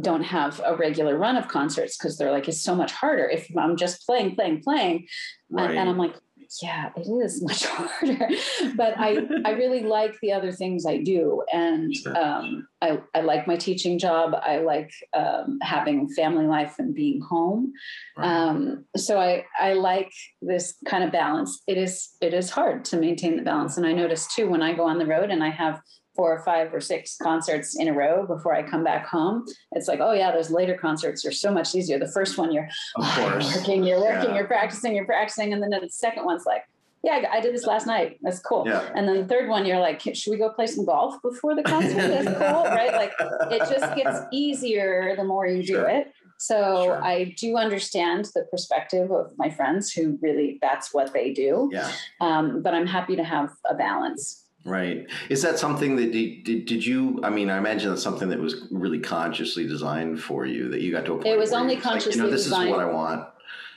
don't 0.00 0.22
have 0.22 0.60
a 0.64 0.76
regular 0.76 1.18
run 1.18 1.36
of 1.36 1.48
concerts 1.48 1.96
because 1.96 2.16
they're 2.16 2.30
like 2.30 2.48
it's 2.48 2.62
so 2.62 2.74
much 2.74 2.92
harder 2.92 3.28
if 3.28 3.48
I'm 3.58 3.76
just 3.76 4.06
playing, 4.06 4.36
playing, 4.36 4.62
playing, 4.62 5.06
Right. 5.50 5.70
and, 5.70 5.78
and 5.80 5.88
I'm 5.90 5.98
like. 5.98 6.14
Yeah, 6.62 6.90
it 6.96 7.06
is 7.06 7.42
much 7.42 7.64
harder, 7.66 8.28
but 8.74 8.94
I 8.98 9.18
I 9.44 9.50
really 9.50 9.82
like 9.82 10.14
the 10.22 10.32
other 10.32 10.50
things 10.50 10.86
I 10.86 10.98
do, 10.98 11.42
and 11.52 11.94
Sure. 11.94 12.16
um, 12.16 12.66
I 12.80 13.00
I 13.14 13.20
like 13.20 13.46
my 13.46 13.56
teaching 13.56 13.98
job. 13.98 14.34
I 14.34 14.58
like 14.58 14.90
um, 15.12 15.58
having 15.62 16.08
family 16.08 16.46
life 16.46 16.76
and 16.78 16.94
being 16.94 17.20
home. 17.20 17.72
Right. 18.16 18.26
Um, 18.26 18.84
so 18.96 19.20
I 19.20 19.44
I 19.60 19.74
like 19.74 20.10
this 20.40 20.74
kind 20.86 21.04
of 21.04 21.12
balance. 21.12 21.62
It 21.66 21.76
is 21.76 22.08
it 22.22 22.32
is 22.32 22.50
hard 22.50 22.84
to 22.86 22.96
maintain 22.96 23.36
the 23.36 23.42
balance, 23.42 23.76
and 23.76 23.86
I 23.86 23.92
notice 23.92 24.26
too 24.34 24.48
when 24.48 24.62
I 24.62 24.72
go 24.72 24.84
on 24.84 24.98
the 24.98 25.06
road 25.06 25.30
and 25.30 25.44
I 25.44 25.50
have 25.50 25.80
four 26.18 26.32
or 26.34 26.40
five 26.40 26.74
or 26.74 26.80
six 26.80 27.16
concerts 27.22 27.76
in 27.78 27.86
a 27.86 27.92
row 27.92 28.26
before 28.26 28.52
I 28.52 28.64
come 28.68 28.82
back 28.82 29.06
home. 29.06 29.46
It's 29.70 29.86
like, 29.86 30.00
oh 30.00 30.10
yeah, 30.12 30.32
those 30.32 30.50
later 30.50 30.74
concerts 30.74 31.24
are 31.24 31.30
so 31.30 31.52
much 31.52 31.76
easier. 31.76 31.96
The 31.96 32.10
first 32.10 32.36
one 32.36 32.52
you're 32.52 32.68
of 32.96 33.04
course. 33.14 33.44
you're 33.54 33.56
working, 33.60 33.84
you're 33.84 34.00
working, 34.00 34.30
Yeah. 34.30 34.34
you're 34.34 34.46
practicing, 34.48 34.96
you're 34.96 35.06
practicing, 35.06 35.52
and 35.52 35.62
then 35.62 35.70
the 35.70 35.88
second 35.88 36.24
one's 36.24 36.44
like, 36.44 36.64
yeah, 37.04 37.22
I 37.32 37.36
I 37.36 37.40
did 37.40 37.54
this 37.54 37.66
last 37.66 37.86
night. 37.86 38.18
That's 38.20 38.40
cool. 38.40 38.64
Yeah. 38.66 38.82
And 38.96 39.06
then 39.06 39.16
the 39.18 39.26
third 39.28 39.48
one, 39.48 39.64
you're 39.64 39.78
like, 39.78 40.00
should 40.00 40.30
we 40.32 40.36
go 40.36 40.50
play 40.50 40.66
some 40.66 40.84
golf 40.84 41.22
before 41.22 41.54
the 41.54 41.62
concert? 41.62 41.94
That's 41.94 42.26
cool, 42.42 42.64
right? 42.64 42.92
Like 42.92 43.12
it 43.52 43.60
just 43.72 43.94
gets 43.94 44.18
easier 44.32 45.14
the 45.16 45.22
more 45.22 45.46
you 45.46 45.62
do 45.62 45.82
it. 45.82 46.12
So 46.40 46.56
Sure. 46.84 47.04
I 47.04 47.34
do 47.38 47.56
understand 47.56 48.24
the 48.34 48.42
perspective 48.50 49.12
of 49.12 49.30
my 49.38 49.50
friends 49.50 49.92
who 49.92 50.18
really 50.20 50.58
that's 50.60 50.92
what 50.92 51.12
they 51.12 51.32
do. 51.32 51.70
Yeah. 51.72 51.92
Um, 52.20 52.60
but 52.62 52.74
I'm 52.74 52.86
happy 52.88 53.14
to 53.14 53.22
have 53.24 53.50
a 53.70 53.74
balance. 53.74 54.44
Right. 54.68 55.06
Is 55.28 55.42
that 55.42 55.58
something 55.58 55.96
that 55.96 56.12
did, 56.12 56.44
did, 56.44 56.66
did 56.66 56.84
you? 56.84 57.20
I 57.22 57.30
mean, 57.30 57.50
I 57.50 57.58
imagine 57.58 57.90
that's 57.90 58.02
something 58.02 58.28
that 58.28 58.38
was 58.38 58.66
really 58.70 58.98
consciously 59.00 59.66
designed 59.66 60.20
for 60.20 60.46
you. 60.46 60.68
That 60.68 60.80
you 60.82 60.92
got 60.92 61.04
to 61.06 61.12
a 61.12 61.16
point. 61.16 61.26
It 61.26 61.38
was 61.38 61.52
only 61.52 61.74
you're 61.74 61.82
like, 61.82 61.84
you 61.84 61.88
know, 61.88 61.92
consciously 61.92 62.30
this 62.30 62.44
designed. 62.44 62.68
is 62.68 62.72
what 62.72 62.80
I 62.80 62.86
want. 62.86 63.28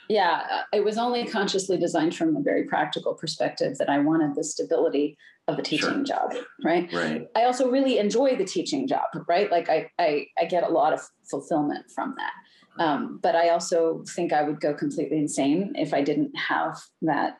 Yeah, 0.08 0.42
uh, 0.50 0.62
it 0.72 0.84
was 0.84 0.98
only 0.98 1.26
consciously 1.26 1.78
designed 1.78 2.14
from 2.14 2.36
a 2.36 2.40
very 2.40 2.64
practical 2.64 3.14
perspective 3.14 3.78
that 3.78 3.88
I 3.88 3.98
wanted 4.00 4.34
the 4.34 4.44
stability 4.44 5.16
of 5.48 5.58
a 5.58 5.62
teaching 5.62 6.04
Sure. 6.04 6.04
job, 6.04 6.34
right? 6.64 6.92
Right. 6.92 7.26
I 7.34 7.44
also 7.44 7.70
really 7.70 7.98
enjoy 7.98 8.36
the 8.36 8.44
teaching 8.44 8.86
job, 8.86 9.06
right? 9.26 9.50
Like 9.50 9.68
I, 9.68 9.90
I, 9.98 10.26
I 10.38 10.44
get 10.44 10.64
a 10.64 10.68
lot 10.68 10.92
of 10.92 11.00
fulfillment 11.30 11.86
from 11.94 12.14
that. 12.18 12.32
Um, 12.82 13.20
but 13.22 13.36
I 13.36 13.50
also 13.50 14.02
think 14.08 14.32
I 14.32 14.42
would 14.42 14.60
go 14.60 14.72
completely 14.72 15.18
insane 15.18 15.72
if 15.76 15.92
I 15.92 16.02
didn't 16.02 16.32
have 16.36 16.78
that 17.02 17.38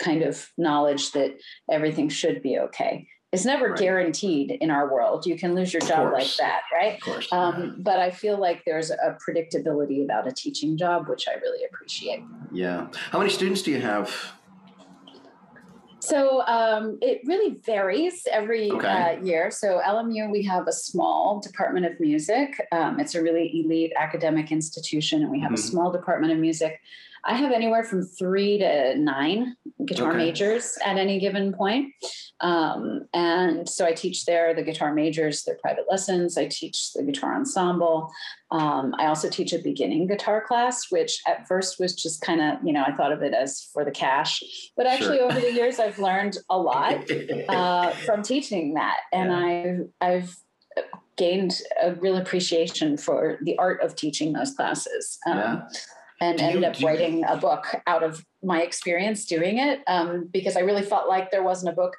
kind 0.00 0.22
of 0.22 0.50
knowledge 0.58 1.12
that 1.12 1.38
everything 1.70 2.08
should 2.08 2.42
be 2.42 2.58
okay. 2.58 3.06
It's 3.32 3.44
never 3.44 3.68
Right. 3.68 3.78
guaranteed 3.78 4.50
in 4.50 4.72
our 4.72 4.92
world. 4.92 5.24
You 5.24 5.36
can 5.38 5.54
lose 5.54 5.72
your 5.72 5.82
Of 5.82 5.88
job 5.88 6.12
like 6.12 6.34
that, 6.40 6.62
right? 6.72 6.94
Of 6.94 7.00
course. 7.00 7.28
Um, 7.32 7.76
but 7.78 8.00
I 8.00 8.10
feel 8.10 8.36
like 8.40 8.64
there's 8.64 8.90
a 8.90 9.16
predictability 9.24 10.02
about 10.02 10.26
a 10.26 10.32
teaching 10.32 10.76
job, 10.76 11.08
which 11.08 11.28
I 11.28 11.34
really 11.34 11.64
appreciate. 11.64 12.24
yeah. 12.50 12.88
How 13.12 13.18
many 13.18 13.30
students 13.30 13.62
do 13.62 13.70
you 13.70 13.80
have? 13.80 14.32
So 16.00 16.42
um, 16.46 16.98
it 17.02 17.20
really 17.26 17.60
varies 17.64 18.26
every 18.32 18.72
Okay. 18.72 18.88
uh, 18.88 19.20
year. 19.22 19.50
So 19.52 19.80
LMU, 19.84 20.30
we 20.32 20.42
have 20.44 20.66
a 20.66 20.72
small 20.72 21.40
department 21.40 21.86
of 21.86 22.00
music. 22.00 22.60
Um, 22.72 22.98
it's 22.98 23.14
a 23.14 23.22
really 23.22 23.60
elite 23.62 23.92
academic 23.96 24.50
institution, 24.50 25.22
and 25.22 25.30
we 25.30 25.38
have 25.40 25.52
Mhm. 25.52 25.54
a 25.54 25.58
small 25.58 25.92
department 25.92 26.32
of 26.32 26.38
music. 26.38 26.80
I 27.24 27.34
have 27.36 27.52
anywhere 27.52 27.82
from 27.84 28.02
three 28.02 28.58
to 28.58 28.96
nine 28.98 29.56
guitar 29.84 30.08
Okay. 30.10 30.18
majors 30.18 30.78
at 30.84 30.96
any 30.96 31.18
given 31.18 31.52
point. 31.52 31.92
Um, 32.40 33.02
and 33.12 33.68
so 33.68 33.84
I 33.84 33.92
teach 33.92 34.24
there 34.24 34.54
the 34.54 34.62
guitar 34.62 34.94
majors, 34.94 35.44
their 35.44 35.56
private 35.56 35.84
lessons. 35.90 36.38
I 36.38 36.46
teach 36.46 36.92
the 36.94 37.02
guitar 37.02 37.34
ensemble. 37.34 38.10
Um, 38.50 38.94
I 38.98 39.06
also 39.06 39.28
teach 39.28 39.52
a 39.52 39.58
beginning 39.58 40.06
guitar 40.06 40.42
class, 40.46 40.90
which 40.90 41.20
at 41.28 41.46
first 41.46 41.78
was 41.78 41.94
just 41.94 42.22
kind 42.22 42.40
of, 42.40 42.58
you 42.64 42.72
know, 42.72 42.82
I 42.86 42.92
thought 42.96 43.12
of 43.12 43.22
it 43.22 43.34
as 43.34 43.68
for 43.72 43.84
the 43.84 43.90
cash. 43.90 44.42
But 44.76 44.86
actually, 44.86 45.18
Sure. 45.18 45.30
over 45.30 45.40
the 45.40 45.52
years, 45.52 45.78
I've 45.78 45.98
learned 45.98 46.38
a 46.48 46.58
lot 46.58 46.94
uh, 47.48 47.90
from 48.06 48.22
teaching 48.22 48.74
that, 48.74 49.00
and 49.12 49.32
I've 49.32 49.88
I've 50.00 50.36
gained 51.16 51.60
a 51.82 51.92
real 51.94 52.16
appreciation 52.16 52.96
for 52.96 53.38
the 53.42 53.58
art 53.58 53.82
of 53.82 53.94
teaching 53.94 54.32
those 54.32 54.54
classes. 54.54 55.18
Um, 55.26 55.36
Yeah. 55.38 55.60
And 56.20 56.36
Do 56.38 56.44
you- 56.44 56.50
ended 56.50 56.64
up 56.64 56.74
do 56.74 56.80
you- 56.82 56.86
writing 56.88 57.24
a 57.24 57.36
book 57.36 57.74
out 57.86 58.02
of 58.02 58.24
my 58.42 58.62
experience 58.62 59.24
doing 59.24 59.58
it 59.58 59.80
um, 59.86 60.28
because 60.32 60.56
I 60.56 60.60
really 60.60 60.82
felt 60.82 61.08
like 61.08 61.30
there 61.30 61.42
wasn't 61.42 61.72
a 61.72 61.76
book 61.76 61.96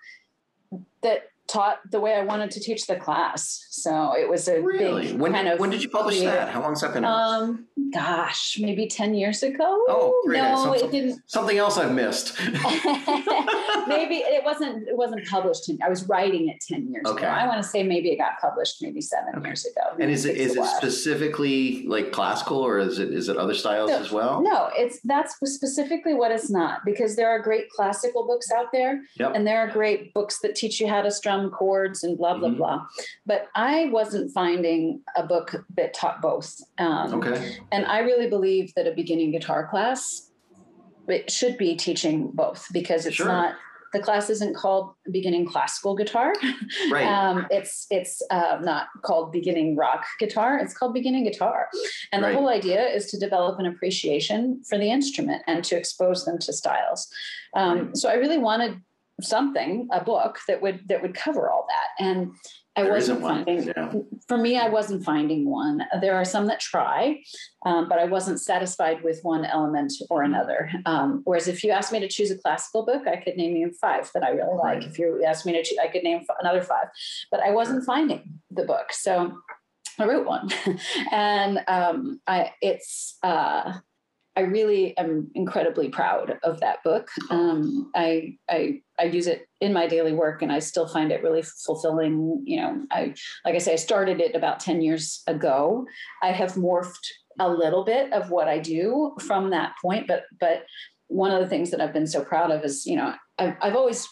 that 1.02 1.24
taught 1.52 1.80
the 1.92 2.00
way 2.00 2.14
I 2.16 2.24
wanted 2.24 2.50
to 2.52 2.60
teach 2.60 2.88
the 2.88 2.96
class. 2.96 3.66
So 3.70 4.14
it 4.18 4.30
was 4.30 4.48
a 4.48 4.62
really? 4.62 5.08
big 5.12 5.20
When, 5.20 5.34
kind 5.34 5.48
of 5.50 5.60
when 5.60 5.70
did 5.70 5.84
you 5.84 5.90
publish 5.90 6.18
creative- 6.18 6.34
that? 6.34 6.50
How 6.50 6.62
long 6.62 6.72
has 6.72 6.82
that 6.82 6.94
been? 6.94 7.04
out? 7.06 7.12
Um, 7.42 7.68
gosh, 7.94 8.58
maybe 8.60 8.88
ten 8.88 9.14
years 9.14 9.44
ago. 9.44 9.58
Oh, 9.90 10.22
great. 10.26 10.42
no, 10.42 10.56
Some- 10.56 10.74
it 10.76 10.80
some- 10.82 10.92
didn't. 10.92 11.22
Something 11.28 11.58
else 11.58 11.78
I've 11.78 11.92
missed. 11.94 12.40
maybe 13.88 14.16
it 14.18 14.44
wasn't 14.44 14.88
it 14.88 14.96
wasn't 14.96 15.26
published. 15.28 15.70
In, 15.70 15.78
I 15.84 15.90
was 15.90 16.08
writing 16.08 16.48
it 16.50 16.58
ten 16.68 16.88
years 16.92 17.06
Okay. 17.08 17.24
ago. 17.26 17.32
I 17.32 17.48
want 17.48 17.62
to 17.62 17.68
say 17.68 17.84
maybe 17.84 18.10
it 18.12 18.18
got 18.18 18.40
published 18.40 18.82
maybe 18.82 19.02
seven 19.02 19.34
Okay. 19.38 19.48
years 19.50 19.66
ago. 19.66 19.96
And 20.00 20.10
is 20.12 20.26
it 20.26 20.38
is 20.38 20.56
it 20.56 20.66
specifically 20.66 21.86
like 21.88 22.12
classical 22.12 22.58
or 22.60 22.80
is 22.80 23.00
it 23.00 23.12
is 23.14 23.30
it 23.30 23.38
other 23.38 23.54
styles 23.54 23.90
No, 23.92 23.98
as 24.00 24.12
well? 24.12 24.42
No, 24.42 24.70
it's 24.76 25.00
that's 25.04 25.36
specifically 25.44 26.14
what 26.14 26.32
it's 26.32 26.50
not 26.50 26.82
because 26.86 27.16
there 27.16 27.30
are 27.30 27.40
great 27.40 27.70
classical 27.70 28.26
books 28.26 28.52
out 28.52 28.68
there 28.72 29.02
Yep. 29.18 29.32
and 29.36 29.46
there 29.48 29.60
are 29.60 29.68
great 29.68 30.14
books 30.14 30.40
that 30.40 30.56
teach 30.56 30.80
you 30.80 30.88
how 30.88 31.02
to 31.02 31.12
strum 31.12 31.41
chords 31.50 32.04
and 32.04 32.18
blah 32.18 32.38
blah 32.38 32.50
Mhm. 32.50 32.58
blah. 32.58 32.86
But 33.26 33.48
I 33.56 33.86
wasn't 33.92 34.32
finding 34.34 35.02
a 35.16 35.24
book 35.26 35.56
that 35.78 35.94
taught 35.94 36.22
both. 36.22 36.56
Um, 36.78 37.16
Okay. 37.16 37.58
And 37.72 37.86
I 37.86 38.00
really 38.00 38.28
believe 38.30 38.74
that 38.76 38.88
a 38.88 38.92
beginning 38.92 39.32
guitar 39.32 39.68
class 39.68 40.28
it 41.08 41.30
should 41.32 41.58
be 41.58 41.76
teaching 41.76 42.30
both 42.34 42.68
because 42.72 43.06
it's 43.06 43.16
Sure. 43.16 43.26
not 43.28 43.56
the 43.92 44.00
class 44.00 44.30
isn't 44.30 44.56
called 44.56 44.94
beginning 45.12 45.46
classical 45.46 45.96
guitar. 45.96 46.34
Right. 46.92 47.06
Um, 47.06 47.46
it's 47.52 47.88
it's 47.90 48.22
uh, 48.32 48.60
not 48.62 48.88
called 49.02 49.34
beginning 49.34 49.76
rock 49.76 50.06
guitar. 50.20 50.58
It's 50.60 50.74
called 50.74 50.94
beginning 50.94 51.26
guitar, 51.26 51.68
and 52.14 52.22
Right. 52.24 52.32
the 52.32 52.38
whole 52.38 52.48
idea 52.48 52.88
is 52.88 53.08
to 53.12 53.20
develop 53.20 53.60
an 53.60 53.66
appreciation 53.66 54.62
for 54.64 54.78
the 54.78 54.90
instrument 54.90 55.42
and 55.48 55.62
to 55.66 55.76
expose 55.76 56.24
them 56.24 56.38
to 56.40 56.54
styles. 56.54 57.10
Um, 57.54 57.94
so 57.94 58.08
I 58.10 58.14
really 58.14 58.38
wanted 58.38 58.80
something, 59.24 59.88
a 59.92 60.04
book 60.04 60.40
that 60.48 60.62
would 60.62 60.88
that 60.88 61.02
would 61.02 61.14
cover 61.14 61.50
all 61.50 61.68
that, 61.70 62.06
and 62.06 62.34
I 62.76 62.84
There 62.84 62.94
wasn't 62.94 63.22
finding. 63.22 63.64
Yeah. 63.64 63.92
For 64.28 64.38
me, 64.38 64.58
I 64.58 64.70
wasn't 64.70 65.04
finding 65.04 65.50
one. 65.50 65.84
There 66.00 66.16
are 66.16 66.24
some 66.24 66.48
that 66.48 66.62
try, 66.62 67.22
um, 67.66 67.90
but 67.90 68.00
I 68.00 68.06
wasn't 68.06 68.40
satisfied 68.40 69.04
with 69.04 69.20
one 69.24 69.44
element 69.44 69.92
or 70.10 70.24
another. 70.24 70.72
Um, 70.86 71.22
whereas 71.26 71.50
if 71.50 71.66
you 71.66 71.72
asked 71.72 71.92
me 71.92 72.00
to 72.00 72.08
choose 72.08 72.32
a 72.32 72.38
classical 72.38 72.86
book, 72.86 73.08
I 73.08 73.18
could 73.18 73.36
name 73.36 73.58
you 73.58 73.74
five 73.82 74.10
that 74.14 74.24
I 74.24 74.30
really 74.30 74.58
like. 74.58 74.78
Right. 74.80 74.84
If 74.86 74.98
you 74.98 75.22
asked 75.26 75.46
me 75.46 75.52
to 75.52 75.64
choose, 75.64 75.80
I 75.84 75.88
could 75.88 76.04
name 76.04 76.24
another 76.40 76.62
five, 76.62 76.88
but 77.30 77.42
I 77.42 77.52
wasn't 77.52 77.86
finding 77.86 78.40
the 78.50 78.64
book. 78.64 78.94
So 78.94 79.38
I 80.00 80.06
wrote 80.06 80.26
one, 80.26 80.50
and 81.12 81.60
um, 81.68 82.22
I 82.26 82.52
it's. 82.62 83.18
Uh, 83.22 83.80
I 84.36 84.42
really 84.42 84.96
am 84.98 85.30
incredibly 85.36 85.90
proud 85.90 86.40
of 86.44 86.62
that 86.62 86.84
book. 86.84 87.10
Um, 87.30 87.92
I, 87.96 88.38
I 88.50 88.82
I 88.98 89.04
use 89.04 89.28
it 89.28 89.48
in 89.60 89.74
my 89.74 89.88
daily 89.88 90.14
work, 90.14 90.42
and 90.42 90.52
I 90.52 90.60
still 90.60 90.88
find 90.88 91.12
it 91.12 91.22
really 91.22 91.44
fulfilling. 91.66 92.42
You 92.46 92.62
know, 92.62 92.86
I 92.92 93.14
like 93.44 93.56
I 93.56 93.60
say, 93.60 93.74
I 93.74 93.78
started 93.78 94.22
it 94.22 94.36
about 94.36 94.60
ten 94.60 94.82
years 94.82 95.22
ago. 95.28 95.86
I 96.24 96.32
have 96.32 96.54
morphed 96.54 97.06
a 97.40 97.50
little 97.50 97.84
bit 97.84 98.14
of 98.14 98.30
what 98.30 98.48
I 98.48 98.60
do 98.60 99.16
from 99.20 99.50
that 99.50 99.74
point, 99.84 100.08
but 100.08 100.24
but 100.40 100.64
one 101.08 101.32
of 101.32 101.42
the 101.42 101.50
things 101.50 101.72
that 101.72 101.82
I've 101.82 101.94
been 101.94 102.08
so 102.08 102.24
proud 102.24 102.52
of 102.52 102.64
is 102.64 102.86
you 102.86 102.96
know 102.96 103.14
I've, 103.38 103.56
I've 103.62 103.76
always 103.76 104.08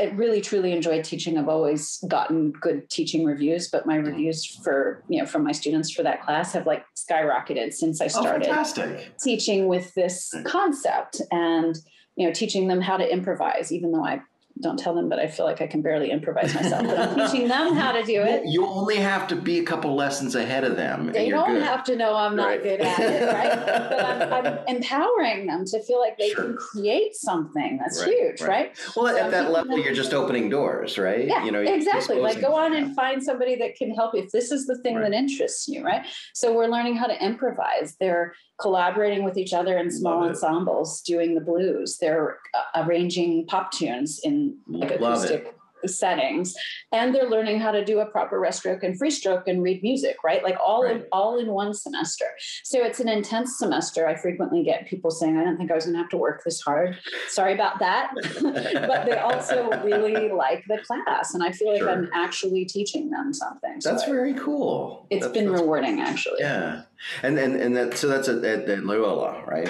I 0.00 0.04
really 0.10 0.40
truly 0.40 0.72
enjoyed 0.72 1.04
teaching. 1.04 1.36
I've 1.36 1.48
always 1.48 2.02
gotten 2.06 2.52
good 2.52 2.88
teaching 2.88 3.24
reviews, 3.24 3.68
but 3.68 3.84
my 3.84 3.98
mm. 3.98 4.06
reviews 4.06 4.44
for 4.46 5.02
you 5.08 5.20
know 5.20 5.26
from 5.26 5.44
my 5.44 5.52
students 5.52 5.90
for 5.90 6.02
that 6.04 6.22
class 6.22 6.52
have 6.52 6.66
like 6.66 6.84
skyrocketed 6.96 7.72
since 7.72 8.00
I 8.00 8.04
Oh, 8.06 8.08
started 8.08 8.46
fantastic. 8.46 9.18
teaching 9.18 9.66
with 9.66 9.94
this 9.94 10.32
concept 10.44 11.20
and 11.32 11.76
you 12.18 12.26
know 12.26 12.32
teaching 12.32 12.68
them 12.68 12.80
how 12.80 12.96
to 12.96 13.10
improvise 13.10 13.72
even 13.72 13.92
though 13.92 14.04
i 14.04 14.20
don't 14.60 14.78
tell 14.78 14.94
them 14.94 15.08
that 15.08 15.18
i 15.18 15.26
feel 15.26 15.44
like 15.46 15.60
i 15.60 15.66
can 15.66 15.82
barely 15.82 16.10
improvise 16.10 16.54
myself 16.54 16.84
but 16.84 16.98
i'm 16.98 17.30
teaching 17.30 17.48
them 17.48 17.74
how 17.74 17.92
to 17.92 18.02
do 18.02 18.20
it 18.32 18.42
You 18.46 18.66
only 18.66 18.96
have 18.96 19.26
to 19.28 19.36
be 19.36 19.58
a 19.58 19.64
couple 19.64 19.94
lessons 19.94 20.34
ahead 20.34 20.64
of 20.64 20.76
them. 20.76 21.06
and 21.06 21.14
they 21.14 21.28
you're 21.28 21.38
don't 21.38 21.54
good. 21.54 21.62
have 21.62 21.84
to 21.84 21.96
know 21.96 22.14
i'm 22.14 22.34
not 22.36 22.46
Right. 22.48 22.62
good 22.62 22.80
at 22.80 22.98
it 22.98 23.32
right 23.32 23.66
but 23.66 24.04
I'm, 24.04 24.46
I'm 24.46 24.58
empowering 24.76 25.46
them 25.46 25.64
to 25.66 25.82
feel 25.82 26.00
like 26.00 26.16
they 26.18 26.30
Sure. 26.30 26.44
can 26.44 26.56
create 26.56 27.14
something 27.14 27.78
that's 27.78 28.00
Right, 28.00 28.08
huge 28.08 28.40
right. 28.40 28.48
right, 28.48 28.78
Well, 28.96 29.06
So 29.14 29.18
at 29.24 29.30
that 29.30 29.50
level, 29.50 29.76
them- 29.76 29.84
you're 29.84 29.94
just 29.94 30.12
opening 30.14 30.48
doors, 30.48 30.98
right? 30.98 31.26
yeah, 31.26 31.44
you 31.44 31.52
know, 31.52 31.60
exactly. 31.60 32.18
Like 32.18 32.40
go 32.40 32.54
on 32.54 32.74
and 32.74 32.94
find 32.94 33.22
somebody 33.22 33.54
that 33.56 33.76
can 33.76 33.90
help 33.94 34.14
you 34.14 34.22
if 34.22 34.30
this 34.30 34.50
is 34.50 34.66
the 34.66 34.78
thing 34.82 34.96
Right. 34.96 35.10
that 35.10 35.12
interests 35.12 35.68
you, 35.68 35.84
right? 35.84 36.06
So 36.34 36.52
we're 36.54 36.66
learning 36.68 36.96
how 36.96 37.06
to 37.06 37.24
improvise. 37.24 37.96
They're 38.00 38.34
collaborating 38.60 39.24
with 39.24 39.36
each 39.36 39.52
other 39.52 39.76
in 39.78 39.90
small 39.90 40.16
Love 40.20 40.26
it. 40.26 40.28
ensembles, 40.30 41.00
doing 41.02 41.34
the 41.34 41.40
blues. 41.40 41.98
They're 42.00 42.38
uh, 42.54 42.82
arranging 42.84 43.46
pop 43.46 43.72
tunes 43.72 44.20
in 44.22 44.56
like 44.66 45.00
Love 45.00 45.24
it. 45.24 45.30
acoustic 45.30 45.54
settings, 45.86 46.56
and 46.90 47.14
they're 47.14 47.30
learning 47.30 47.60
how 47.60 47.70
to 47.70 47.84
do 47.84 48.00
a 48.00 48.06
proper 48.06 48.40
rest 48.40 48.58
stroke 48.58 48.82
and 48.82 48.98
free 48.98 49.12
stroke 49.12 49.46
and 49.46 49.62
read 49.62 49.80
music, 49.80 50.16
right? 50.24 50.42
Like 50.42 50.56
all 50.60 50.82
in 50.82 51.04
all 51.12 51.38
in 51.38 51.46
one 51.52 51.72
semester. 51.72 52.24
So 52.64 52.82
it's 52.84 52.98
an 52.98 53.08
intense 53.08 53.58
semester. 53.58 54.04
I 54.08 54.16
frequently 54.16 54.64
get 54.64 54.88
people 54.88 55.12
saying, 55.12 55.36
"I 55.38 55.44
don't 55.44 55.56
think 55.56 55.70
I 55.70 55.76
was 55.76 55.84
going 55.84 55.94
to 55.94 56.00
have 56.00 56.08
to 56.10 56.16
work 56.16 56.42
this 56.44 56.60
hard." 56.60 56.98
Sorry 57.28 57.54
about 57.54 57.78
that. 57.78 58.10
but 58.42 59.06
they 59.06 59.16
also 59.18 59.70
really 59.84 60.28
like 60.30 60.64
the 60.66 60.78
class 60.78 61.34
and 61.34 61.42
i 61.44 61.52
feel 61.52 61.70
like 61.70 61.78
Sure. 61.78 61.90
i'm 61.90 62.08
actually 62.12 62.64
teaching 62.64 63.10
them 63.10 63.32
something 63.32 63.80
so 63.80 63.90
That's 63.90 64.04
very 64.04 64.34
cool. 64.34 65.06
it's 65.10 65.24
That's- 65.26 65.40
been 65.44 65.52
rewarding 65.52 66.00
actually 66.00 66.38
Yeah, 66.40 66.82
and 67.22 67.38
and 67.38 67.56
and 67.56 67.76
that 67.76 67.96
so 67.96 68.08
that's 68.08 68.28
at, 68.28 68.44
at, 68.44 68.68
at 68.68 68.84
Loyola, 68.84 69.44
right? 69.46 69.68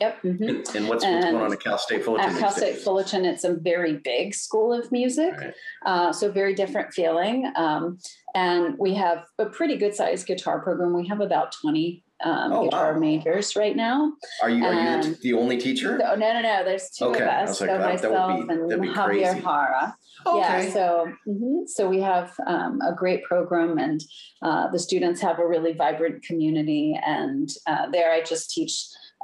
yep 0.00 0.20
Mm-hmm. 0.22 0.42
And, 0.42 0.50
and 0.76 0.88
what's, 0.88 1.04
what's 1.04 1.04
And 1.04 1.22
going 1.22 1.36
on 1.36 1.52
at 1.52 1.60
Cal 1.60 1.78
State 1.78 2.04
Fullerton? 2.04 2.30
at 2.34 2.38
cal 2.38 2.50
state 2.50 2.74
days? 2.74 2.84
fullerton 2.84 3.24
it's 3.24 3.44
a 3.44 3.54
very 3.54 3.94
big 3.96 4.34
school 4.34 4.72
of 4.72 4.90
music 4.92 5.32
Right. 5.36 5.54
uh, 5.86 6.12
so 6.12 6.30
very 6.30 6.54
different 6.54 6.92
feeling 6.92 7.50
um, 7.56 7.98
and 8.34 8.76
we 8.78 8.92
have 8.94 9.24
a 9.38 9.46
pretty 9.46 9.76
good 9.76 9.94
sized 9.94 10.26
guitar 10.26 10.60
program 10.60 10.92
we 10.94 11.06
have 11.08 11.20
about 11.20 11.52
20 11.52 12.02
um, 12.24 12.52
Oh, 12.52 12.64
guitar 12.64 12.94
wow. 12.94 12.98
majors 13.00 13.56
right 13.56 13.76
now 13.76 14.12
Are 14.42 14.48
you 14.50 14.64
are 14.64 14.72
you 14.72 15.02
the, 15.02 15.08
Um, 15.08 15.16
the 15.22 15.32
only 15.34 15.58
teacher? 15.58 15.98
no 15.98 16.14
no 16.14 16.32
no 16.32 16.40
no 16.40 16.64
there's 16.64 16.90
two 16.90 17.06
Okay, 17.06 17.22
of 17.22 17.28
us 17.28 17.48
like, 17.60 17.68
so 17.70 17.78
that- 17.78 17.78
that 17.78 17.88
myself 18.10 18.48
be- 18.48 18.52
and 18.54 18.70
javier 18.70 19.04
crazy. 19.04 19.40
Jara 19.42 19.96
Yeah, 20.34 20.70
so 20.70 21.12
mhm. 21.28 21.68
so 21.68 21.88
we 21.88 22.00
have 22.00 22.32
um, 22.46 22.80
a 22.80 22.92
great 22.94 23.22
program, 23.24 23.78
and 23.78 24.00
uh, 24.42 24.68
the 24.72 24.78
students 24.78 25.20
have 25.20 25.38
a 25.38 25.46
really 25.46 25.72
vibrant 25.74 26.22
community. 26.24 26.98
And 27.06 27.48
uh, 27.66 27.90
there, 27.90 28.10
I 28.10 28.22
just 28.22 28.50
teach 28.50 28.74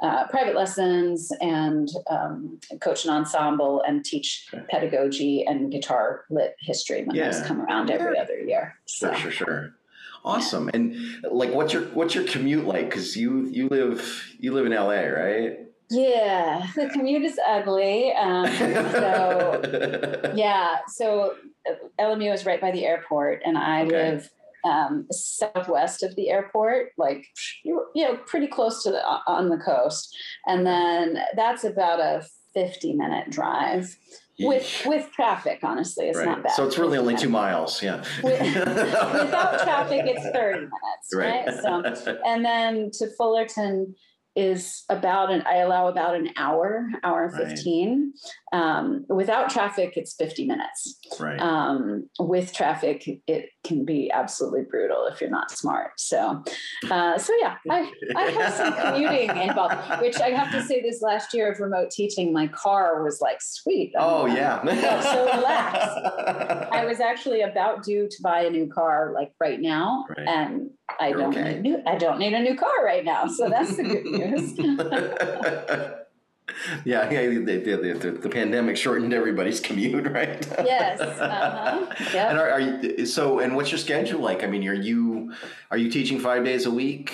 uh, 0.01 0.27
private 0.27 0.55
lessons 0.55 1.31
and 1.41 1.89
um, 2.09 2.59
coach 2.79 3.05
an 3.05 3.11
ensemble 3.11 3.81
and 3.87 4.05
teach 4.05 4.47
Okay. 4.53 4.63
pedagogy 4.69 5.43
and 5.45 5.71
guitar 5.71 6.25
lit 6.29 6.55
history 6.59 7.03
when 7.03 7.17
those 7.17 7.39
Yeah. 7.39 7.47
come 7.47 7.59
around 7.61 7.89
every 7.91 8.17
other 8.17 8.37
year. 8.39 8.75
So 8.85 9.07
Sure, 9.13 9.31
sure, 9.31 9.31
sure. 9.31 9.75
Awesome. 10.25 10.69
And 10.73 10.95
like, 11.29 11.51
what's 11.53 11.73
your 11.73 11.83
what's 11.87 12.15
your 12.15 12.23
commute 12.25 12.65
like? 12.65 12.89
Because 12.89 13.15
you 13.17 13.45
you 13.51 13.67
live 13.69 14.33
you 14.39 14.53
live 14.53 14.65
in 14.65 14.71
LA, 14.73 15.01
right? 15.01 15.59
yeah, 15.89 16.65
the 16.75 16.89
commute 16.89 17.23
is 17.23 17.37
ugly. 17.45 18.11
Um, 18.13 18.47
so 18.47 20.31
yeah 20.35 20.77
so 20.87 21.35
uh, 21.69 21.73
lmu 21.99 22.33
is 22.33 22.45
right 22.45 22.59
by 22.61 22.71
the 22.71 22.85
airport 22.85 23.41
and 23.45 23.57
i 23.57 23.83
Okay. 23.83 24.11
live 24.11 24.29
um, 24.65 25.05
southwest 25.11 26.01
of 26.03 26.15
the 26.15 26.29
airport 26.29 26.91
like 26.97 27.25
you 27.63 27.85
you 27.93 28.05
know 28.05 28.15
pretty 28.25 28.47
close 28.47 28.81
to 28.83 28.91
the 28.91 29.01
on 29.27 29.49
the 29.49 29.57
coast 29.57 30.15
and 30.47 30.65
then 30.65 31.17
that's 31.35 31.63
about 31.65 31.99
a 31.99 32.25
50 32.53 32.93
minute 32.93 33.29
drive 33.29 33.95
with 34.39 34.83
with 34.85 35.11
traffic 35.11 35.59
honestly 35.63 36.07
it's 36.07 36.17
right. 36.17 36.25
not 36.25 36.43
bad 36.43 36.53
So 36.53 36.65
it's 36.65 36.77
really 36.77 36.97
only 36.97 37.15
two 37.15 37.29
miles. 37.29 37.81
Yeah. 37.83 38.03
With- 38.23 38.39
without 38.41 39.61
traffic 39.61 40.01
it's 40.05 40.29
30 40.35 40.59
minutes 40.59 40.71
right, 41.13 41.45
so 41.61 42.17
and 42.25 42.43
then 42.43 42.89
to 42.93 43.07
fullerton 43.15 43.95
is 44.35 44.83
about 44.89 45.31
an 45.31 45.43
i 45.47 45.57
allow 45.57 45.87
about 45.87 46.15
an 46.15 46.29
hour 46.37 46.89
hour 47.03 47.25
and 47.25 47.33
Right. 47.33 47.49
15 47.49 48.13
um, 48.51 49.05
without 49.09 49.49
traffic 49.49 49.93
it's 49.95 50.13
50 50.15 50.45
minutes 50.45 50.99
right. 51.19 51.39
um, 51.39 52.07
with 52.19 52.53
traffic 52.53 53.07
it 53.27 53.49
can 53.63 53.83
be 53.85 54.11
absolutely 54.11 54.63
brutal 54.69 55.07
if 55.07 55.19
you're 55.21 55.29
not 55.29 55.49
smart 55.51 55.91
so 55.99 56.43
uh, 56.91 57.17
so 57.17 57.33
yeah 57.41 57.55
I, 57.69 57.91
I 58.15 58.21
have 58.23 58.53
some 58.53 58.73
commuting 58.93 59.29
involved 59.37 59.75
which 60.01 60.17
i 60.17 60.29
have 60.29 60.51
to 60.51 60.61
say 60.63 60.81
this 60.81 61.01
last 61.01 61.33
year 61.33 61.51
of 61.51 61.59
remote 61.59 61.89
teaching 61.91 62.31
my 62.33 62.47
car 62.47 63.03
was 63.03 63.21
like 63.21 63.41
sweet 63.41 63.93
I'm- 63.97 64.07
oh 64.09 64.25
yeah. 64.27 64.63
so 65.01 65.25
relaxed. 65.37 66.69
I 66.71 66.85
was 66.85 66.99
actually 66.99 67.41
about 67.41 67.83
due 67.83 68.07
to 68.09 68.17
buy 68.21 68.41
a 68.43 68.49
new 68.49 68.67
car 68.67 69.11
like 69.13 69.31
right 69.39 69.59
now, 69.59 70.05
Right. 70.09 70.27
and 70.27 70.69
I 70.99 71.09
You're 71.09 71.19
don't 71.19 71.37
okay. 71.37 71.55
need 71.55 71.61
new. 71.61 71.83
I 71.85 71.97
don't 71.97 72.19
need 72.19 72.33
a 72.33 72.41
new 72.41 72.55
car 72.55 72.85
right 72.85 73.05
now, 73.05 73.27
so 73.27 73.49
that's 73.49 73.75
the 73.75 73.83
good 73.83 74.05
news. 74.05 74.57
yeah, 76.85 77.09
yeah 77.09 77.27
the, 77.27 77.39
the, 77.39 77.93
the, 77.93 78.11
the 78.11 78.29
pandemic 78.29 78.77
shortened 78.77 79.13
everybody's 79.13 79.59
commute, 79.59 80.07
right? 80.11 80.47
yes. 80.63 80.99
Uh-huh. 80.99 81.85
And 82.15 82.37
are, 82.37 82.49
are 82.49 82.59
you 82.59 83.05
so? 83.05 83.39
And 83.39 83.55
what's 83.55 83.71
your 83.71 83.79
schedule 83.79 84.19
like? 84.19 84.43
I 84.43 84.47
mean, 84.47 84.67
are 84.67 84.73
you 84.73 85.33
are 85.71 85.77
you 85.77 85.89
teaching 85.89 86.19
five 86.19 86.43
days 86.43 86.65
a 86.65 86.71
week? 86.71 87.13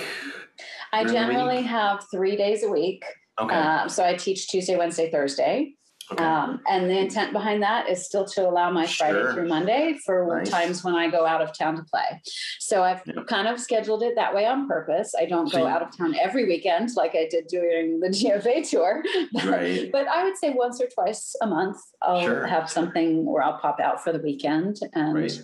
I 0.92 1.04
week? 1.04 1.14
generally 1.14 1.62
have 1.62 2.06
three 2.12 2.36
days 2.36 2.64
a 2.64 2.70
week. 2.70 3.06
Okay. 3.40 3.56
Um, 3.56 3.88
so 3.88 4.04
I 4.04 4.16
teach 4.16 4.50
Tuesday, 4.50 4.76
Wednesday, 4.76 5.10
Thursday. 5.10 5.76
Okay. 6.12 6.24
Um, 6.24 6.62
and 6.68 6.90
the 6.90 6.98
intent 6.98 7.34
behind 7.34 7.62
that 7.62 7.88
is 7.88 8.04
still 8.04 8.26
to 8.26 8.48
allow 8.48 8.72
my 8.72 8.86
sure. 8.86 9.08
Friday 9.08 9.34
through 9.34 9.48
Monday 9.48 9.98
for 10.06 10.40
nice. 10.40 10.50
times 10.50 10.84
when 10.84 10.96
I 10.96 11.10
go 11.10 11.26
out 11.26 11.42
of 11.42 11.56
town 11.56 11.76
to 11.76 11.84
play. 11.84 12.22
So 12.60 12.84
I've 12.84 13.02
yep. 13.06 13.28
kind 13.28 13.48
of 13.48 13.60
scheduled 13.60 14.02
it 14.02 14.16
that 14.16 14.34
way 14.34 14.46
on 14.46 14.68
purpose. 14.68 15.14
I 15.20 15.26
don't 15.26 15.52
go 15.52 15.68
out 15.68 15.82
of 15.82 15.96
town 15.96 16.16
every 16.20 16.46
weekend 16.46 16.90
like 16.96 17.16
I 17.16 17.28
did 17.30 17.48
during 17.48 18.00
the 18.00 18.08
GFA 18.10 18.68
tour. 18.70 19.04
Right. 19.46 19.92
but 19.92 20.08
I 20.08 20.24
would 20.24 20.38
say 20.38 20.50
once 20.50 20.82
or 20.82 20.88
twice 20.88 21.36
a 21.42 21.48
month, 21.48 21.78
I'll 22.02 22.22
sure. 22.22 22.48
have 22.48 22.70
something 22.70 23.26
where 23.26 23.44
I'll 23.44 23.60
pop 23.60 23.80
out 23.80 24.04
for 24.04 24.12
the 24.12 24.20
weekend. 24.20 24.80
And 24.94 25.16
right. 25.16 25.42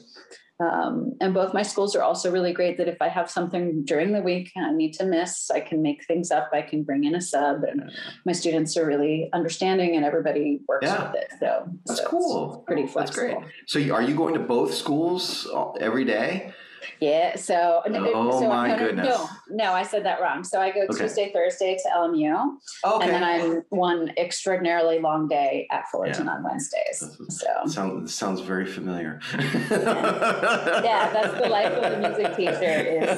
Um, 0.60 1.13
and 1.20 1.34
both 1.34 1.54
my 1.54 1.63
schools 1.63 1.96
are 1.96 2.02
also 2.02 2.32
really 2.32 2.54
great 2.54 2.78
that 2.78 2.88
if 2.88 3.02
I 3.02 3.10
have 3.10 3.30
something 3.30 3.84
during 3.84 4.13
the 4.13 4.22
week 4.22 4.52
I 4.56 4.72
need 4.72 4.94
to 4.94 5.06
miss, 5.06 5.52
I 5.52 5.60
can 5.60 5.82
make 5.82 6.06
things 6.06 6.32
up. 6.32 6.50
I 6.54 6.62
can 6.62 6.84
bring 6.84 7.04
in 7.04 7.15
a 7.15 7.22
sub, 7.22 7.63
and 7.63 7.91
my 8.26 8.32
students 8.32 8.78
are 8.78 8.86
really 8.86 9.29
understanding, 9.34 9.96
and 9.96 10.06
everybody 10.06 10.62
works 10.67 10.88
yeah. 10.88 11.12
with 11.12 11.21
it. 11.21 11.34
So 11.40 11.69
that's 11.86 12.00
so 12.00 12.08
cool. 12.08 12.63
Pretty 12.65 12.88
flexible. 12.88 13.27
That's 13.27 13.75
great. 13.75 13.88
So, 13.88 13.94
are 13.94 14.02
you 14.02 14.15
going 14.15 14.34
to 14.36 14.40
both 14.40 14.73
schools 14.73 15.48
every 15.82 16.06
day? 16.06 16.54
Yeah. 17.00 17.36
So, 17.36 17.81
oh 17.86 18.40
so 18.40 18.50
my 18.50 18.69
no, 18.69 18.77
goodness. 18.77 19.08
No, 19.08 19.29
no, 19.50 19.73
I 19.73 19.83
said 19.83 20.06
that 20.06 20.21
wrong. 20.21 20.44
So 20.44 20.62
I 20.62 20.71
go 20.71 20.81
okay. 20.83 20.98
Tuesday, 20.98 21.31
Thursday 21.31 21.77
to 21.77 21.90
LMU. 21.96 22.56
Okay. 22.83 23.06
And 23.06 23.13
then 23.13 23.23
I'm 23.23 23.63
one 23.69 24.12
extraordinarily 24.17 25.00
long 25.00 25.27
day 25.27 25.67
at 25.71 25.88
Fullerton 25.92 26.25
yeah. 26.25 26.33
on 26.33 26.44
Wednesdays. 26.44 27.04
So 27.29 27.48
sounds 27.67 28.13
sounds 28.13 28.42
very 28.42 28.65
familiar. 28.65 29.19
yeah, 29.33 31.12
that's 31.12 31.40
the 31.42 31.50
life 31.50 31.71
of 31.71 31.94
a 31.94 31.98
music 32.00 32.36
teacher 32.36 32.54
is 32.62 33.17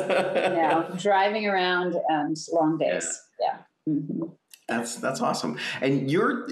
you 0.51 0.61
know 0.61 0.89
driving 0.97 1.47
around 1.47 1.95
and 2.09 2.35
long 2.51 2.77
days. 2.77 3.19
Yeah. 3.39 3.57
yeah. 3.85 3.93
Mm-hmm. 3.93 4.23
That's 4.67 4.95
that's 4.95 5.21
awesome. 5.21 5.57
And 5.81 6.11
you're 6.11 6.47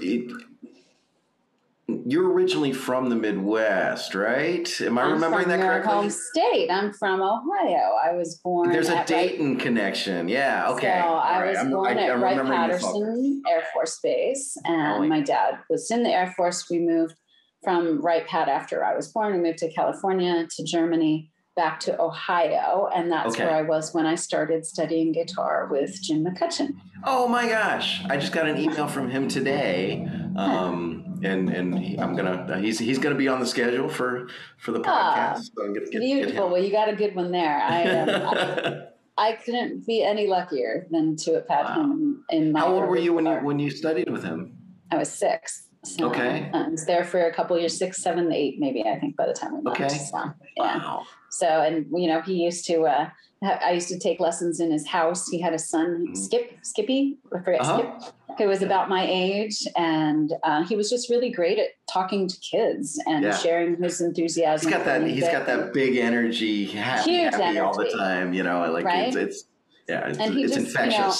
you're 1.88 2.32
originally 2.32 2.72
from 2.72 3.10
the 3.10 3.16
Midwest, 3.16 4.14
right? 4.14 4.68
Am 4.80 4.98
I 4.98 5.02
I'm 5.02 5.12
remembering 5.12 5.48
that 5.48 5.60
correctly? 5.60 5.92
Home 5.92 6.10
state. 6.10 6.68
I'm 6.68 6.92
from 6.92 7.22
Ohio. 7.22 7.92
I 8.04 8.12
was 8.12 8.40
born. 8.42 8.72
There's 8.72 8.88
a 8.88 9.04
Dayton 9.04 9.52
Wright, 9.52 9.60
connection. 9.60 10.28
Yeah. 10.28 10.68
Okay. 10.70 11.00
So 11.00 11.08
I 11.08 11.40
right. 11.40 11.48
was 11.50 11.58
I'm, 11.58 11.70
born 11.70 11.98
I, 11.98 12.08
at 12.08 12.20
Wright 12.20 12.44
Patterson 12.44 13.42
Air 13.48 13.62
Force 13.72 14.00
Base, 14.02 14.56
and 14.64 15.04
oh, 15.04 15.06
my 15.06 15.20
dad 15.20 15.58
was 15.70 15.90
in 15.90 16.02
the 16.02 16.10
Air 16.10 16.34
Force. 16.36 16.68
We 16.68 16.80
moved 16.80 17.14
from 17.62 18.00
Wright 18.00 18.26
Pat 18.26 18.48
after 18.48 18.84
I 18.84 18.96
was 18.96 19.08
born. 19.12 19.32
We 19.32 19.38
moved 19.38 19.58
to 19.58 19.72
California, 19.72 20.46
to 20.56 20.64
Germany, 20.64 21.30
back 21.54 21.78
to 21.80 22.00
Ohio, 22.00 22.88
and 22.94 23.12
that's 23.12 23.34
okay. 23.34 23.44
where 23.44 23.54
I 23.54 23.62
was 23.62 23.94
when 23.94 24.06
I 24.06 24.16
started 24.16 24.66
studying 24.66 25.12
guitar 25.12 25.68
with 25.70 26.02
Jim 26.02 26.24
McCutcheon. 26.24 26.74
Oh 27.04 27.28
my 27.28 27.48
gosh! 27.48 28.04
I 28.06 28.16
just 28.16 28.32
got 28.32 28.48
an 28.48 28.58
email 28.58 28.88
from 28.88 29.08
him 29.08 29.28
today. 29.28 30.08
Um, 30.36 31.05
and 31.26 31.50
and 31.50 31.78
he, 31.78 31.98
I'm 31.98 32.14
gonna 32.14 32.60
he's 32.60 32.78
he's 32.78 32.98
gonna 32.98 33.16
be 33.16 33.28
on 33.28 33.40
the 33.40 33.46
schedule 33.46 33.88
for 33.88 34.28
for 34.58 34.72
the 34.72 34.82
ah, 34.86 35.34
podcast. 35.34 35.50
so 35.56 35.72
get, 35.72 35.90
get, 35.90 36.00
beautiful. 36.00 36.44
Get 36.44 36.52
well, 36.52 36.62
you 36.62 36.70
got 36.70 36.88
a 36.88 36.96
good 36.96 37.14
one 37.14 37.30
there. 37.30 37.60
I, 37.60 37.84
um, 37.84 38.08
I, 38.08 38.82
I 39.30 39.32
couldn't 39.32 39.86
be 39.86 40.02
any 40.02 40.26
luckier 40.26 40.86
than 40.90 41.16
to 41.16 41.34
have 41.34 41.48
had 41.48 41.64
wow. 41.64 41.82
him 41.82 42.24
in 42.30 42.52
my. 42.52 42.60
How 42.60 42.74
old 42.74 42.88
were 42.88 42.98
you 42.98 43.12
when 43.12 43.26
you 43.26 43.36
when 43.36 43.58
you 43.58 43.70
studied 43.70 44.10
with 44.10 44.24
him? 44.24 44.56
I 44.90 44.96
was 44.96 45.10
six. 45.10 45.64
So 45.84 46.10
okay. 46.10 46.50
I 46.52 46.68
was 46.68 46.84
there 46.84 47.04
for 47.04 47.26
a 47.26 47.32
couple 47.32 47.56
years, 47.58 47.78
six, 47.78 48.02
seven, 48.02 48.32
eight, 48.32 48.58
maybe. 48.58 48.82
I 48.82 48.98
think 48.98 49.16
by 49.16 49.26
the 49.26 49.32
time 49.32 49.56
we 49.56 49.62
left. 49.62 49.80
Okay. 49.80 49.88
So, 49.88 50.32
yeah. 50.56 50.78
Wow. 50.78 51.06
So 51.30 51.46
and 51.46 51.86
you 51.92 52.08
know 52.08 52.20
he 52.20 52.44
used 52.44 52.66
to. 52.66 52.82
Uh, 52.82 53.10
I 53.42 53.72
used 53.72 53.88
to 53.88 53.98
take 53.98 54.18
lessons 54.18 54.60
in 54.60 54.70
his 54.70 54.86
house. 54.86 55.28
He 55.28 55.38
had 55.38 55.52
a 55.52 55.58
son, 55.58 56.06
mm-hmm. 56.06 56.14
Skip, 56.14 56.58
Skippy, 56.62 57.18
I 57.34 57.42
forget 57.42 57.60
uh-huh. 57.60 58.00
Skip, 58.00 58.14
who 58.38 58.48
was 58.48 58.62
about 58.62 58.88
my 58.88 59.06
age, 59.06 59.66
and 59.76 60.32
uh, 60.42 60.64
he 60.64 60.74
was 60.74 60.88
just 60.88 61.10
really 61.10 61.30
great 61.30 61.58
at 61.58 61.68
talking 61.90 62.28
to 62.28 62.36
kids 62.40 62.98
and 63.06 63.24
yeah. 63.24 63.36
sharing 63.36 63.80
his 63.82 64.00
enthusiasm. 64.00 64.68
He's 64.68 64.76
got 64.76 64.86
that. 64.86 65.06
He's 65.06 65.28
got 65.28 65.46
that 65.46 65.72
big 65.74 65.96
energy, 65.96 66.64
happy, 66.64 67.16
happy 67.18 67.42
energy. 67.42 67.58
all 67.58 67.76
the 67.76 67.90
time. 67.90 68.32
You 68.32 68.42
know, 68.42 68.70
like 68.72 68.86
right? 68.86 69.08
it's, 69.08 69.16
it's 69.16 69.44
yeah, 69.88 70.08
it's, 70.08 70.18
and 70.18 70.34
he 70.34 70.44
it's 70.44 70.54
just, 70.54 70.66
infectious. 70.66 70.96
You 70.96 71.02
know, 71.02 71.10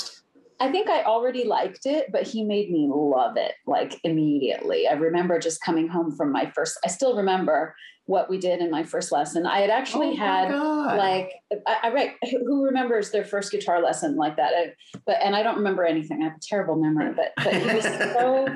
I 0.58 0.70
think 0.70 0.88
I 0.88 1.02
already 1.02 1.44
liked 1.44 1.84
it, 1.84 2.10
but 2.10 2.22
he 2.22 2.42
made 2.42 2.70
me 2.70 2.88
love 2.90 3.36
it 3.36 3.52
like 3.66 4.00
immediately. 4.04 4.88
I 4.88 4.94
remember 4.94 5.38
just 5.38 5.60
coming 5.60 5.88
home 5.88 6.16
from 6.16 6.32
my 6.32 6.50
first. 6.54 6.78
I 6.84 6.88
still 6.88 7.16
remember 7.16 7.74
what 8.06 8.30
we 8.30 8.38
did 8.38 8.60
in 8.60 8.70
my 8.70 8.84
first 8.84 9.12
lesson. 9.12 9.46
I 9.46 9.60
had 9.60 9.70
actually 9.70 10.12
oh 10.12 10.16
had 10.16 10.96
like 10.96 11.32
I, 11.66 11.76
I 11.84 11.92
right. 11.92 12.12
Who 12.30 12.64
remembers 12.64 13.10
their 13.10 13.24
first 13.24 13.52
guitar 13.52 13.82
lesson 13.82 14.16
like 14.16 14.36
that? 14.36 14.52
I, 14.56 14.72
but 15.04 15.16
and 15.22 15.36
I 15.36 15.42
don't 15.42 15.56
remember 15.56 15.84
anything. 15.84 16.22
I 16.22 16.26
have 16.28 16.36
a 16.36 16.40
terrible 16.40 16.76
memory. 16.76 17.12
But 17.14 17.32
but 17.42 17.54
he 17.54 17.74
was 17.74 17.84
so 18.14 18.48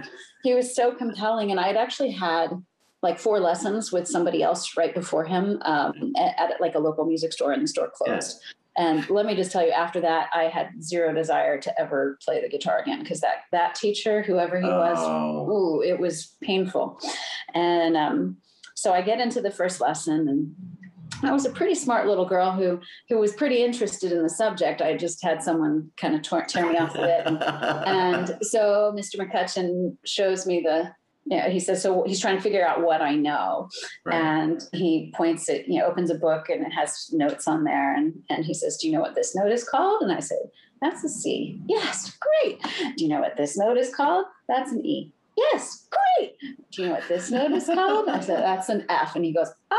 he 0.42 0.54
was 0.54 0.74
so 0.74 0.92
compelling, 0.92 1.50
and 1.50 1.60
I 1.60 1.66
had 1.66 1.76
actually 1.76 2.12
had 2.12 2.50
like 3.02 3.18
four 3.18 3.40
lessons 3.40 3.90
with 3.92 4.06
somebody 4.06 4.42
else 4.42 4.76
right 4.76 4.94
before 4.94 5.24
him 5.24 5.58
um, 5.62 6.12
at, 6.18 6.38
at, 6.38 6.60
like 6.60 6.74
a 6.74 6.78
local 6.78 7.04
music 7.06 7.32
store, 7.32 7.52
and 7.52 7.62
the 7.62 7.68
store 7.68 7.90
closed. 7.94 8.40
And 8.76 9.08
let 9.10 9.26
me 9.26 9.34
just 9.34 9.50
tell 9.50 9.64
you, 9.64 9.72
after 9.72 10.00
that, 10.00 10.30
I 10.32 10.44
had 10.44 10.82
zero 10.82 11.12
desire 11.12 11.60
to 11.60 11.80
ever 11.80 12.18
play 12.24 12.40
the 12.40 12.48
guitar 12.48 12.78
again 12.78 13.00
because 13.00 13.20
that 13.20 13.42
that 13.52 13.74
teacher, 13.74 14.22
whoever 14.22 14.60
he 14.60 14.66
was, 14.66 14.98
oh. 15.00 15.50
ooh, 15.50 15.82
it 15.82 15.98
was 15.98 16.36
painful. 16.42 16.98
And 17.52 17.96
um, 17.96 18.36
so 18.76 18.92
I 18.92 19.02
get 19.02 19.20
into 19.20 19.40
the 19.40 19.50
first 19.50 19.80
lesson 19.80 20.28
and 20.28 20.54
I 21.22 21.32
was 21.32 21.44
a 21.44 21.50
pretty 21.50 21.74
smart 21.74 22.06
little 22.06 22.24
girl 22.24 22.52
who 22.52 22.80
who 23.08 23.18
was 23.18 23.34
pretty 23.34 23.62
interested 23.62 24.12
in 24.12 24.22
the 24.22 24.30
subject. 24.30 24.80
I 24.80 24.96
just 24.96 25.22
had 25.22 25.42
someone 25.42 25.90
kind 25.96 26.14
of 26.14 26.22
tear, 26.22 26.42
tear 26.42 26.70
me 26.70 26.78
off 26.78 26.94
of 26.94 27.04
it, 27.04 27.26
and, 27.26 27.42
and 27.42 28.38
so 28.42 28.94
Mr. 28.96 29.16
McCutcheon 29.16 29.96
shows 30.04 30.46
me 30.46 30.62
the. 30.64 30.92
Yeah, 31.26 31.36
you 31.36 31.42
know, 31.42 31.50
he 31.50 31.60
says 31.60 31.82
so. 31.82 32.04
He's 32.04 32.20
trying 32.20 32.36
to 32.36 32.42
figure 32.42 32.66
out 32.66 32.82
what 32.82 33.02
I 33.02 33.14
know, 33.14 33.68
right. 34.04 34.16
and 34.16 34.62
he 34.72 35.12
points 35.14 35.48
it. 35.48 35.68
You 35.68 35.80
know, 35.80 35.86
opens 35.86 36.10
a 36.10 36.14
book 36.14 36.48
and 36.48 36.66
it 36.66 36.72
has 36.72 37.10
notes 37.12 37.46
on 37.46 37.64
there, 37.64 37.94
and 37.94 38.14
and 38.30 38.44
he 38.44 38.54
says, 38.54 38.78
"Do 38.78 38.86
you 38.86 38.92
know 38.92 39.00
what 39.00 39.14
this 39.14 39.34
note 39.34 39.52
is 39.52 39.68
called?" 39.68 40.02
And 40.02 40.12
I 40.12 40.20
said, 40.20 40.38
"That's 40.80 41.04
a 41.04 41.08
C." 41.08 41.60
Yes, 41.68 42.18
great. 42.18 42.60
Do 42.96 43.04
you 43.04 43.10
know 43.10 43.20
what 43.20 43.36
this 43.36 43.56
note 43.56 43.76
is 43.76 43.94
called? 43.94 44.26
That's 44.48 44.72
an 44.72 44.84
E 44.84 45.12
yes, 45.40 45.88
great. 45.90 46.36
Do 46.70 46.82
you 46.82 46.88
know 46.88 46.94
what 46.94 47.08
this 47.08 47.30
note 47.30 47.52
is 47.52 47.66
called? 47.66 48.08
I 48.08 48.20
said, 48.20 48.42
that's 48.42 48.68
an 48.68 48.86
F. 48.88 49.16
And 49.16 49.24
he 49.24 49.32
goes, 49.32 49.50
ah, 49.70 49.76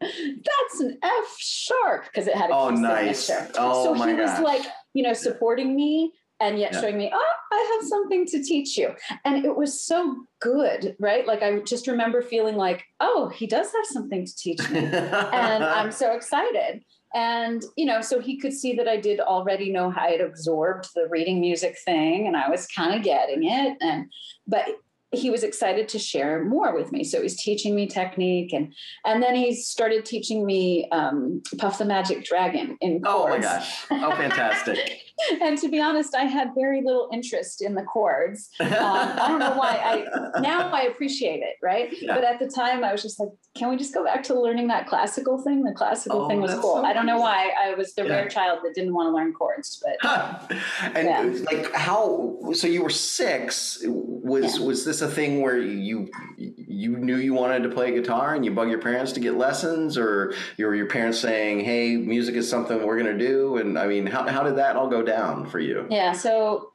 that's 0.00 0.80
an 0.80 0.98
F 1.02 1.36
sharp 1.38 2.04
because 2.04 2.26
it 2.26 2.34
had 2.34 2.50
a 2.50 2.54
oh, 2.54 2.70
nice. 2.70 3.24
signature. 3.24 3.52
Oh, 3.58 3.96
so 3.96 4.06
he 4.06 4.14
was 4.14 4.40
like, 4.40 4.62
you 4.94 5.02
know, 5.02 5.12
supporting 5.12 5.74
me 5.74 6.12
and 6.40 6.58
yet 6.58 6.72
yeah. 6.72 6.80
showing 6.80 6.98
me, 6.98 7.10
oh, 7.12 7.32
I 7.52 7.78
have 7.78 7.88
something 7.88 8.26
to 8.26 8.42
teach 8.42 8.76
you. 8.76 8.90
And 9.24 9.44
it 9.44 9.56
was 9.56 9.80
so 9.80 10.24
good, 10.40 10.96
right? 11.00 11.26
Like 11.26 11.42
I 11.42 11.60
just 11.60 11.86
remember 11.86 12.22
feeling 12.22 12.56
like, 12.56 12.84
oh, 13.00 13.28
he 13.28 13.46
does 13.46 13.72
have 13.72 13.86
something 13.86 14.26
to 14.26 14.36
teach 14.36 14.70
me. 14.70 14.80
and 14.80 15.64
I'm 15.64 15.90
so 15.90 16.12
excited. 16.16 16.82
And, 17.14 17.64
you 17.76 17.86
know, 17.86 18.02
so 18.02 18.20
he 18.20 18.38
could 18.38 18.52
see 18.52 18.74
that 18.76 18.88
I 18.88 18.98
did 18.98 19.20
already 19.20 19.72
know 19.72 19.90
how 19.90 20.02
I'd 20.02 20.20
absorbed 20.20 20.88
the 20.94 21.06
reading 21.08 21.40
music 21.40 21.76
thing 21.84 22.26
and 22.26 22.36
I 22.36 22.50
was 22.50 22.66
kind 22.66 22.94
of 22.94 23.02
getting 23.02 23.44
it. 23.44 23.78
And, 23.80 24.10
but 24.46 24.66
he 25.12 25.30
was 25.30 25.42
excited 25.42 25.88
to 25.88 25.98
share 25.98 26.44
more 26.44 26.74
with 26.74 26.92
me. 26.92 27.04
So 27.04 27.22
he's 27.22 27.40
teaching 27.40 27.74
me 27.74 27.86
technique, 27.86 28.52
and 28.52 28.74
and 29.04 29.22
then 29.22 29.34
he 29.34 29.54
started 29.54 30.04
teaching 30.04 30.44
me 30.44 30.88
um, 30.90 31.42
Puff 31.58 31.78
the 31.78 31.84
Magic 31.84 32.24
Dragon 32.24 32.76
in 32.80 33.02
chords. 33.02 33.12
Oh 33.14 33.28
my 33.28 33.38
gosh! 33.38 33.86
Oh, 33.90 34.10
fantastic! 34.10 34.78
and 35.40 35.58
to 35.58 35.68
be 35.68 35.80
honest, 35.80 36.14
I 36.14 36.24
had 36.24 36.54
very 36.54 36.82
little 36.82 37.08
interest 37.12 37.62
in 37.62 37.74
the 37.74 37.82
chords. 37.82 38.50
Um, 38.76 39.08
I 39.18 39.28
don't 39.28 39.38
know 39.38 39.56
why. 39.56 40.04
I 40.34 40.40
now 40.40 40.68
I 40.68 40.82
appreciate 40.82 41.40
it, 41.40 41.56
right? 41.62 41.88
Yeah. 41.98 42.14
But 42.14 42.24
at 42.24 42.38
the 42.38 42.46
time, 42.46 42.84
I 42.84 42.92
was 42.92 43.00
just 43.00 43.18
like, 43.18 43.30
can 43.54 43.70
we 43.70 43.76
just 43.76 43.94
go 43.94 44.04
back 44.04 44.22
to 44.24 44.38
learning 44.38 44.68
that 44.68 44.86
classical 44.86 45.38
thing? 45.38 45.62
The 45.62 45.72
classical 45.72 46.22
oh, 46.22 46.28
thing 46.28 46.40
was 46.40 46.52
cool. 46.54 46.74
So 46.74 46.84
I 46.84 46.92
don't 46.92 47.06
know 47.06 47.18
why. 47.18 47.52
I 47.58 47.74
was 47.74 47.94
the 47.94 48.04
yeah. 48.04 48.10
rare 48.10 48.28
child 48.28 48.60
that 48.64 48.74
didn't 48.74 48.92
want 48.92 49.06
to 49.06 49.12
learn 49.12 49.32
chords, 49.32 49.82
but 49.82 49.96
huh. 50.02 50.38
and 50.94 51.06
yeah. 51.06 51.44
like 51.44 51.72
how? 51.72 52.38
So 52.52 52.66
you 52.66 52.82
were 52.82 52.90
six. 52.90 53.82
Was 53.86 54.60
was 54.60 54.84
this 54.84 55.00
a 55.00 55.08
thing 55.08 55.40
where 55.40 55.58
you 55.58 56.10
you 56.36 56.96
knew 56.96 57.16
you 57.16 57.32
wanted 57.32 57.62
to 57.62 57.70
play 57.70 57.92
guitar 57.92 58.34
and 58.34 58.44
you 58.44 58.50
bug 58.50 58.68
your 58.68 58.80
parents 58.80 59.12
to 59.12 59.20
get 59.20 59.36
lessons, 59.36 59.96
or 59.96 60.34
your 60.58 60.74
your 60.74 60.86
parents 60.86 61.18
saying, 61.18 61.60
"Hey, 61.60 61.96
music 61.96 62.34
is 62.34 62.48
something 62.48 62.84
we're 62.84 63.00
going 63.00 63.18
to 63.18 63.26
do"? 63.26 63.56
And 63.56 63.78
I 63.78 63.86
mean, 63.86 64.06
how 64.06 64.28
how 64.28 64.42
did 64.42 64.56
that 64.56 64.76
all 64.76 64.88
go 64.88 65.02
down 65.06 65.46
for 65.46 65.58
you? 65.58 65.86
Yeah. 65.90 66.12
So 66.12 66.72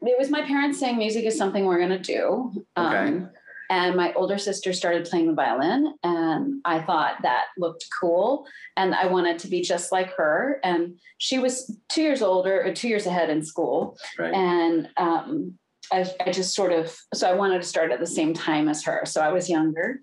it 0.00 0.18
was 0.18 0.30
my 0.30 0.42
parents 0.42 0.80
saying 0.80 0.96
music 0.96 1.24
is 1.24 1.36
something 1.36 1.64
we're 1.64 1.78
going 1.78 1.90
to 1.90 1.98
do. 1.98 2.64
Okay. 2.76 2.96
Um, 2.96 3.30
and 3.72 3.96
my 3.96 4.12
older 4.12 4.36
sister 4.36 4.72
started 4.74 5.06
playing 5.06 5.28
the 5.28 5.32
violin 5.32 5.94
and 6.04 6.60
i 6.64 6.80
thought 6.80 7.14
that 7.22 7.46
looked 7.56 7.86
cool 8.00 8.46
and 8.76 8.94
i 8.94 9.06
wanted 9.06 9.38
to 9.38 9.48
be 9.48 9.62
just 9.62 9.90
like 9.90 10.12
her 10.14 10.60
and 10.62 10.98
she 11.18 11.38
was 11.38 11.78
two 11.88 12.02
years 12.02 12.22
older 12.22 12.62
or 12.62 12.72
two 12.74 12.88
years 12.88 13.06
ahead 13.06 13.30
in 13.30 13.42
school 13.42 13.96
right. 14.18 14.34
and 14.34 14.88
um, 14.98 15.58
I, 15.90 16.06
I 16.24 16.30
just 16.30 16.54
sort 16.54 16.72
of 16.72 16.94
so 17.14 17.28
i 17.28 17.34
wanted 17.34 17.62
to 17.62 17.68
start 17.68 17.92
at 17.92 18.00
the 18.00 18.06
same 18.06 18.34
time 18.34 18.68
as 18.68 18.84
her 18.84 19.02
so 19.06 19.22
i 19.22 19.32
was 19.32 19.48
younger 19.48 20.00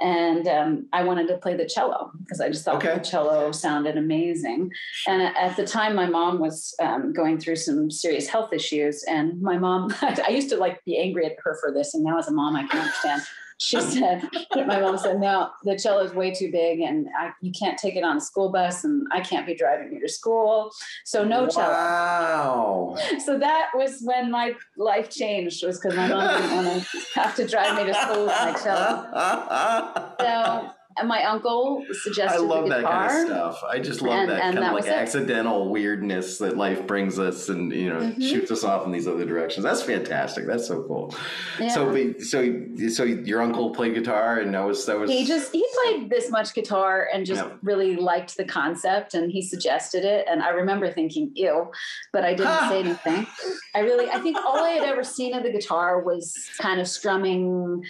and 0.00 0.48
um, 0.48 0.86
I 0.92 1.04
wanted 1.04 1.28
to 1.28 1.36
play 1.38 1.56
the 1.56 1.66
cello 1.66 2.10
because 2.20 2.40
I 2.40 2.48
just 2.48 2.64
thought 2.64 2.76
Okay. 2.76 2.94
the 2.94 3.00
cello 3.04 3.52
sounded 3.52 3.96
amazing. 3.96 4.70
And 5.06 5.22
at 5.22 5.56
the 5.56 5.66
time, 5.66 5.94
my 5.94 6.06
mom 6.06 6.38
was 6.38 6.74
um, 6.82 7.12
going 7.12 7.38
through 7.38 7.56
some 7.56 7.90
serious 7.90 8.26
health 8.28 8.52
issues, 8.52 9.02
and 9.04 9.40
my 9.42 9.58
mom, 9.58 9.94
I 10.02 10.30
used 10.30 10.48
to 10.50 10.56
like 10.56 10.84
be 10.84 10.98
angry 10.98 11.26
at 11.26 11.36
her 11.44 11.58
for 11.60 11.72
this, 11.72 11.94
and 11.94 12.02
now 12.04 12.18
as 12.18 12.28
a 12.28 12.32
mom, 12.32 12.56
I 12.56 12.66
can 12.66 12.80
understand. 12.80 13.22
She 13.60 13.78
said, 13.78 14.26
my 14.56 14.80
mom 14.80 14.96
said, 14.96 15.20
no, 15.20 15.50
the 15.64 15.78
cello 15.78 16.02
is 16.02 16.14
way 16.14 16.32
too 16.32 16.50
big, 16.50 16.80
and 16.80 17.08
I, 17.18 17.32
you 17.42 17.52
can't 17.52 17.78
take 17.78 17.94
it 17.94 18.02
on 18.02 18.16
a 18.16 18.20
school 18.20 18.50
bus, 18.50 18.84
and 18.84 19.06
I 19.12 19.20
can't 19.20 19.46
be 19.46 19.54
driving 19.54 19.92
you 19.92 20.00
to 20.00 20.08
school, 20.08 20.72
so 21.04 21.24
no 21.24 21.46
cello. 21.46 21.68
Wow. 21.68 22.96
So 23.22 23.38
that 23.38 23.66
was 23.74 24.00
when 24.02 24.30
my 24.30 24.54
life 24.78 25.10
changed, 25.10 25.64
was 25.64 25.78
because 25.78 25.94
my 25.94 26.08
mom 26.08 26.40
didn't 26.40 26.56
want 26.56 26.82
to 26.84 26.98
have 27.20 27.36
to 27.36 27.46
drive 27.46 27.76
me 27.76 27.84
to 27.84 27.94
school 27.94 28.24
with 28.24 28.34
my 28.40 28.52
cello. 28.62 30.06
So 30.20 30.70
and 30.98 31.08
my 31.08 31.22
uncle 31.24 31.84
suggested 31.92 32.36
I 32.36 32.40
love 32.40 32.64
the 32.64 32.70
that 32.70 32.84
kind 32.84 33.20
of 33.22 33.26
stuff. 33.26 33.62
I 33.68 33.78
just 33.78 34.02
love 34.02 34.12
And- 34.18 34.30
that 34.30 34.42
and 34.42 34.54
kind 34.54 34.58
that 34.58 34.68
of 34.68 34.74
like 34.74 34.84
it. 34.86 34.90
accidental 34.92 35.68
weirdness 35.68 36.38
that 36.38 36.56
life 36.56 36.86
brings 36.86 37.18
us 37.18 37.48
and 37.48 37.72
you 37.72 37.88
know 37.88 38.00
Mhm. 38.00 38.22
shoots 38.22 38.50
us 38.50 38.64
off 38.64 38.84
in 38.86 38.92
these 38.92 39.06
other 39.08 39.24
directions. 39.24 39.64
That's 39.64 39.82
fantastic. 39.82 40.46
That's 40.46 40.66
so 40.66 40.82
cool. 40.82 41.14
Yeah. 41.58 41.68
So, 41.68 42.12
so, 42.18 42.64
so 42.88 43.04
your 43.04 43.40
uncle 43.40 43.70
played 43.70 43.94
guitar, 43.94 44.38
and 44.40 44.52
that 44.54 44.64
was 44.64 44.84
that 44.86 44.98
was. 44.98 45.10
he 45.10 45.24
just 45.24 45.52
he 45.52 45.64
played 45.84 46.10
this 46.10 46.30
much 46.30 46.54
guitar 46.54 47.08
and 47.12 47.24
just 47.24 47.42
Yeah. 47.42 47.52
really 47.62 47.96
liked 47.96 48.36
the 48.36 48.44
concept 48.44 49.14
and 49.14 49.30
he 49.30 49.42
suggested 49.42 50.04
it 50.04 50.26
and 50.30 50.42
i 50.42 50.50
remember 50.50 50.90
thinking 50.90 51.30
ew 51.34 51.70
but 52.12 52.24
i 52.24 52.34
didn't 52.34 52.68
say 52.68 52.80
anything 52.84 53.26
i 53.74 53.80
really 53.80 54.08
i 54.10 54.18
think 54.18 54.36
all 54.36 54.62
i 54.64 54.70
had 54.70 54.84
ever 54.84 55.02
seen 55.04 55.34
of 55.34 55.42
the 55.42 55.50
guitar 55.52 56.00
was 56.02 56.34
kind 56.58 56.80
of 56.80 56.86
strumming 56.88 57.82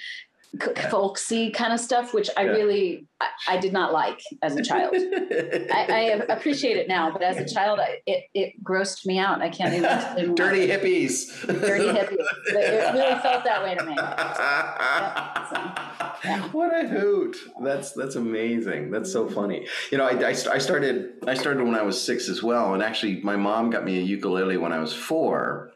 folksy 0.91 1.51
kind 1.51 1.73
of 1.73 1.79
stuff 1.79 2.13
which 2.13 2.29
i 2.37 2.45
Yeah. 2.45 2.51
really 2.51 3.07
I, 3.21 3.29
I 3.49 3.57
did 3.59 3.73
not 3.73 3.93
like 3.93 4.21
as 4.43 4.57
a 4.57 4.63
child 4.63 4.95
I, 4.95 5.87
I 5.89 6.01
appreciate 6.29 6.77
it 6.77 6.89
now 6.89 7.13
but 7.13 7.23
as 7.23 7.37
a 7.37 7.55
child 7.55 7.79
I, 7.79 7.99
it, 8.07 8.25
it 8.35 8.65
grossed 8.65 9.07
me 9.07 9.19
out 9.19 9.43
i 9.43 9.49
can't 9.49 9.75
even. 9.75 10.35
Dirty 10.35 10.67
hippies. 10.67 11.47
dirty 11.47 11.85
hippie 11.85 12.17
it 12.47 12.95
really 12.95 13.21
felt 13.21 13.45
that 13.45 13.63
way 13.63 13.77
to 13.77 13.85
me 13.85 13.95
yeah. 16.25 16.43
What 16.53 16.77
a 16.77 16.87
hoot! 16.89 17.37
That's 17.63 17.93
that's 17.93 18.17
amazing. 18.17 18.91
That's 18.91 19.13
so 19.13 19.25
mm-hmm. 19.25 19.35
funny. 19.35 19.67
You 19.91 19.99
know, 19.99 20.07
I, 20.07 20.13
I, 20.13 20.29
I 20.29 20.59
started 20.59 21.13
I 21.27 21.35
started 21.35 21.65
when 21.65 21.75
I 21.75 21.83
was 21.83 22.01
six 22.01 22.29
as 22.29 22.43
well, 22.43 22.75
and 22.75 22.83
actually, 22.83 23.21
my 23.23 23.37
mom 23.37 23.71
got 23.71 23.85
me 23.85 23.99
a 23.99 24.03
ukulele 24.03 24.57
when 24.57 24.73
I 24.73 24.79
was 24.79 24.93
four, 24.93 25.73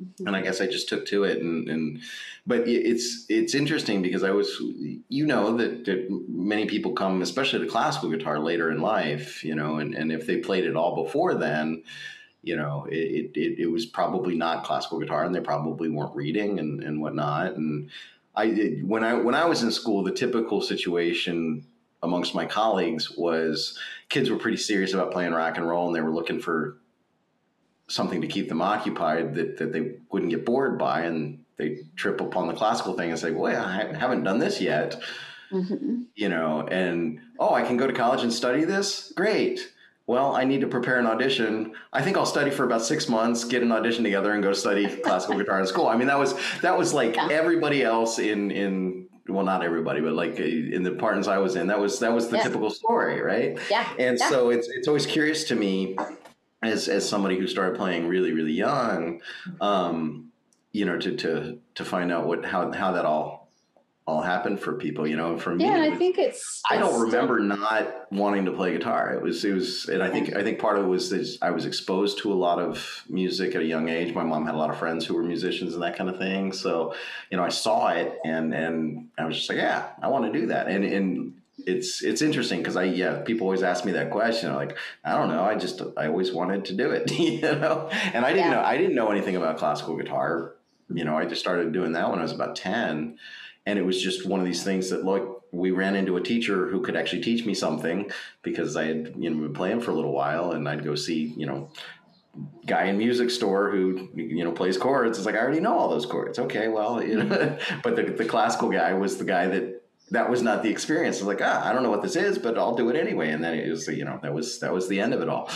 Mm-hmm. 0.00 0.28
and 0.28 0.36
I 0.36 0.42
guess 0.42 0.60
I 0.60 0.68
just 0.68 0.88
took 0.88 1.06
to 1.06 1.24
it. 1.24 1.42
And, 1.42 1.68
and 1.68 2.00
but 2.46 2.68
it's 2.68 3.26
it's 3.28 3.54
interesting 3.54 4.00
because 4.00 4.22
I 4.22 4.30
was 4.30 4.56
you 5.08 5.26
know 5.26 5.56
that, 5.56 5.84
that 5.86 6.24
many 6.28 6.66
people 6.66 6.92
come, 6.92 7.20
especially 7.20 7.60
to 7.60 7.66
classical 7.66 8.10
guitar, 8.10 8.38
later 8.38 8.70
in 8.70 8.80
life. 8.80 9.44
You 9.44 9.56
know, 9.56 9.78
and, 9.78 9.94
and 9.94 10.12
if 10.12 10.26
they 10.26 10.38
played 10.38 10.64
it 10.64 10.76
all 10.76 11.04
before 11.04 11.34
then. 11.34 11.82
You 12.40 12.56
know, 12.56 12.86
it, 12.88 13.32
it, 13.34 13.58
it 13.58 13.66
was 13.66 13.84
probably 13.84 14.36
not 14.36 14.62
classical 14.62 15.00
guitar, 15.00 15.24
and 15.24 15.34
they 15.34 15.40
probably 15.40 15.88
weren't 15.90 16.14
reading 16.14 16.60
and, 16.60 16.82
and 16.84 17.02
whatnot. 17.02 17.56
And 17.56 17.90
I 18.36 18.78
when 18.84 19.02
I 19.02 19.14
when 19.14 19.34
I 19.34 19.44
was 19.44 19.64
in 19.64 19.72
school, 19.72 20.04
the 20.04 20.12
typical 20.12 20.62
situation 20.62 21.66
amongst 22.02 22.36
my 22.36 22.46
colleagues 22.46 23.10
was 23.10 23.76
kids 24.08 24.30
were 24.30 24.38
pretty 24.38 24.56
serious 24.56 24.94
about 24.94 25.10
playing 25.10 25.32
rock 25.32 25.56
and 25.56 25.68
roll, 25.68 25.88
and 25.88 25.96
they 25.96 26.00
were 26.00 26.14
looking 26.14 26.40
for 26.40 26.78
something 27.88 28.20
to 28.20 28.26
keep 28.26 28.48
them 28.48 28.62
occupied 28.62 29.34
that, 29.34 29.56
that 29.58 29.72
they 29.72 29.92
wouldn't 30.12 30.30
get 30.30 30.44
bored 30.44 30.78
by, 30.78 31.00
and 31.02 31.42
they 31.56 31.80
trip 31.96 32.20
upon 32.20 32.46
the 32.46 32.54
classical 32.54 32.94
thing 32.94 33.10
and 33.10 33.18
say, 33.18 33.30
"Well, 33.32 33.46
I 33.56 33.92
haven't 33.96 34.22
done 34.24 34.38
this 34.38 34.60
yet," 34.60 35.00
Mhm. 35.52 36.04
you 36.14 36.28
know, 36.28 36.66
and 36.70 37.18
oh, 37.38 37.54
I 37.54 37.62
can 37.62 37.76
go 37.76 37.86
to 37.86 37.92
college 37.92 38.22
and 38.22 38.32
study 38.32 38.64
this. 38.64 39.12
Great. 39.16 39.72
Well, 40.06 40.34
I 40.34 40.44
need 40.44 40.62
to 40.62 40.66
prepare 40.66 40.98
an 40.98 41.06
audition. 41.06 41.72
I 41.92 42.00
think 42.00 42.16
I'll 42.16 42.24
study 42.26 42.50
for 42.50 42.64
about 42.64 42.82
six 42.82 43.08
months, 43.08 43.44
get 43.44 43.62
an 43.62 43.72
audition 43.72 44.04
together, 44.04 44.32
and 44.32 44.42
go 44.42 44.52
study 44.54 44.86
classical 44.86 45.36
guitar 45.40 45.60
in 45.60 45.66
school. 45.66 45.86
I 45.86 45.96
mean, 45.96 46.06
that 46.08 46.18
was 46.18 46.34
that 46.62 46.78
was 46.78 46.94
like 46.94 47.16
Yeah. 47.16 47.28
everybody 47.30 47.82
else 47.82 48.18
in 48.18 48.50
in 48.50 49.06
well, 49.28 49.44
not 49.44 49.62
everybody, 49.62 50.00
but 50.00 50.14
like 50.14 50.40
uh, 50.40 50.42
in 50.42 50.82
the 50.84 50.92
partners 50.92 51.28
I 51.28 51.36
was 51.36 51.54
in, 51.56 51.66
that 51.66 51.78
was 51.78 51.98
that 52.00 52.14
was 52.14 52.28
the 52.28 52.36
Yeah. 52.38 52.44
typical 52.44 52.70
story, 52.70 53.20
right? 53.20 53.58
yeah 53.70 53.84
And 53.98 54.16
Yeah. 54.18 54.28
so 54.30 54.48
it's 54.48 54.68
it's 54.68 54.88
always 54.88 55.04
curious 55.04 55.44
to 55.48 55.54
me 55.54 55.96
as 56.62 56.88
as 56.88 57.08
somebody 57.08 57.38
who 57.38 57.46
started 57.46 57.76
playing 57.76 58.08
really 58.08 58.32
really 58.32 58.52
young, 58.52 59.20
um, 59.60 60.30
you 60.72 60.84
know, 60.84 60.98
to 60.98 61.16
to 61.16 61.58
to 61.76 61.84
find 61.84 62.12
out 62.12 62.26
what 62.26 62.44
how 62.44 62.72
how 62.72 62.92
that 62.92 63.04
all 63.04 63.38
all 64.06 64.22
happened 64.22 64.58
for 64.58 64.72
people, 64.72 65.06
you 65.06 65.16
know, 65.16 65.36
for 65.36 65.54
me. 65.54 65.64
yeah 65.64 65.84
it 65.84 65.92
i 65.92 65.96
think 65.96 66.16
it's 66.16 66.62
I 66.70 66.78
don't 66.78 66.98
remember 66.98 67.40
not 67.40 68.10
wanting 68.10 68.46
to 68.46 68.52
play 68.52 68.72
guitar. 68.72 69.12
It 69.12 69.22
was 69.22 69.44
it 69.44 69.52
was, 69.52 69.86
and 69.86 70.02
I 70.02 70.10
think 70.10 70.34
I 70.34 70.42
think 70.42 70.58
part 70.58 70.78
of 70.78 70.84
it 70.84 70.88
was 70.88 71.10
that 71.10 71.36
I 71.42 71.50
was 71.50 71.66
exposed 71.66 72.18
to 72.18 72.32
a 72.32 72.34
lot 72.34 72.58
of 72.58 73.04
music 73.08 73.54
at 73.54 73.60
a 73.60 73.66
young 73.66 73.90
age. 73.90 74.14
My 74.14 74.24
mom 74.24 74.46
had 74.46 74.54
a 74.54 74.58
lot 74.58 74.70
of 74.70 74.78
friends 74.78 75.04
who 75.04 75.14
were 75.14 75.22
musicians 75.22 75.74
and 75.74 75.82
that 75.82 75.96
kind 75.96 76.08
of 76.08 76.16
thing. 76.16 76.52
So, 76.52 76.94
you 77.30 77.36
know, 77.36 77.44
I 77.44 77.50
saw 77.50 77.88
it 77.88 78.18
and 78.24 78.54
and 78.54 79.08
I 79.18 79.26
was 79.26 79.36
just 79.36 79.48
like, 79.50 79.58
yeah, 79.58 79.90
I 80.02 80.08
want 80.08 80.32
to 80.32 80.38
do 80.40 80.46
that. 80.46 80.68
And 80.68 80.84
and 80.84 81.34
it's 81.66 82.02
it's 82.02 82.22
interesting 82.22 82.58
because 82.58 82.76
I 82.76 82.84
yeah, 82.84 83.20
people 83.22 83.46
always 83.46 83.62
ask 83.62 83.84
me 83.84 83.92
that 83.92 84.10
question. 84.10 84.54
Like, 84.54 84.76
I 85.04 85.14
don't 85.16 85.28
know. 85.28 85.42
I 85.42 85.54
just 85.56 85.82
I 85.96 86.06
always 86.06 86.32
wanted 86.32 86.64
to 86.66 86.74
do 86.74 86.90
it, 86.90 87.10
you 87.18 87.40
know. 87.42 87.88
And 88.14 88.24
I 88.24 88.32
didn't 88.32 88.50
Yeah. 88.50 88.56
know 88.56 88.62
I 88.62 88.76
didn't 88.78 88.94
know 88.94 89.10
anything 89.10 89.36
about 89.36 89.58
classical 89.58 89.96
guitar. 89.96 90.54
You 90.92 91.04
know, 91.04 91.16
I 91.16 91.26
just 91.26 91.40
started 91.40 91.72
doing 91.72 91.92
that 91.92 92.10
when 92.10 92.18
I 92.18 92.22
was 92.22 92.32
about 92.32 92.56
ten 92.56 93.18
and 93.66 93.78
it 93.78 93.82
was 93.84 94.00
just 94.00 94.26
one 94.26 94.40
of 94.40 94.46
these 94.46 94.64
things 94.64 94.88
that 94.90 95.04
look 95.04 95.44
we 95.50 95.70
ran 95.70 95.94
into 95.94 96.16
a 96.16 96.20
teacher 96.22 96.68
who 96.68 96.80
could 96.80 96.96
actually 96.96 97.22
teach 97.22 97.44
me 97.44 97.54
something 97.54 98.10
because 98.42 98.76
I 98.76 98.84
had 98.84 99.14
you 99.18 99.30
know 99.30 99.42
been 99.42 99.52
playing 99.52 99.80
for 99.80 99.90
a 99.90 99.94
little 99.94 100.12
while 100.12 100.52
and 100.52 100.68
I'd 100.68 100.84
go 100.84 100.94
see 100.94 101.34
you 101.36 101.46
know 101.46 101.70
guy 102.66 102.84
in 102.84 102.98
music 102.98 103.30
store 103.30 103.70
who 103.70 104.08
you 104.14 104.44
know 104.44 104.52
plays 104.52 104.78
chords 104.78 105.18
it's 105.18 105.26
like 105.26 105.34
I 105.34 105.38
already 105.38 105.60
know 105.60 105.76
all 105.76 105.88
those 105.88 106.06
chords 106.06 106.38
okay 106.38 106.68
well 106.68 107.02
you 107.02 107.22
know 107.24 107.58
but 107.82 107.96
the, 107.96 108.04
the 108.04 108.24
classical 108.24 108.70
guy 108.70 108.94
was 108.94 109.18
the 109.18 109.24
guy 109.24 109.48
that 109.48 109.77
that 110.10 110.30
was 110.30 110.42
not 110.42 110.62
the 110.62 110.70
experience 110.70 111.16
I 111.16 111.24
was 111.24 111.34
like 111.34 111.40
ah 111.42 111.66
I 111.68 111.72
don't 111.72 111.82
know 111.82 111.90
what 111.90 112.02
this 112.02 112.16
is 112.16 112.38
but 112.38 112.56
I'll 112.58 112.74
do 112.74 112.88
it 112.88 112.96
anyway 112.96 113.30
and 113.30 113.42
then 113.44 113.54
it 113.54 113.68
was 113.68 113.86
you 113.88 114.04
know 114.04 114.18
that 114.22 114.32
was 114.32 114.58
that 114.60 114.72
was 114.72 114.88
the 114.88 115.00
end 115.00 115.12
of 115.14 115.20
it 115.20 115.28
all 115.28 115.48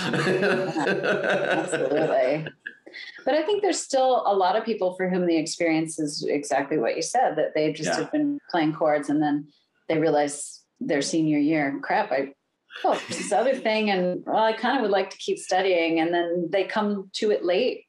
Absolutely. 1.61 2.47
But 3.25 3.35
I 3.35 3.43
think 3.43 3.63
there's 3.63 3.81
still 3.81 4.23
a 4.27 4.35
lot 4.35 4.55
of 4.55 4.65
people 4.67 4.95
for 4.97 5.09
whom 5.09 5.27
the 5.27 5.39
experience 5.39 5.99
is 5.99 6.23
exactly 6.29 6.77
what 6.79 6.95
you 6.95 7.01
said 7.01 7.37
that 7.37 7.55
they 7.55 7.73
just 7.73 7.89
Yeah. 7.89 7.97
have 8.01 8.13
been 8.13 8.39
playing 8.51 8.75
chords 8.75 9.09
and 9.09 9.23
then 9.23 9.49
they 9.89 9.97
realize 9.99 10.61
their 10.79 11.01
senior 11.01 11.39
year, 11.39 11.79
crap, 11.83 12.13
I 12.13 12.35
oh 12.85 13.01
this 13.09 13.33
other 13.33 13.55
thing 13.55 13.89
and 13.91 14.23
well, 14.27 14.45
I 14.45 14.53
kind 14.53 14.77
of 14.77 14.83
would 14.83 14.91
like 14.91 15.09
to 15.11 15.17
keep 15.17 15.39
studying 15.39 16.01
and 16.01 16.13
then 16.13 16.49
they 16.51 16.65
come 16.65 17.11
to 17.15 17.31
it 17.31 17.45
late. 17.47 17.87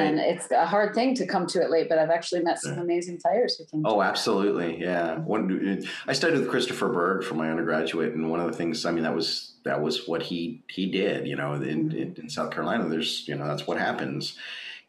And 0.00 0.18
it's 0.18 0.50
a 0.50 0.66
hard 0.66 0.94
thing 0.94 1.14
to 1.16 1.26
come 1.26 1.46
to 1.48 1.60
it 1.60 1.70
late, 1.70 1.88
but 1.88 1.98
I've 1.98 2.10
actually 2.10 2.42
met 2.42 2.58
some 2.58 2.78
amazing 2.78 3.18
players 3.18 3.56
who 3.56 3.64
can. 3.64 3.82
Oh, 3.84 4.02
absolutely, 4.02 4.80
yeah. 4.80 5.18
One, 5.18 5.84
I 6.06 6.12
studied 6.12 6.38
with 6.38 6.48
Christopher 6.48 6.88
Berg 6.88 7.24
for 7.24 7.34
my 7.34 7.50
undergraduate, 7.50 8.14
and 8.14 8.30
one 8.30 8.40
of 8.40 8.50
the 8.50 8.56
things, 8.56 8.86
I 8.86 8.92
mean, 8.92 9.04
that 9.04 9.14
was 9.14 9.54
that 9.64 9.80
was 9.80 10.08
what 10.08 10.22
he 10.22 10.62
he 10.68 10.90
did. 10.90 11.26
You 11.26 11.36
know, 11.36 11.54
in, 11.54 11.92
in, 11.92 12.14
in 12.16 12.28
South 12.28 12.50
Carolina, 12.50 12.88
there's 12.88 13.26
you 13.28 13.34
know 13.34 13.46
that's 13.46 13.66
what 13.66 13.78
happens, 13.78 14.36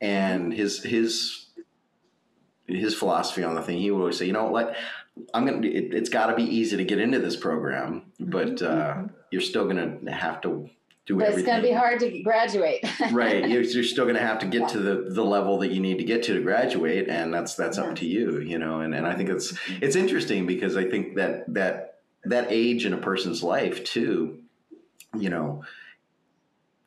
and 0.01 0.53
his 0.53 0.83
his 0.83 1.47
his 2.67 2.95
philosophy 2.95 3.43
on 3.43 3.55
the 3.55 3.61
thing, 3.61 3.77
he 3.77 3.91
would 3.91 3.99
always 3.99 4.17
say, 4.17 4.25
you 4.25 4.33
know, 4.33 4.51
like 4.51 4.75
I'm 5.33 5.45
gonna, 5.45 5.67
it, 5.67 5.93
it's 5.93 6.09
got 6.09 6.27
to 6.27 6.35
be 6.35 6.43
easy 6.43 6.77
to 6.77 6.83
get 6.83 6.99
into 6.99 7.19
this 7.19 7.35
program, 7.35 8.03
but 8.19 8.61
uh, 8.61 9.03
you're 9.31 9.41
still 9.41 9.67
gonna 9.67 9.97
have 10.11 10.41
to 10.41 10.69
do 11.05 11.17
But 11.17 11.29
it's 11.29 11.43
going 11.43 11.61
to 11.61 11.67
be 11.67 11.73
hard 11.73 11.99
to 11.99 12.21
graduate. 12.21 12.85
right 13.11 13.47
you're, 13.49 13.61
you're 13.61 13.83
still 13.83 14.05
going 14.05 14.15
to 14.15 14.21
have 14.21 14.39
to 14.39 14.45
get 14.45 14.69
to 14.69 14.79
the, 14.79 15.09
the 15.09 15.23
level 15.23 15.57
that 15.59 15.71
you 15.71 15.81
need 15.81 15.97
to 15.97 16.03
get 16.03 16.23
to 16.23 16.33
to 16.33 16.41
graduate 16.41 17.09
and 17.09 17.33
that's 17.33 17.55
that's 17.55 17.77
Yeah. 17.77 17.83
up 17.83 17.95
to 17.97 18.05
you 18.05 18.39
you 18.39 18.57
know 18.57 18.79
and, 18.79 18.93
and 18.95 19.05
i 19.05 19.15
think 19.15 19.29
it's 19.29 19.53
it's 19.81 19.95
interesting 19.95 20.45
because 20.45 20.77
i 20.77 20.85
think 20.89 21.15
that 21.15 21.51
that 21.53 21.99
that 22.23 22.47
age 22.49 22.85
in 22.85 22.93
a 22.93 22.97
person's 22.97 23.43
life 23.43 23.83
too 23.83 24.39
you 25.17 25.29
know 25.29 25.63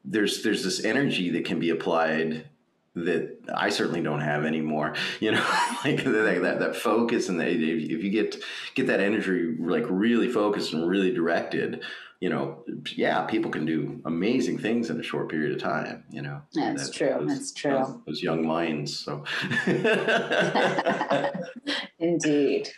there's 0.04 0.42
there's 0.42 0.64
this 0.64 0.84
energy 0.84 1.30
that 1.30 1.44
can 1.44 1.58
be 1.58 1.70
applied 1.70 2.48
that 2.94 3.38
I 3.54 3.68
certainly 3.68 4.00
don't 4.00 4.22
have 4.22 4.46
anymore. 4.46 4.94
You 5.20 5.32
know, 5.32 5.44
like 5.84 6.02
that, 6.04 6.40
that, 6.42 6.58
that 6.60 6.76
focus 6.76 7.28
and 7.28 7.40
if 7.42 7.58
if 7.58 8.04
you 8.04 8.10
get 8.10 8.36
get 8.74 8.86
that 8.86 9.00
energy 9.00 9.54
like 9.58 9.84
really 9.88 10.28
focused 10.28 10.72
and 10.72 10.88
really 10.88 11.12
directed, 11.12 11.82
you 12.20 12.28
know, 12.30 12.64
yeah, 12.94 13.22
people 13.26 13.50
can 13.50 13.64
do 13.66 14.00
amazing 14.04 14.58
things 14.58 14.88
in 14.90 14.98
a 14.98 15.02
short 15.02 15.28
period 15.28 15.52
of 15.52 15.62
time. 15.62 16.04
You 16.10 16.22
know, 16.22 16.42
That's 16.54 16.86
That- 16.90 16.94
true. 16.96 17.16
those- 17.20 17.28
That's 17.28 17.52
true. 17.52 17.72
Those, 17.72 17.98
those 18.06 18.22
young 18.22 18.46
minds. 18.46 18.98
So. 18.98 19.24
Indeed. 21.98 22.68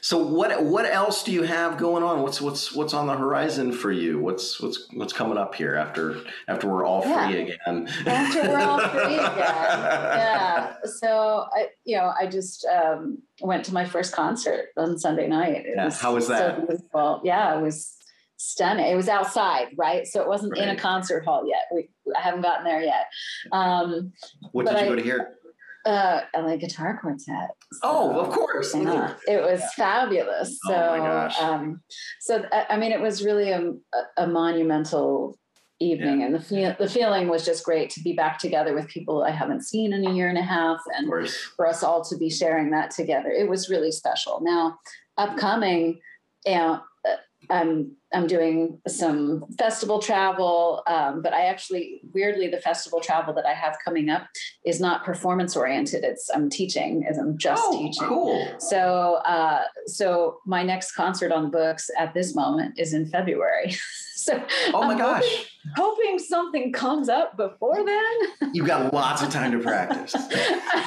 So 0.00 0.18
what 0.24 0.62
what 0.62 0.84
else 0.86 1.24
do 1.24 1.32
you 1.32 1.42
have 1.42 1.78
going 1.78 2.04
on? 2.04 2.22
What's 2.22 2.40
what's 2.40 2.72
what's 2.72 2.94
on 2.94 3.08
the 3.08 3.14
horizon 3.16 3.72
for 3.72 3.90
you? 3.90 4.20
What's 4.20 4.60
what's 4.60 4.86
what's 4.94 5.12
coming 5.12 5.36
up 5.36 5.54
here 5.56 5.74
after 5.74 6.20
after 6.46 6.68
we're 6.68 6.84
all 6.84 7.02
Yeah. 7.04 7.26
free 7.28 7.40
again? 7.42 7.88
After 8.06 8.42
we're 8.42 8.56
all 8.60 8.78
free 8.78 9.14
again. 9.14 9.36
Yeah. 9.36 10.76
So 11.00 11.46
I, 11.56 11.68
you 11.84 11.96
know, 11.96 12.12
I 12.20 12.26
just 12.28 12.64
um, 12.66 13.18
went 13.40 13.64
to 13.64 13.74
my 13.74 13.84
first 13.84 14.12
concert 14.14 14.66
on 14.76 14.96
Sunday 14.96 15.26
night. 15.26 15.66
It 15.66 15.74
Yeah, 15.74 15.90
how 15.90 16.14
was 16.14 16.28
that? 16.28 16.56
So 16.60 16.66
beautiful. 16.66 17.20
Yeah, 17.24 17.58
it 17.58 17.62
was 17.62 17.95
stunning. 18.36 18.86
It 18.86 18.96
was 18.96 19.08
outside, 19.08 19.68
right? 19.76 20.06
So 20.06 20.20
it 20.20 20.28
wasn't 20.28 20.56
in 20.56 20.68
a 20.68 20.76
concert 20.76 21.24
hall 21.24 21.46
yet. 21.46 21.62
We 21.74 21.88
I 22.16 22.20
haven't 22.20 22.42
gotten 22.42 22.64
there 22.64 22.82
yet. 22.82 23.06
Um, 23.52 24.12
What 24.52 24.66
did 24.66 24.72
you 24.72 24.78
I- 24.78 24.88
go 24.88 24.96
to 24.96 25.02
hear? 25.02 25.32
uh, 25.84 26.20
LA 26.36 26.56
Guitar 26.56 26.98
Quartet. 27.00 27.50
Oh, 27.82 28.18
of 28.18 28.30
course. 28.30 28.74
Yeah, 28.74 29.14
it 29.28 29.40
was 29.40 29.62
fabulous. 29.74 30.58
Oh 30.66 30.70
So, 30.70 30.76
my 30.90 30.98
gosh. 30.98 31.40
um, 31.40 31.80
so 32.20 32.44
I 32.52 32.76
mean, 32.76 32.90
it 32.92 33.00
was 33.00 33.24
really 33.24 33.50
a, 33.52 33.72
a 34.16 34.26
monumental 34.26 35.38
evening, 35.78 36.22
and 36.22 36.34
the 36.34 36.40
feel, 36.40 36.74
the 36.78 36.88
feeling 36.88 37.28
was 37.28 37.44
just 37.44 37.62
great 37.64 37.90
to 37.90 38.00
be 38.02 38.14
back 38.14 38.38
together 38.38 38.74
with 38.74 38.88
people 38.88 39.22
I 39.22 39.30
haven't 39.30 39.62
seen 39.62 39.92
in 39.92 40.06
a 40.06 40.10
year 40.12 40.28
and 40.28 40.38
a 40.38 40.42
half, 40.42 40.80
and 40.96 41.08
for 41.56 41.66
us 41.66 41.82
all 41.84 42.02
to 42.04 42.16
be 42.16 42.30
sharing 42.30 42.70
that 42.70 42.90
together. 42.90 43.30
It 43.30 43.48
was 43.48 43.68
really 43.68 43.92
special. 43.92 44.40
Now, 44.42 44.78
upcoming, 45.18 46.00
you 46.46 46.54
know, 46.54 46.80
uh, 47.08 47.16
I'm 47.50 47.92
I'm 48.16 48.26
doing 48.26 48.80
some 48.88 49.44
festival 49.58 49.98
travel, 50.00 50.82
um, 50.86 51.20
but 51.20 51.34
I 51.34 51.46
actually 51.46 52.00
weirdly 52.14 52.48
the 52.48 52.60
festival 52.60 52.98
travel 52.98 53.34
that 53.34 53.44
I 53.44 53.52
have 53.52 53.76
coming 53.84 54.08
up 54.08 54.26
is 54.64 54.80
not 54.80 55.04
performance 55.04 55.54
oriented. 55.54 56.02
It's 56.02 56.30
I'm 56.30 56.48
teaching, 56.48 57.04
as 57.06 57.18
I'm 57.18 57.36
just 57.36 57.62
oh, 57.66 57.76
teaching. 57.76 58.08
cool. 58.08 58.54
So, 58.58 59.16
uh, 59.26 59.64
so 59.84 60.38
my 60.46 60.62
next 60.62 60.92
concert 60.92 61.30
on 61.30 61.42
the 61.42 61.50
books 61.50 61.90
at 61.98 62.14
this 62.14 62.34
moment 62.34 62.78
is 62.78 62.94
in 62.94 63.06
February. 63.06 63.76
so, 64.26 64.42
Oh 64.74 64.82
my 64.82 64.92
I'm 64.92 64.98
gosh. 64.98 65.22
hoping, 65.24 65.44
hoping 65.76 66.18
something 66.18 66.72
comes 66.72 67.08
up 67.08 67.36
before 67.36 67.84
then. 67.84 68.50
You've 68.54 68.66
got 68.66 68.92
lots 68.92 69.22
of 69.22 69.30
time 69.30 69.52
to 69.52 69.58
practice. 69.58 70.14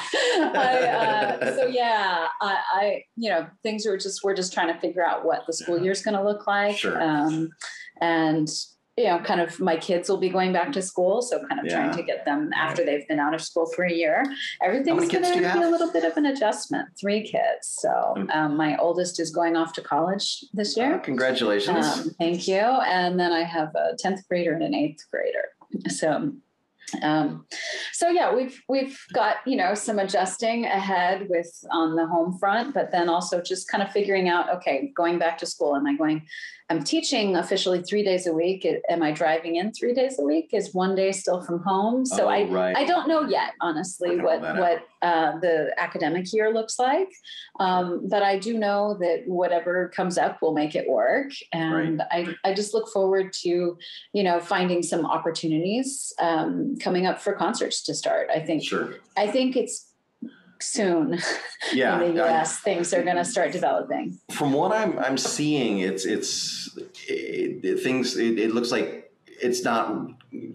I, 0.08 1.38
uh, 1.40 1.56
so 1.56 1.66
yeah, 1.66 2.26
I, 2.40 2.58
I, 2.72 3.02
you 3.16 3.30
know, 3.30 3.46
things 3.62 3.86
are 3.86 3.96
just 3.96 4.22
we're 4.24 4.34
just 4.34 4.52
trying 4.52 4.72
to 4.72 4.78
figure 4.80 5.04
out 5.06 5.24
what 5.24 5.46
the 5.46 5.52
school 5.52 5.78
Yeah. 5.82 5.90
is 5.90 6.02
going 6.02 6.16
to 6.16 6.22
look 6.24 6.46
like, 6.46 6.76
Sure. 6.78 7.00
um, 7.00 7.50
and 8.00 8.48
you 9.00 9.06
know, 9.10 9.18
kind 9.30 9.40
of 9.40 9.58
my 9.60 9.76
kids 9.76 10.08
will 10.08 10.18
be 10.26 10.28
going 10.28 10.52
back 10.52 10.70
to 10.72 10.82
school, 10.82 11.22
so 11.22 11.34
kind 11.48 11.58
of 11.60 11.66
trying 11.74 11.92
to 11.96 12.02
get 12.02 12.24
them 12.24 12.50
after 12.54 12.84
they've 12.84 13.06
been 13.08 13.18
out 13.26 13.34
of 13.34 13.40
school 13.40 13.66
for 13.74 13.84
a 13.84 13.92
year. 14.02 14.22
Everything's 14.62 15.08
going 15.08 15.24
to 15.24 15.38
be 15.38 15.44
a 15.44 15.70
little 15.74 15.90
bit 15.92 16.04
of 16.04 16.16
an 16.16 16.26
adjustment. 16.26 16.86
Three 17.00 17.22
kids, 17.34 17.62
so 17.82 17.90
Mm. 18.16 18.34
um, 18.36 18.56
my 18.56 18.76
oldest 18.76 19.18
is 19.24 19.30
going 19.30 19.56
off 19.56 19.72
to 19.74 19.82
college 19.94 20.26
this 20.52 20.76
Uh, 20.76 20.80
year. 20.82 20.98
congratulations. 20.98 21.86
Um, 21.86 22.10
thank 22.18 22.46
you. 22.46 22.56
And 22.98 23.18
then 23.20 23.32
I 23.32 23.42
have 23.56 23.70
a 23.74 23.96
tenth 23.98 24.20
grader 24.28 24.52
and 24.52 24.62
an 24.62 24.74
eighth 24.74 25.02
grader. 25.10 25.46
So, 25.88 26.32
um, 27.02 27.46
so 27.92 28.08
yeah, 28.08 28.34
we've 28.34 28.60
we've 28.68 28.98
got 29.12 29.36
you 29.46 29.56
know 29.56 29.74
some 29.74 29.98
adjusting 30.00 30.64
ahead 30.66 31.28
with 31.28 31.50
on 31.70 31.94
the 31.94 32.06
home 32.06 32.36
front, 32.40 32.74
but 32.74 32.90
then 32.90 33.08
also 33.08 33.40
just 33.40 33.68
kind 33.70 33.82
of 33.84 33.90
figuring 33.92 34.28
out 34.28 34.50
okay, 34.56 34.92
going 34.96 35.16
back 35.18 35.38
to 35.38 35.46
school. 35.46 35.76
Am 35.76 35.86
I 35.86 35.94
going? 35.94 36.26
I'm 36.70 36.84
teaching 36.84 37.34
officially 37.34 37.82
three 37.82 38.04
days 38.04 38.28
a 38.28 38.32
week. 38.32 38.64
Am 38.88 39.02
I 39.02 39.10
driving 39.10 39.56
in 39.56 39.72
three 39.72 39.92
days 39.92 40.20
a 40.20 40.22
week? 40.22 40.50
Is 40.52 40.72
one 40.72 40.94
day 40.94 41.10
still 41.10 41.42
from 41.42 41.60
home? 41.64 42.06
So 42.06 42.26
Oh, 42.26 42.28
I 42.28 42.44
right. 42.44 42.76
I 42.76 42.84
don't 42.84 43.08
know 43.08 43.22
yet, 43.28 43.54
honestly, 43.60 44.20
what 44.20 44.40
what 44.40 44.86
uh, 45.02 45.38
the 45.40 45.74
academic 45.78 46.32
year 46.32 46.54
looks 46.54 46.78
like. 46.78 47.08
Um, 47.58 48.06
but 48.08 48.22
I 48.22 48.38
do 48.38 48.56
know 48.56 48.96
that 49.00 49.24
whatever 49.26 49.88
comes 49.88 50.16
up 50.16 50.40
will 50.40 50.54
make 50.54 50.76
it 50.76 50.88
work, 50.88 51.32
and 51.52 52.02
I 52.10 52.36
I 52.44 52.54
just 52.54 52.72
look 52.72 52.88
forward 52.88 53.32
to 53.42 53.76
you 54.12 54.22
know 54.22 54.38
finding 54.38 54.84
some 54.84 55.04
opportunities 55.04 56.12
um, 56.20 56.76
coming 56.78 57.04
up 57.04 57.20
for 57.20 57.32
concerts 57.32 57.82
to 57.84 57.94
start. 57.94 58.28
I 58.32 58.38
think 58.38 58.62
Sure. 58.62 58.94
I 59.16 59.26
think 59.26 59.56
it's 59.56 59.89
soon 60.62 61.18
Yeah. 61.72 62.00
in 62.02 62.14
the 62.14 62.22
I- 62.24 62.28
U.S. 62.28 62.60
things 62.60 62.92
are 62.94 63.02
going 63.02 63.16
to 63.16 63.24
start 63.24 63.52
developing. 63.52 64.18
from 64.30 64.52
what 64.52 64.72
I'm 64.72 64.98
I'm 64.98 65.18
seeing, 65.18 65.78
it's 65.80 66.04
it's 66.04 66.76
it, 67.08 67.64
it- 67.64 67.80
things. 67.82 68.16
It, 68.16 68.38
it 68.38 68.54
looks 68.54 68.70
like 68.70 69.12
it's 69.42 69.64
not 69.64 70.06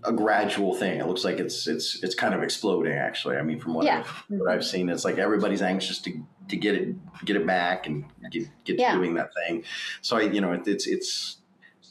a 0.04 0.14
gradual 0.14 0.74
thing. 0.76 1.00
It 1.00 1.08
looks 1.08 1.24
like 1.24 1.40
it's 1.40 1.68
it's 1.68 2.04
it's 2.04 2.16
kind 2.16 2.34
of 2.34 2.44
exploding. 2.44 2.94
Actually, 2.94 3.38
I 3.38 3.42
mean, 3.44 3.60
from 3.60 3.74
what 3.74 3.86
Yeah. 3.86 4.00
I've 4.00 4.24
what 4.40 4.50
I've 4.52 4.66
seen, 4.66 4.90
it's 4.90 5.06
like 5.06 5.18
everybody's 5.18 5.62
anxious 5.62 6.00
to 6.00 6.12
to 6.50 6.56
get 6.56 6.76
it 6.76 6.96
get 7.26 7.36
it 7.36 7.46
back 7.48 7.88
and 7.88 8.06
get 8.32 8.48
get 8.64 8.80
Yeah. 8.80 8.96
doing 8.96 9.16
that 9.16 9.30
thing. 9.34 9.64
So 10.02 10.18
I, 10.18 10.22
you 10.22 10.42
know, 10.42 10.54
it, 10.54 10.68
it's 10.68 10.88
it's. 10.88 11.38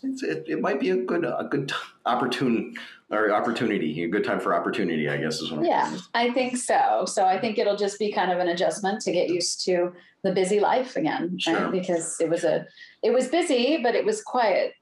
It's, 0.07 0.23
it, 0.23 0.45
it 0.49 0.61
might 0.61 0.81
be 0.81 0.91
a 0.91 0.97
good 0.97 1.25
a 1.25 1.47
good 1.51 1.73
opportune 2.05 2.75
or 3.11 3.33
opportunity 3.33 4.03
a 4.03 4.09
good 4.09 4.25
time 4.25 4.41
for 4.41 4.55
opportunity 4.55 5.09
I 5.09 5.19
guess 5.19 5.41
is 5.41 5.51
what 5.51 5.61
I'm 5.61 5.67
Yeah, 5.67 5.99
I 6.15 6.31
think 6.33 6.57
so. 6.57 7.05
So 7.07 7.25
I 7.27 7.39
think 7.39 7.59
it'll 7.59 7.77
just 7.77 7.99
be 7.99 8.13
kind 8.13 8.33
of 8.33 8.39
an 8.39 8.49
adjustment 8.49 9.01
to 9.03 9.13
get 9.13 9.29
used 9.29 9.65
to 9.67 9.93
the 10.23 10.33
busy 10.33 10.59
life 10.61 10.97
again, 10.97 11.39
Sure. 11.39 11.55
right? 11.65 11.73
Because 11.73 12.17
it 12.21 12.31
was 12.31 12.45
a, 12.45 12.67
it 13.03 13.13
was 13.13 13.29
busy, 13.29 13.79
but 13.83 13.95
it 13.95 14.05
was 14.07 14.23
quiet 14.23 14.73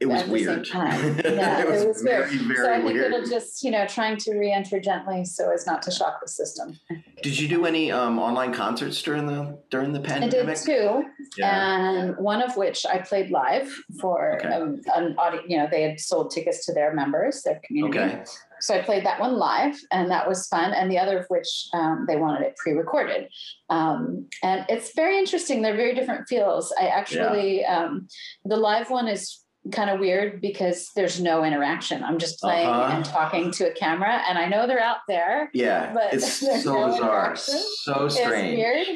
it 0.00 0.06
was 0.06 0.22
at 0.22 0.28
the 0.28 0.38
same 0.38 0.46
weird 0.46 0.66
time. 0.66 1.20
Yeah, 1.24 1.60
it 1.60 1.68
was, 1.68 1.82
it 1.82 1.88
was 1.88 2.02
very 2.02 2.30
weird. 2.38 2.46
very 2.46 2.56
so 2.56 2.72
I 2.72 2.76
think 2.76 2.84
weird 2.94 3.12
it'll 3.12 3.26
just, 3.28 3.62
you 3.64 3.70
know, 3.70 3.86
trying 3.86 4.16
to 4.18 4.34
re-enter 4.36 4.80
gently 4.80 5.24
so 5.24 5.50
as 5.52 5.66
not 5.66 5.82
to 5.82 5.90
shock 5.90 6.20
the 6.22 6.28
system. 6.28 6.78
Did 7.22 7.38
you 7.38 7.48
do 7.48 7.66
any 7.66 7.90
um, 7.90 8.18
online 8.18 8.52
concerts 8.52 9.02
during 9.02 9.26
the 9.26 9.58
during 9.70 9.92
the 9.92 10.00
pandemic? 10.00 10.34
I 10.34 10.54
did 10.54 10.56
two, 10.56 11.04
Yeah. 11.36 11.76
and 12.06 12.16
one 12.18 12.42
of 12.42 12.56
which 12.56 12.86
I 12.86 12.98
played 12.98 13.30
live 13.30 13.68
for 14.00 14.36
Okay. 14.36 14.48
um, 14.48 14.80
an 14.94 15.16
audience. 15.18 15.46
You 15.48 15.58
know, 15.58 15.68
they 15.70 15.82
had 15.82 15.98
sold 16.00 16.30
tickets 16.30 16.64
to 16.66 16.72
their 16.72 16.94
members, 16.94 17.42
their 17.42 17.60
community. 17.66 17.98
Okay. 17.98 18.24
So 18.60 18.74
I 18.74 18.82
played 18.82 19.04
that 19.06 19.20
one 19.20 19.34
live, 19.36 19.76
and 19.92 20.10
that 20.10 20.28
was 20.28 20.46
fun. 20.48 20.72
And 20.74 20.90
the 20.90 20.98
other 20.98 21.18
of 21.18 21.26
which 21.28 21.68
um, 21.74 22.04
they 22.08 22.16
wanted 22.16 22.42
it 22.46 22.56
pre-recorded, 22.56 23.28
um, 23.70 24.26
and 24.42 24.64
it's 24.68 24.94
very 24.94 25.18
interesting. 25.18 25.62
They're 25.62 25.76
very 25.76 25.94
different 25.94 26.28
feels. 26.28 26.72
I 26.80 26.86
actually 26.86 27.64
um, 27.64 28.08
the 28.44 28.56
live 28.56 28.90
one 28.90 29.06
is 29.08 29.44
kind 29.72 29.90
of 29.90 30.00
weird 30.00 30.40
because 30.40 30.90
there's 30.96 31.20
no 31.20 31.44
interaction. 31.44 32.02
I'm 32.04 32.18
just 32.18 32.40
playing 32.40 32.68
Uh-huh. 32.68 32.96
and 32.96 33.04
talking 33.04 33.50
to 33.52 33.68
a 33.70 33.72
camera, 33.72 34.22
and 34.28 34.38
I 34.38 34.46
know 34.48 34.66
they're 34.66 34.80
out 34.80 34.98
there. 35.08 35.50
Yeah, 35.52 35.92
But 35.92 36.14
it's 36.14 36.32
so 36.64 36.72
no 36.74 36.86
bizarre, 36.92 37.36
so 37.36 38.06
It's 38.06 38.16
strange. 38.16 38.56
weird. 38.58 38.86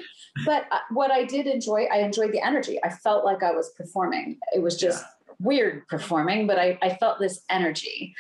But 0.47 0.67
uh, 0.71 0.79
what 0.91 1.11
I 1.11 1.25
did 1.25 1.47
enjoy, 1.47 1.85
I 1.93 1.99
enjoyed 1.99 2.33
the 2.33 2.41
energy. 2.45 2.79
I 2.83 2.89
felt 2.89 3.25
like 3.25 3.43
I 3.43 3.53
was 3.53 3.71
performing. 3.77 4.39
It 4.55 4.63
was 4.63 4.77
just 4.77 5.05
weird 5.39 5.87
performing, 5.89 6.47
but 6.47 6.59
I, 6.59 6.79
I 6.81 6.95
felt 6.97 7.19
this 7.19 7.43
energy. 7.51 8.15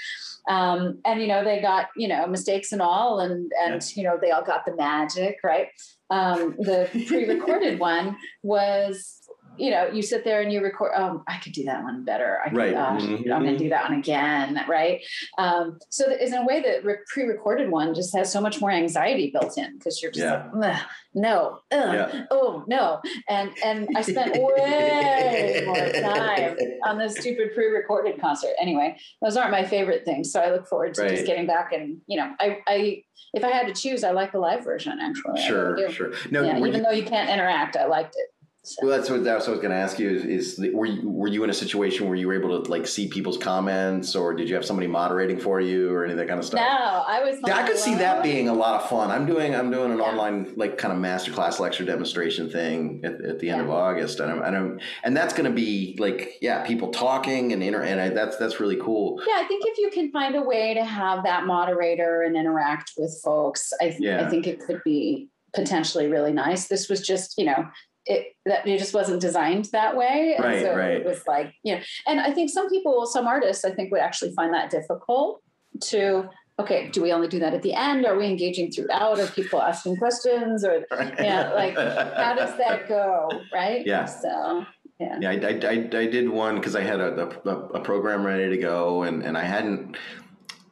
Um, 0.48 0.98
and 1.04 1.20
you 1.22 1.28
know, 1.28 1.44
they 1.44 1.60
got, 1.62 1.86
you 1.96 2.08
know, 2.08 2.26
mistakes 2.26 2.72
and 2.72 2.82
all, 2.82 3.20
and 3.20 3.50
and 3.64 3.80
you 3.96 4.02
know, 4.02 4.18
they 4.20 4.30
all 4.32 4.42
got 4.44 4.66
the 4.66 4.74
magic, 4.76 5.36
right? 5.44 5.68
Um, 6.10 6.56
the 6.58 6.88
pre-recorded 7.06 7.78
one 7.78 8.16
was 8.42 9.21
you 9.58 9.70
know, 9.70 9.86
you 9.86 10.02
sit 10.02 10.24
there 10.24 10.40
and 10.40 10.52
you 10.52 10.62
record. 10.62 10.92
Um, 10.94 11.22
I 11.26 11.36
could 11.38 11.52
do 11.52 11.64
that 11.64 11.82
one 11.82 12.04
better. 12.04 12.38
I 12.44 12.48
could, 12.48 12.56
Right. 12.58 12.74
uh, 12.74 12.92
Mhm. 12.96 13.30
I'm 13.32 13.42
going 13.44 13.56
to 13.56 13.58
do 13.58 13.68
that 13.68 13.88
one 13.88 13.98
again, 13.98 14.58
right? 14.68 15.00
Um, 15.38 15.78
so 15.90 16.04
that 16.08 16.22
is 16.22 16.32
in 16.32 16.38
a 16.40 16.44
way 16.44 16.60
that 16.62 16.84
re- 16.84 16.96
pre-recorded 17.06 17.70
one 17.70 17.94
just 17.94 18.16
has 18.16 18.32
so 18.32 18.40
much 18.40 18.60
more 18.60 18.70
anxiety 18.70 19.30
built 19.30 19.56
in 19.58 19.76
because 19.78 20.00
you're 20.02 20.10
just 20.10 20.24
Yeah. 20.24 20.48
like, 20.54 20.80
no, 21.14 21.58
ugh, 21.70 21.94
Yeah. 21.94 22.24
oh 22.30 22.64
no, 22.66 23.00
and 23.28 23.50
and 23.62 23.88
I 23.94 24.00
spent 24.00 24.32
way 24.34 25.62
more 25.66 25.76
time 25.76 26.56
on 26.86 26.98
this 26.98 27.16
stupid 27.18 27.54
pre-recorded 27.54 28.20
concert. 28.20 28.50
Anyway, 28.60 28.96
those 29.20 29.36
aren't 29.36 29.50
my 29.50 29.64
favorite 29.64 30.04
things, 30.04 30.32
so 30.32 30.40
I 30.40 30.50
look 30.50 30.66
forward 30.66 30.94
to 30.94 31.02
Right. 31.02 31.10
just 31.10 31.26
getting 31.26 31.46
back 31.46 31.72
and 31.72 32.00
you 32.06 32.16
know, 32.16 32.32
I 32.40 32.58
I 32.66 33.02
if 33.34 33.44
I 33.44 33.50
had 33.50 33.66
to 33.66 33.74
choose, 33.74 34.04
I 34.04 34.10
like 34.10 34.32
the 34.32 34.38
live 34.38 34.64
version 34.64 34.98
actually. 35.00 35.40
Sure, 35.42 35.74
really 35.74 35.92
sure. 35.92 36.12
No, 36.30 36.42
yeah, 36.42 36.58
even 36.58 36.74
you, 36.74 36.82
though 36.82 36.90
you 36.90 37.04
can't 37.04 37.28
interact, 37.30 37.76
I 37.76 37.86
liked 37.86 38.14
it. 38.16 38.28
So. 38.64 38.86
well, 38.86 38.96
that's 38.96 39.10
what 39.10 39.24
that's 39.24 39.48
what 39.48 39.54
I 39.54 39.56
was 39.56 39.60
going 39.60 39.72
to 39.72 39.76
ask 39.76 39.98
you. 39.98 40.08
Is, 40.08 40.24
is 40.24 40.56
the, 40.56 40.70
were 40.70 40.86
you 40.86 41.10
were 41.10 41.26
you 41.26 41.42
in 41.42 41.50
a 41.50 41.54
situation 41.54 42.06
where 42.06 42.14
you 42.14 42.28
were 42.28 42.34
able 42.34 42.62
to 42.62 42.70
like 42.70 42.86
see 42.86 43.08
people's 43.08 43.36
comments, 43.36 44.14
or 44.14 44.34
did 44.34 44.48
you 44.48 44.54
have 44.54 44.64
somebody 44.64 44.86
moderating 44.86 45.36
for 45.40 45.60
you, 45.60 45.90
or 45.92 46.04
any 46.04 46.12
of 46.12 46.18
that 46.18 46.28
kind 46.28 46.38
of 46.38 46.46
stuff? 46.46 46.60
No, 46.60 47.04
I 47.08 47.24
was. 47.24 47.40
Yeah, 47.44 47.56
I 47.56 47.66
could 47.66 47.76
see 47.76 47.96
that 47.96 48.22
being 48.22 48.48
a 48.48 48.54
lot 48.54 48.80
of 48.80 48.88
fun. 48.88 49.10
I'm 49.10 49.26
doing 49.26 49.52
I'm 49.52 49.72
doing 49.72 49.90
an 49.90 49.98
Yeah. 49.98 50.04
online 50.04 50.52
like 50.56 50.78
kind 50.78 50.92
of 50.92 51.00
masterclass 51.00 51.58
lecture 51.58 51.84
demonstration 51.84 52.48
thing 52.50 53.00
at, 53.02 53.20
at 53.24 53.38
the 53.40 53.50
end 53.50 53.62
of 53.62 53.68
August, 53.70 54.20
and 54.20 54.30
I'm, 54.30 54.42
and 54.42 54.56
I'm 54.56 54.80
and 55.02 55.16
that's 55.16 55.34
going 55.34 55.50
to 55.50 55.54
be 55.54 55.96
like 55.98 56.34
yeah, 56.40 56.64
people 56.64 56.92
talking 56.92 57.52
and 57.52 57.64
inter 57.64 57.82
and 57.82 58.00
I, 58.00 58.10
that's 58.10 58.36
that's 58.36 58.60
really 58.60 58.76
cool. 58.76 59.20
Yeah, 59.26 59.38
I 59.38 59.44
think 59.48 59.64
if 59.66 59.76
you 59.78 59.90
can 59.90 60.12
find 60.12 60.36
a 60.36 60.42
way 60.42 60.72
to 60.74 60.84
have 60.84 61.24
that 61.24 61.46
moderator 61.46 62.22
and 62.22 62.36
interact 62.36 62.92
with 62.96 63.20
folks, 63.24 63.72
I, 63.80 63.88
th- 63.88 64.00
Yeah. 64.00 64.24
I 64.24 64.30
think 64.30 64.46
it 64.46 64.60
could 64.60 64.82
be 64.84 65.30
potentially 65.52 66.06
really 66.06 66.32
nice. 66.32 66.68
This 66.68 66.88
was 66.88 67.00
just, 67.06 67.36
you 67.36 67.44
know, 67.44 67.66
it 68.06 68.36
that 68.46 68.66
it 68.66 68.78
just 68.78 68.94
wasn't 68.94 69.20
designed 69.20 69.66
that 69.66 69.96
way. 69.96 70.34
And 70.36 70.44
Right, 70.44 70.62
so 70.62 70.76
right. 70.76 70.92
it 70.92 71.06
was 71.06 71.26
like, 71.26 71.54
you 71.62 71.76
know, 71.76 71.82
and 72.06 72.20
I 72.20 72.32
think 72.32 72.50
some 72.50 72.68
people, 72.68 73.06
some 73.06 73.26
artists, 73.26 73.64
I 73.64 73.70
think 73.70 73.92
would 73.92 74.00
actually 74.00 74.32
find 74.34 74.52
that 74.54 74.70
difficult 74.70 75.42
to 75.84 76.28
okay, 76.58 76.88
do 76.90 77.02
we 77.02 77.12
only 77.12 77.28
do 77.28 77.38
that 77.40 77.54
at 77.54 77.62
the 77.62 77.74
end? 77.74 78.04
Are 78.06 78.16
we 78.16 78.26
engaging 78.26 78.70
throughout? 78.70 79.18
Are 79.18 79.26
people 79.26 79.60
asking 79.60 79.96
questions? 79.96 80.64
Or 80.64 80.84
yeah, 81.18 81.52
like 81.54 81.74
how 81.74 82.34
does 82.34 82.56
that 82.58 82.88
go? 82.88 83.28
Right? 83.52 83.86
Yeah. 83.86 84.04
So 84.04 84.66
yeah. 85.00 85.18
Yeah, 85.20 85.30
I, 85.30 85.34
I, 85.34 85.70
I, 85.70 86.00
I 86.02 86.06
did 86.06 86.28
one 86.28 86.56
because 86.56 86.76
I 86.76 86.82
had 86.82 87.00
a, 87.00 87.28
a, 87.44 87.50
a 87.50 87.80
program 87.80 88.24
ready 88.24 88.50
to 88.50 88.56
go, 88.56 89.02
and, 89.02 89.22
and 89.22 89.36
I 89.36 89.42
hadn't 89.42 89.96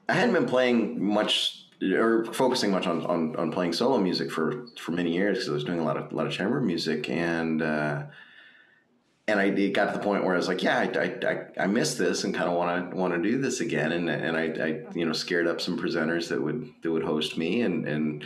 I 0.09 0.15
hadn't 0.15 0.35
been 0.35 0.47
playing 0.47 1.03
much 1.03 1.60
or 1.83 2.25
focusing 2.27 2.71
much 2.71 2.87
on, 2.87 3.05
on, 3.07 3.35
on 3.37 3.51
playing 3.51 3.73
solo 3.73 3.99
music 3.99 4.31
for, 4.31 4.67
for 4.79 4.93
many 4.93 5.13
years 5.13 5.39
because 5.39 5.49
I 5.49 5.53
was 5.53 5.65
doing 5.65 5.81
a 5.81 5.85
lot 5.85 5.97
of 5.97 6.13
a 6.13 6.15
lot 6.15 6.27
of 6.27 6.33
chamber 6.33 6.61
music 6.61 7.09
and 7.09 7.63
uh, 7.63 8.03
and 9.31 9.39
I 9.39 9.45
it 9.45 9.73
got 9.73 9.87
to 9.87 9.99
the 9.99 10.05
point 10.05 10.25
where 10.25 10.35
I 10.35 10.37
was 10.37 10.49
like, 10.49 10.63
yeah, 10.63 10.79
I, 10.79 11.27
I, 11.27 11.65
I 11.65 11.67
miss 11.67 11.95
this 11.95 12.25
and 12.25 12.35
kind 12.35 12.49
of 12.49 12.57
want 12.57 12.91
to 12.91 12.97
want 12.97 13.15
to 13.15 13.23
do 13.23 13.39
this 13.41 13.61
again. 13.61 13.93
And 13.93 14.11
and 14.11 14.37
I, 14.37 14.43
I 14.43 14.67
you 14.95 15.07
know 15.07 15.13
scared 15.13 15.47
up 15.47 15.61
some 15.61 15.79
presenters 15.79 16.29
that 16.29 16.43
would 16.43 16.71
that 16.83 16.91
would 16.91 17.05
host 17.05 17.39
me 17.39 17.63
and 17.63 17.87
and 17.87 18.25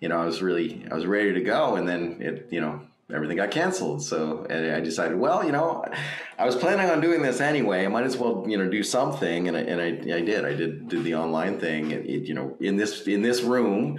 you 0.00 0.08
know 0.08 0.20
I 0.20 0.24
was 0.24 0.42
really 0.42 0.86
I 0.90 0.94
was 0.94 1.06
ready 1.06 1.34
to 1.34 1.40
go. 1.42 1.76
And 1.76 1.86
then 1.86 2.16
it 2.20 2.48
you 2.50 2.60
know 2.60 2.80
everything 3.12 3.36
got 3.36 3.50
canceled. 3.50 4.02
So 4.02 4.46
and 4.48 4.72
I 4.72 4.80
decided, 4.80 5.18
well, 5.18 5.44
you 5.44 5.52
know, 5.52 5.84
I 6.38 6.46
was 6.46 6.56
planning 6.56 6.88
on 6.90 7.00
doing 7.00 7.22
this 7.22 7.40
anyway. 7.40 7.84
I 7.84 7.88
might 7.88 8.04
as 8.04 8.16
well, 8.16 8.44
you 8.48 8.56
know, 8.56 8.68
do 8.68 8.82
something. 8.82 9.48
And 9.48 9.56
I, 9.56 9.60
and 9.60 9.80
I, 9.80 10.16
I 10.16 10.20
did. 10.20 10.44
I 10.44 10.54
did 10.54 10.88
did 10.88 11.04
the 11.04 11.14
online 11.14 11.58
thing, 11.58 11.90
it, 11.90 12.06
you 12.06 12.34
know, 12.34 12.56
in 12.60 12.76
this 12.76 13.06
in 13.06 13.22
this 13.22 13.42
room, 13.42 13.98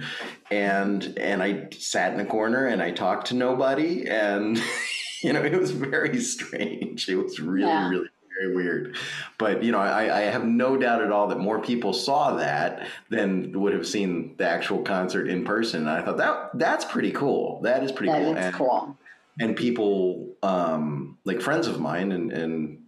and 0.50 1.16
and 1.18 1.42
I 1.42 1.68
sat 1.72 2.14
in 2.14 2.20
a 2.20 2.26
corner 2.26 2.66
and 2.66 2.82
I 2.82 2.90
talked 2.90 3.28
to 3.28 3.34
nobody, 3.34 4.08
and 4.08 4.60
you 5.22 5.32
know, 5.32 5.42
it 5.42 5.58
was 5.58 5.70
very 5.70 6.18
strange. 6.20 7.08
It 7.08 7.16
was 7.16 7.38
really 7.40 7.68
yeah. 7.68 7.88
really 7.88 8.08
very 8.40 8.54
weird. 8.54 8.96
But 9.38 9.62
you 9.62 9.72
know, 9.72 9.78
I, 9.78 10.18
I, 10.18 10.20
have 10.22 10.44
no 10.44 10.76
doubt 10.76 11.02
at 11.02 11.12
all 11.12 11.28
that 11.28 11.38
more 11.38 11.60
people 11.60 11.92
saw 11.92 12.36
that 12.36 12.86
than 13.10 13.58
would 13.60 13.72
have 13.72 13.86
seen 13.86 14.34
the 14.38 14.48
actual 14.48 14.82
concert 14.82 15.28
in 15.28 15.44
person. 15.44 15.82
And 15.82 15.90
I 15.90 16.02
thought 16.02 16.16
that 16.16 16.50
that's 16.54 16.84
pretty 16.84 17.12
cool. 17.12 17.60
That 17.62 17.82
is 17.82 17.92
pretty 17.92 18.12
that 18.12 18.22
cool. 18.22 18.36
Is 18.36 18.44
and, 18.44 18.54
cool 18.54 18.98
and 19.40 19.56
people 19.56 20.34
um, 20.42 21.18
like 21.24 21.40
friends 21.40 21.66
of 21.66 21.80
mine 21.80 22.12
and, 22.12 22.32
and 22.32 22.78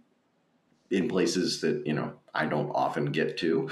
in 0.91 1.07
places 1.07 1.61
that 1.61 1.85
you 1.85 1.93
know 1.93 2.13
I 2.33 2.45
don't 2.45 2.69
often 2.69 3.05
get 3.05 3.37
to 3.39 3.69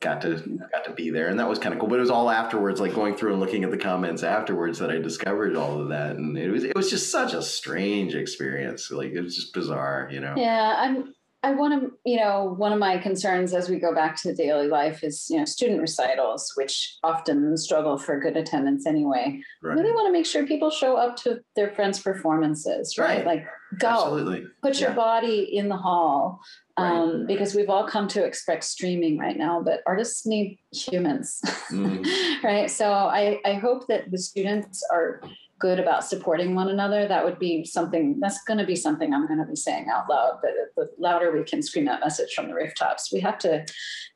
got 0.00 0.22
to 0.22 0.60
got 0.72 0.84
to 0.84 0.92
be 0.92 1.10
there. 1.10 1.28
And 1.28 1.38
that 1.38 1.48
was 1.48 1.58
kind 1.58 1.74
of 1.74 1.80
cool. 1.80 1.88
But 1.88 1.96
it 1.96 2.00
was 2.00 2.10
all 2.10 2.30
afterwards 2.30 2.80
like 2.80 2.94
going 2.94 3.14
through 3.14 3.32
and 3.32 3.40
looking 3.40 3.64
at 3.64 3.70
the 3.70 3.78
comments 3.78 4.22
afterwards 4.22 4.78
that 4.78 4.90
I 4.90 4.98
discovered 4.98 5.56
all 5.56 5.80
of 5.80 5.88
that. 5.90 6.16
And 6.16 6.36
it 6.36 6.50
was 6.50 6.64
it 6.64 6.74
was 6.74 6.90
just 6.90 7.10
such 7.10 7.34
a 7.34 7.42
strange 7.42 8.14
experience. 8.14 8.90
Like 8.90 9.12
it 9.12 9.20
was 9.20 9.36
just 9.36 9.52
bizarre 9.52 10.08
you 10.10 10.20
know? 10.20 10.34
Yeah 10.36 10.74
I'm 10.78 11.14
I 11.42 11.52
want 11.52 11.80
to, 11.80 11.92
you 12.04 12.18
know, 12.18 12.54
one 12.58 12.72
of 12.72 12.78
my 12.78 12.98
concerns 12.98 13.54
as 13.54 13.70
we 13.70 13.78
go 13.78 13.94
back 13.94 14.20
to 14.22 14.34
daily 14.34 14.68
life 14.68 15.02
is, 15.02 15.26
you 15.30 15.38
know, 15.38 15.46
student 15.46 15.80
recitals, 15.80 16.52
which 16.54 16.98
often 17.02 17.56
struggle 17.56 17.96
for 17.96 18.20
good 18.20 18.36
attendance 18.36 18.86
anyway. 18.86 19.40
Right. 19.62 19.78
Really 19.78 19.92
want 19.92 20.06
to 20.08 20.12
make 20.12 20.26
sure 20.26 20.46
people 20.46 20.70
show 20.70 20.96
up 20.96 21.16
to 21.18 21.40
their 21.56 21.70
friends' 21.70 22.00
performances, 22.00 22.98
right? 22.98 23.24
right. 23.24 23.26
Like, 23.26 23.46
go, 23.78 23.88
Absolutely. 23.88 24.46
put 24.62 24.80
your 24.80 24.92
body 24.92 25.56
in 25.56 25.70
the 25.70 25.78
hall, 25.78 26.40
um, 26.76 27.20
right. 27.20 27.26
because 27.26 27.54
we've 27.54 27.70
all 27.70 27.86
come 27.86 28.06
to 28.08 28.22
expect 28.22 28.64
streaming 28.64 29.16
right 29.16 29.38
now, 29.38 29.62
but 29.62 29.80
artists 29.86 30.26
need 30.26 30.58
humans, 30.72 31.40
mm. 31.70 32.04
right? 32.44 32.70
So 32.70 32.92
I, 32.92 33.40
I 33.46 33.54
hope 33.54 33.86
that 33.86 34.10
the 34.10 34.18
students 34.18 34.82
are 34.92 35.22
good 35.60 35.78
about 35.78 36.04
supporting 36.04 36.54
one 36.54 36.70
another, 36.70 37.06
that 37.06 37.24
would 37.24 37.38
be 37.38 37.64
something 37.64 38.18
that's 38.18 38.42
going 38.44 38.58
to 38.58 38.64
be 38.64 38.74
something 38.74 39.12
I'm 39.12 39.26
going 39.26 39.38
to 39.38 39.46
be 39.46 39.54
saying 39.54 39.86
out 39.92 40.08
loud. 40.08 40.38
But 40.42 40.50
the 40.76 40.90
louder 40.98 41.30
we 41.30 41.44
can 41.44 41.62
scream 41.62 41.84
that 41.84 42.00
message 42.00 42.32
from 42.34 42.48
the 42.48 42.54
rooftops, 42.54 43.12
we 43.12 43.20
have 43.20 43.38
to 43.38 43.64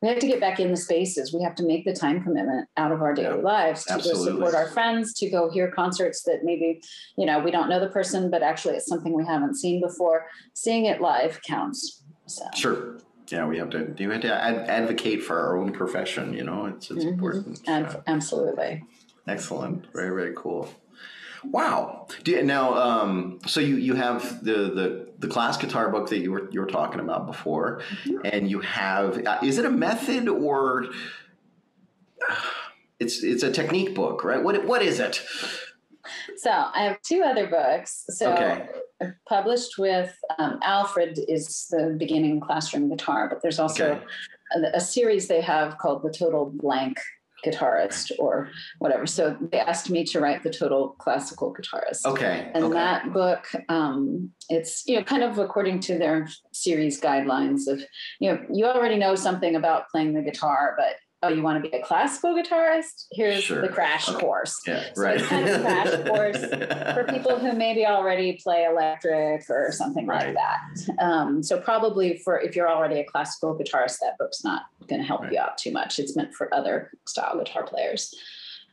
we 0.03 0.09
have 0.09 0.18
to 0.18 0.26
get 0.26 0.40
back 0.40 0.59
in 0.59 0.70
the 0.70 0.76
spaces. 0.76 1.32
We 1.32 1.42
have 1.42 1.55
to 1.57 1.64
make 1.64 1.84
the 1.84 1.95
time 1.95 2.22
commitment 2.22 2.68
out 2.76 2.90
of 2.90 3.03
our 3.03 3.14
daily 3.14 3.36
yeah, 3.36 3.42
lives 3.42 3.84
to 3.84 3.92
absolutely. 3.92 4.24
go 4.24 4.32
support 4.32 4.55
our 4.55 4.68
friends, 4.68 5.12
to 5.14 5.30
go 5.30 5.51
hear 5.51 5.70
concerts 5.70 6.22
that 6.24 6.40
maybe 6.42 6.80
you 7.16 7.26
know 7.26 7.38
we 7.38 7.51
don't 7.51 7.68
know 7.68 7.78
the 7.78 7.90
person, 7.90 8.30
but 8.30 8.42
actually 8.42 8.74
it's 8.74 8.88
something 8.88 9.12
we 9.12 9.24
haven't 9.24 9.55
seen 9.57 9.80
before. 9.80 10.26
Seeing 10.55 10.86
it 10.86 11.01
live 11.01 11.40
counts. 11.42 12.03
So. 12.26 12.45
Sure. 12.55 12.99
Yeah, 13.28 13.47
we 13.47 13.59
have 13.59 13.70
to. 13.70 13.95
You 13.99 14.11
have 14.11 14.22
to 14.22 14.34
ad- 14.34 14.68
advocate 14.68 15.22
for 15.22 15.38
our 15.38 15.59
own 15.59 15.72
profession. 15.72 16.32
You 16.34 16.45
know, 16.45 16.66
it's 16.66 16.90
it's 16.90 17.01
mm-hmm. 17.01 17.14
important. 17.14 17.61
Ad- 17.66 18.03
absolutely. 18.07 18.82
Excellent. 19.26 19.86
Very 19.92 20.14
very 20.14 20.34
cool. 20.36 20.68
Wow. 21.51 22.07
You, 22.24 22.42
now, 22.42 22.74
um, 22.74 23.40
so 23.47 23.61
you, 23.61 23.76
you 23.76 23.95
have 23.95 24.45
the, 24.45 24.53
the, 24.53 25.09
the 25.18 25.28
class 25.28 25.57
guitar 25.57 25.90
book 25.90 26.09
that 26.11 26.18
you 26.18 26.32
were, 26.32 26.51
you 26.51 26.61
were 26.61 26.66
talking 26.66 27.01
about 27.01 27.26
before, 27.26 27.82
mm-hmm. 28.05 28.18
and 28.24 28.51
you 28.51 28.61
have, 28.61 29.26
uh, 29.26 29.38
is 29.42 29.59
it 29.59 29.64
a 29.64 29.70
method 29.70 30.28
or 30.28 30.86
uh, 32.28 32.34
it's, 33.01 33.22
it's 33.22 33.42
a 33.42 33.53
technique 33.53 33.95
book, 33.95 34.24
right? 34.24 34.42
What, 34.42 34.64
what 34.64 34.82
is 34.82 35.01
it? 35.01 35.22
So 36.36 36.51
I 36.51 36.84
have 36.84 37.01
two 37.03 37.22
other 37.22 37.47
books. 37.47 38.05
So 38.09 38.32
okay. 38.32 38.68
published 39.28 39.78
with 39.78 40.14
um, 40.38 40.59
Alfred 40.62 41.18
is 41.28 41.66
the 41.70 41.97
beginning 41.99 42.40
classroom 42.40 42.88
guitar, 42.88 43.28
but 43.28 43.42
there's 43.42 43.59
also 43.59 43.92
okay. 43.92 44.05
a, 44.55 44.76
a 44.76 44.80
series 44.80 45.28
they 45.28 45.40
have 45.40 45.78
called 45.78 46.03
the 46.03 46.11
Total 46.11 46.47
Blank 46.47 46.99
guitarist 47.45 48.12
or 48.18 48.49
whatever. 48.78 49.07
So 49.07 49.36
they 49.53 49.61
asked 49.61 49.90
me 49.90 50.05
to 50.05 50.20
write 50.20 50.42
the 50.42 50.51
total 50.51 50.90
classical 50.99 51.55
guitarist. 51.55 52.05
Okay. 52.07 52.51
And 52.55 52.64
okay. 52.64 52.74
that 52.74 53.12
book, 53.12 53.47
um, 53.68 54.30
it's 54.49 54.86
you 54.86 54.97
know 54.97 55.05
kind 55.05 55.22
of 55.22 55.38
according 55.38 55.80
to 55.80 55.99
their 55.99 56.28
series 56.53 57.01
guidelines 57.01 57.66
of 57.66 57.82
you 58.20 58.30
know 58.30 58.38
you 58.53 58.66
already 58.66 58.97
know 58.97 59.14
something 59.14 59.57
about 59.57 59.88
playing 59.90 60.14
the 60.14 60.22
guitar, 60.22 60.74
but 60.76 60.97
oh, 61.25 61.29
you 61.29 61.43
want 61.43 61.62
to 61.62 61.68
be 61.68 61.77
a 61.77 61.83
classical 61.83 62.35
guitarist? 62.35 63.07
Here's 63.12 63.43
sure. 63.43 63.62
the 63.62 63.68
crash 63.68 64.09
okay. 64.09 64.20
course. 64.20 64.61
Yeah, 64.66 64.85
so 64.95 65.03
right. 65.03 65.22
kind 65.22 65.49
of 65.49 65.61
crash 65.62 66.07
course 66.07 66.39
for 66.39 67.07
people 67.09 67.39
who 67.39 67.53
maybe 67.53 67.87
already 67.87 68.39
play 68.43 68.64
electric 68.64 69.49
or 69.49 69.72
something 69.72 70.07
right. 70.07 70.35
like 70.35 70.37
that. 70.37 71.03
Um, 71.03 71.43
so 71.43 71.61
probably 71.61 72.18
for 72.18 72.41
if 72.41 72.55
you're 72.55 72.70
already 72.70 73.01
a 73.01 73.05
classical 73.05 73.59
guitarist, 73.59 73.99
that 74.01 74.16
book's 74.18 74.45
not 74.45 74.62
going 74.89 75.01
to 75.01 75.07
help 75.07 75.22
right. 75.22 75.33
you 75.33 75.39
out 75.39 75.59
too 75.59 75.72
much. 75.72 75.99
It's 75.99 76.16
meant 76.16 76.35
for 76.35 76.53
other 76.55 76.91
style 77.07 77.39
guitar 77.39 77.64
players. 77.64 78.14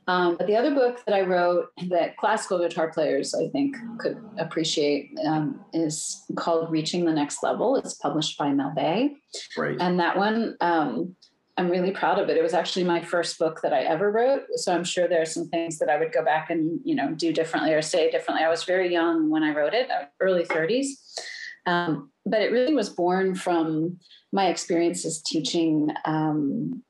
Um, 0.07 0.35
but 0.35 0.47
the 0.47 0.55
other 0.55 0.73
book 0.73 1.03
that 1.05 1.13
I 1.13 1.21
wrote 1.21 1.67
that 1.89 2.17
classical 2.17 2.59
guitar 2.59 2.91
players 2.91 3.33
I 3.35 3.47
think 3.49 3.75
could 3.99 4.17
appreciate 4.39 5.11
um, 5.25 5.63
is 5.73 6.23
called 6.35 6.71
Reaching 6.71 7.05
the 7.05 7.13
Next 7.13 7.43
Level. 7.43 7.75
It's 7.75 7.93
published 7.93 8.37
by 8.37 8.51
Mel 8.51 8.73
Bay. 8.75 9.15
Right. 9.57 9.77
And 9.79 9.99
that 9.99 10.17
one, 10.17 10.57
um, 10.59 11.15
I'm 11.61 11.69
really 11.69 11.91
proud 11.91 12.17
of 12.17 12.27
it. 12.27 12.37
It 12.37 12.41
was 12.41 12.55
actually 12.55 12.85
my 12.85 13.01
first 13.01 13.37
book 13.37 13.61
that 13.61 13.71
I 13.71 13.81
ever 13.81 14.11
wrote. 14.11 14.41
So 14.55 14.73
I'm 14.73 14.83
sure 14.83 15.07
there 15.07 15.21
are 15.21 15.27
some 15.27 15.47
things 15.49 15.77
that 15.77 15.89
I 15.89 15.99
would 15.99 16.11
go 16.11 16.25
back 16.25 16.49
and, 16.49 16.79
you 16.83 16.95
know, 16.95 17.11
do 17.11 17.31
differently 17.31 17.71
or 17.71 17.83
say 17.83 18.09
differently. 18.09 18.43
I 18.43 18.49
was 18.49 18.63
very 18.63 18.91
young 18.91 19.29
when 19.29 19.43
I 19.43 19.53
wrote 19.53 19.75
it, 19.75 19.87
early 20.19 20.43
30s. 20.43 20.87
Um, 21.67 22.09
but 22.25 22.41
it 22.41 22.51
really 22.51 22.73
was 22.73 22.89
born 22.89 23.35
from 23.35 23.99
my 24.31 24.47
experiences 24.47 25.21
teaching 25.21 25.89
um, 26.05 26.81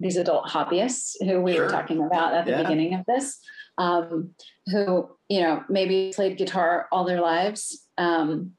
these 0.00 0.16
adult 0.16 0.46
hobbyists 0.46 1.16
who 1.20 1.42
we 1.42 1.52
sure. 1.52 1.66
were 1.66 1.70
talking 1.70 2.02
about 2.02 2.32
at 2.32 2.46
the 2.46 2.52
yeah. 2.52 2.62
beginning 2.62 2.94
of 2.94 3.04
this, 3.06 3.38
um, 3.76 4.30
who, 4.68 5.06
you 5.28 5.42
know, 5.42 5.64
maybe 5.68 6.12
played 6.14 6.38
guitar 6.38 6.88
all 6.90 7.04
their 7.04 7.20
lives, 7.20 7.86
um, 7.98 8.52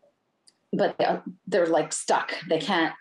but 0.71 0.95
they're 1.47 1.65
like 1.65 1.91
stuck. 1.91 2.35
They 2.47 2.59
can't 2.59 2.93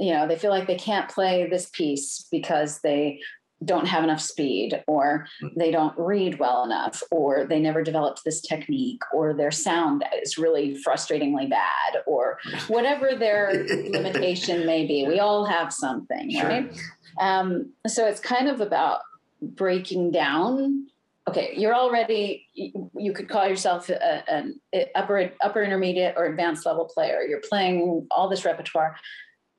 you 0.00 0.12
know 0.12 0.26
they 0.26 0.36
feel 0.36 0.50
like 0.50 0.66
they 0.66 0.78
can't 0.78 1.10
play 1.10 1.46
this 1.48 1.68
piece 1.70 2.26
because 2.30 2.80
they 2.80 3.20
don't 3.64 3.86
have 3.86 4.02
enough 4.02 4.20
speed 4.20 4.82
or 4.86 5.26
hmm. 5.40 5.48
they 5.56 5.70
don't 5.70 5.96
read 5.98 6.38
well 6.38 6.64
enough 6.64 7.02
or 7.10 7.44
they 7.44 7.60
never 7.60 7.82
developed 7.82 8.22
this 8.24 8.40
technique 8.40 9.02
or 9.12 9.34
their 9.34 9.50
sound 9.50 10.02
is 10.22 10.38
really 10.38 10.76
frustratingly 10.86 11.48
bad 11.48 12.02
or 12.06 12.38
whatever 12.68 13.14
their 13.14 13.66
limitation 13.90 14.64
may 14.64 14.86
be. 14.86 15.06
We 15.06 15.20
all 15.20 15.44
have 15.44 15.72
something 15.72 16.30
sure. 16.30 16.48
right? 16.48 16.80
Um, 17.20 17.72
so 17.86 18.06
it's 18.06 18.20
kind 18.20 18.48
of 18.48 18.60
about 18.60 19.00
breaking 19.42 20.10
down. 20.10 20.86
Okay 21.28 21.52
you're 21.54 21.74
already 21.74 22.46
you 22.54 23.12
could 23.12 23.28
call 23.28 23.46
yourself 23.46 23.90
an 23.90 24.58
upper 24.94 25.30
upper 25.42 25.62
intermediate 25.62 26.14
or 26.16 26.24
advanced 26.24 26.64
level 26.64 26.86
player. 26.86 27.20
You're 27.20 27.42
playing 27.46 28.06
all 28.10 28.28
this 28.28 28.46
repertoire 28.46 28.96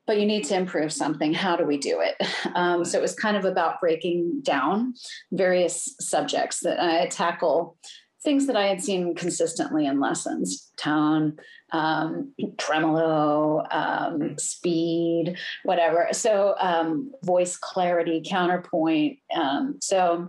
but 0.06 0.18
you 0.18 0.26
need 0.26 0.44
to 0.44 0.56
improve 0.56 0.92
something. 0.92 1.32
How 1.32 1.56
do 1.56 1.64
we 1.64 1.78
do 1.78 2.00
it? 2.00 2.16
Um, 2.54 2.84
so 2.84 2.98
it 2.98 3.02
was 3.02 3.14
kind 3.14 3.36
of 3.36 3.46
about 3.46 3.80
breaking 3.80 4.42
down 4.42 4.92
various 5.30 5.94
subjects 6.00 6.60
that 6.60 6.78
I 6.82 7.06
tackle 7.06 7.78
things 8.22 8.46
that 8.46 8.56
I 8.56 8.66
had 8.66 8.82
seen 8.82 9.14
consistently 9.14 9.86
in 9.86 10.00
lessons 10.00 10.70
tone, 10.76 11.38
um, 11.72 12.32
tremolo, 12.58 13.64
um, 13.70 14.36
speed, 14.38 15.36
whatever. 15.64 16.08
So, 16.12 16.54
um, 16.60 17.10
voice 17.24 17.56
clarity, 17.56 18.22
counterpoint. 18.24 19.18
Um, 19.34 19.78
so, 19.80 20.28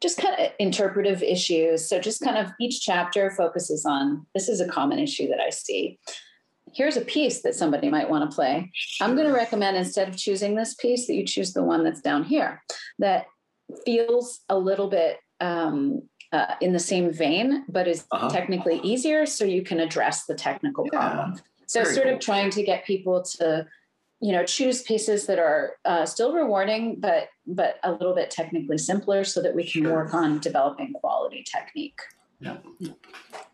just 0.00 0.18
kind 0.18 0.38
of 0.38 0.50
interpretive 0.58 1.22
issues. 1.22 1.88
So, 1.88 1.98
just 1.98 2.22
kind 2.22 2.36
of 2.36 2.52
each 2.60 2.80
chapter 2.80 3.30
focuses 3.30 3.84
on 3.84 4.26
this 4.34 4.48
is 4.48 4.60
a 4.60 4.68
common 4.68 4.98
issue 4.98 5.28
that 5.28 5.40
I 5.40 5.50
see 5.50 5.98
here's 6.74 6.96
a 6.96 7.02
piece 7.02 7.42
that 7.42 7.54
somebody 7.54 7.90
might 7.90 8.08
want 8.08 8.28
to 8.28 8.34
play. 8.34 8.70
I'm 9.00 9.14
going 9.14 9.28
to 9.28 9.34
recommend 9.34 9.76
instead 9.76 10.08
of 10.08 10.16
choosing 10.16 10.54
this 10.54 10.74
piece 10.74 11.06
that 11.06 11.14
you 11.14 11.24
choose 11.24 11.52
the 11.52 11.62
one 11.62 11.84
that's 11.84 12.00
down 12.00 12.24
here 12.24 12.62
that 12.98 13.26
feels 13.84 14.40
a 14.48 14.58
little 14.58 14.88
bit 14.88 15.18
um, 15.40 16.02
uh, 16.32 16.54
in 16.60 16.72
the 16.72 16.78
same 16.78 17.12
vein, 17.12 17.64
but 17.68 17.86
is 17.86 18.04
uh-huh. 18.10 18.30
technically 18.30 18.80
easier, 18.82 19.26
so 19.26 19.44
you 19.44 19.62
can 19.62 19.80
address 19.80 20.24
the 20.24 20.34
technical 20.34 20.86
yeah. 20.92 20.98
problem. 20.98 21.40
So, 21.66 21.82
Very 21.82 21.94
sort 21.94 22.06
cool. 22.06 22.14
of 22.14 22.20
trying 22.20 22.50
to 22.50 22.62
get 22.62 22.86
people 22.86 23.22
to, 23.22 23.66
you 24.20 24.32
know, 24.32 24.44
choose 24.44 24.82
pieces 24.82 25.26
that 25.26 25.38
are 25.38 25.76
uh, 25.84 26.06
still 26.06 26.32
rewarding, 26.32 27.00
but 27.00 27.28
but 27.46 27.76
a 27.82 27.92
little 27.92 28.14
bit 28.14 28.30
technically 28.30 28.78
simpler, 28.78 29.24
so 29.24 29.42
that 29.42 29.54
we 29.54 29.64
can 29.64 29.82
sure. 29.82 29.92
work 29.92 30.14
on 30.14 30.38
developing 30.38 30.92
quality 30.94 31.44
technique. 31.44 32.00
Yeah. 32.42 32.56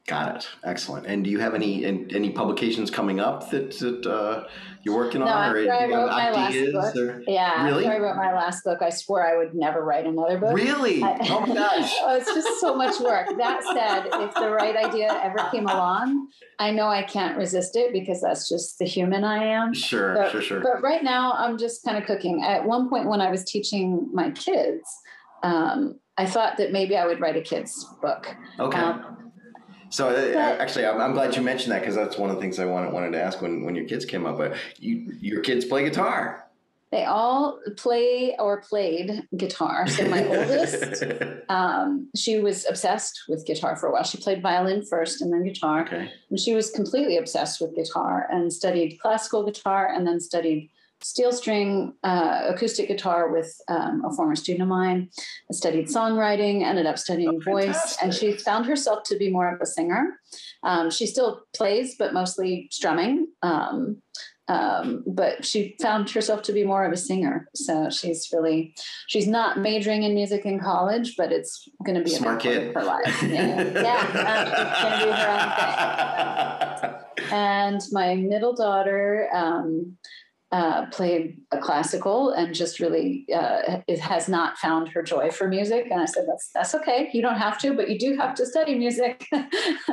Got 0.08 0.36
it. 0.36 0.48
Excellent. 0.64 1.06
And 1.06 1.22
do 1.22 1.28
you 1.28 1.38
have 1.38 1.54
any 1.54 1.84
any 1.84 2.30
publications 2.30 2.90
coming 2.90 3.20
up 3.20 3.50
that, 3.50 3.72
that 3.78 4.06
uh, 4.06 4.48
you're 4.82 4.96
working 4.96 5.20
no, 5.20 5.26
on? 5.26 5.48
After 5.50 5.68
or 5.68 5.72
I 5.74 5.84
wrote 5.84 6.08
my 6.08 6.30
last 6.30 6.72
book, 6.72 6.96
or, 6.96 7.22
yeah, 7.26 7.66
really? 7.66 7.84
after 7.84 7.96
I 7.96 8.00
wrote 8.00 8.16
my 8.16 8.32
last 8.32 8.64
book, 8.64 8.80
I 8.80 8.88
swore 8.88 9.22
I 9.22 9.36
would 9.36 9.54
never 9.54 9.84
write 9.84 10.06
another 10.06 10.38
book. 10.38 10.54
Really? 10.54 11.02
I, 11.02 11.18
oh 11.28 11.40
my 11.40 11.54
gosh! 11.54 11.92
oh, 12.00 12.16
it's 12.16 12.32
just 12.32 12.58
so 12.58 12.74
much 12.74 12.98
work. 13.00 13.26
That 13.36 13.62
said, 13.74 14.08
if 14.22 14.34
the 14.34 14.50
right 14.50 14.76
idea 14.76 15.12
ever 15.22 15.46
came 15.50 15.66
along, 15.66 16.28
I 16.58 16.70
know 16.70 16.88
I 16.88 17.02
can't 17.02 17.36
resist 17.36 17.76
it 17.76 17.92
because 17.92 18.22
that's 18.22 18.48
just 18.48 18.78
the 18.78 18.86
human 18.86 19.24
I 19.24 19.44
am. 19.44 19.74
Sure, 19.74 20.14
but, 20.14 20.32
sure, 20.32 20.40
sure. 20.40 20.60
But 20.60 20.82
right 20.82 21.04
now, 21.04 21.32
I'm 21.32 21.58
just 21.58 21.84
kind 21.84 21.98
of 21.98 22.04
cooking. 22.04 22.42
At 22.42 22.64
one 22.64 22.88
point, 22.88 23.10
when 23.10 23.20
I 23.20 23.30
was 23.30 23.44
teaching 23.44 24.08
my 24.14 24.30
kids. 24.30 24.88
Um, 25.42 26.00
I 26.18 26.26
thought 26.26 26.56
that 26.58 26.72
maybe 26.72 26.96
I 26.96 27.06
would 27.06 27.20
write 27.20 27.36
a 27.36 27.40
kids 27.40 27.86
book. 28.02 28.34
Okay. 28.58 28.78
Um, 28.78 29.32
so 29.90 30.08
uh, 30.08 30.56
actually, 30.58 30.84
I'm, 30.84 31.00
I'm, 31.00 31.12
glad 31.12 31.34
you 31.34 31.42
mentioned 31.42 31.72
that 31.72 31.80
because 31.80 31.94
that's 31.94 32.18
one 32.18 32.28
of 32.28 32.36
the 32.36 32.42
things 32.42 32.58
I 32.58 32.66
wanted 32.66 32.92
wanted 32.92 33.12
to 33.12 33.22
ask 33.22 33.40
when, 33.40 33.64
when 33.64 33.74
your 33.74 33.86
kids 33.86 34.04
came 34.04 34.26
up. 34.26 34.36
But 34.36 34.56
you, 34.78 35.14
your 35.20 35.40
kids 35.40 35.64
play 35.64 35.84
guitar. 35.84 36.44
They 36.90 37.04
all 37.04 37.60
play 37.76 38.34
or 38.38 38.62
played 38.62 39.22
guitar. 39.36 39.86
So 39.86 40.08
my 40.08 40.26
oldest, 40.26 41.04
um, 41.50 42.08
she 42.16 42.40
was 42.40 42.66
obsessed 42.66 43.24
with 43.28 43.46
guitar 43.46 43.76
for 43.76 43.88
a 43.88 43.92
while. 43.92 44.04
She 44.04 44.18
played 44.18 44.42
violin 44.42 44.84
first 44.84 45.20
and 45.20 45.32
then 45.32 45.44
guitar. 45.44 45.82
Okay. 45.82 46.10
And 46.30 46.40
she 46.40 46.54
was 46.54 46.70
completely 46.70 47.18
obsessed 47.18 47.60
with 47.60 47.76
guitar 47.76 48.26
and 48.30 48.50
studied 48.50 48.98
classical 49.00 49.44
guitar 49.44 49.86
and 49.94 50.06
then 50.06 50.18
studied 50.18 50.70
steel 51.02 51.32
string 51.32 51.94
uh, 52.02 52.42
acoustic 52.48 52.88
guitar 52.88 53.30
with 53.30 53.54
um, 53.68 54.02
a 54.04 54.14
former 54.14 54.36
student 54.36 54.62
of 54.62 54.68
mine. 54.68 55.10
I 55.18 55.54
studied 55.54 55.86
songwriting, 55.86 56.62
ended 56.62 56.86
up 56.86 56.98
studying 56.98 57.40
oh, 57.46 57.50
voice, 57.50 57.96
and 58.02 58.12
she 58.12 58.32
found 58.32 58.66
herself 58.66 59.04
to 59.04 59.16
be 59.16 59.30
more 59.30 59.54
of 59.54 59.60
a 59.60 59.66
singer. 59.66 60.18
Um, 60.62 60.90
she 60.90 61.06
still 61.06 61.42
plays, 61.54 61.94
but 61.98 62.12
mostly 62.12 62.68
strumming. 62.70 63.28
Um, 63.42 64.02
um, 64.48 65.04
but 65.06 65.44
she 65.44 65.76
found 65.80 66.08
herself 66.10 66.42
to 66.42 66.52
be 66.52 66.64
more 66.64 66.84
of 66.84 66.92
a 66.92 66.96
singer. 66.96 67.48
So 67.54 67.90
she's 67.90 68.30
really, 68.32 68.74
she's 69.06 69.28
not 69.28 69.58
majoring 69.58 70.04
in 70.04 70.14
music 70.14 70.46
in 70.46 70.58
college, 70.58 71.16
but 71.18 71.30
it's 71.32 71.68
going 71.84 71.98
to 71.98 72.02
be 72.02 72.10
Smart 72.10 72.44
a 72.44 72.48
big 72.48 72.72
part 72.72 72.86
of 72.86 73.00
her 73.02 73.10
life. 73.10 73.22
Yeah, 73.28 73.82
yeah 73.82 74.70
it's 74.70 74.82
going 74.82 74.98
to 75.00 75.04
be 75.04 75.12
her 75.12 75.28
own 75.30 76.90
thing. 76.90 76.94
And 77.30 77.80
my 77.90 78.14
middle 78.14 78.54
daughter, 78.54 79.28
um, 79.34 79.98
uh, 80.50 80.86
played 80.86 81.38
a 81.52 81.58
classical 81.58 82.30
and 82.30 82.54
just 82.54 82.80
really 82.80 83.26
uh, 83.34 83.80
it 83.86 83.98
has 83.98 84.28
not 84.28 84.56
found 84.56 84.88
her 84.88 85.02
joy 85.02 85.30
for 85.30 85.46
music. 85.46 85.86
And 85.90 86.00
I 86.00 86.06
said, 86.06 86.24
that's 86.26 86.50
that's 86.54 86.74
okay. 86.76 87.10
You 87.12 87.20
don't 87.20 87.36
have 87.36 87.58
to, 87.58 87.74
but 87.74 87.90
you 87.90 87.98
do 87.98 88.16
have 88.16 88.34
to 88.36 88.46
study 88.46 88.74
music 88.74 89.26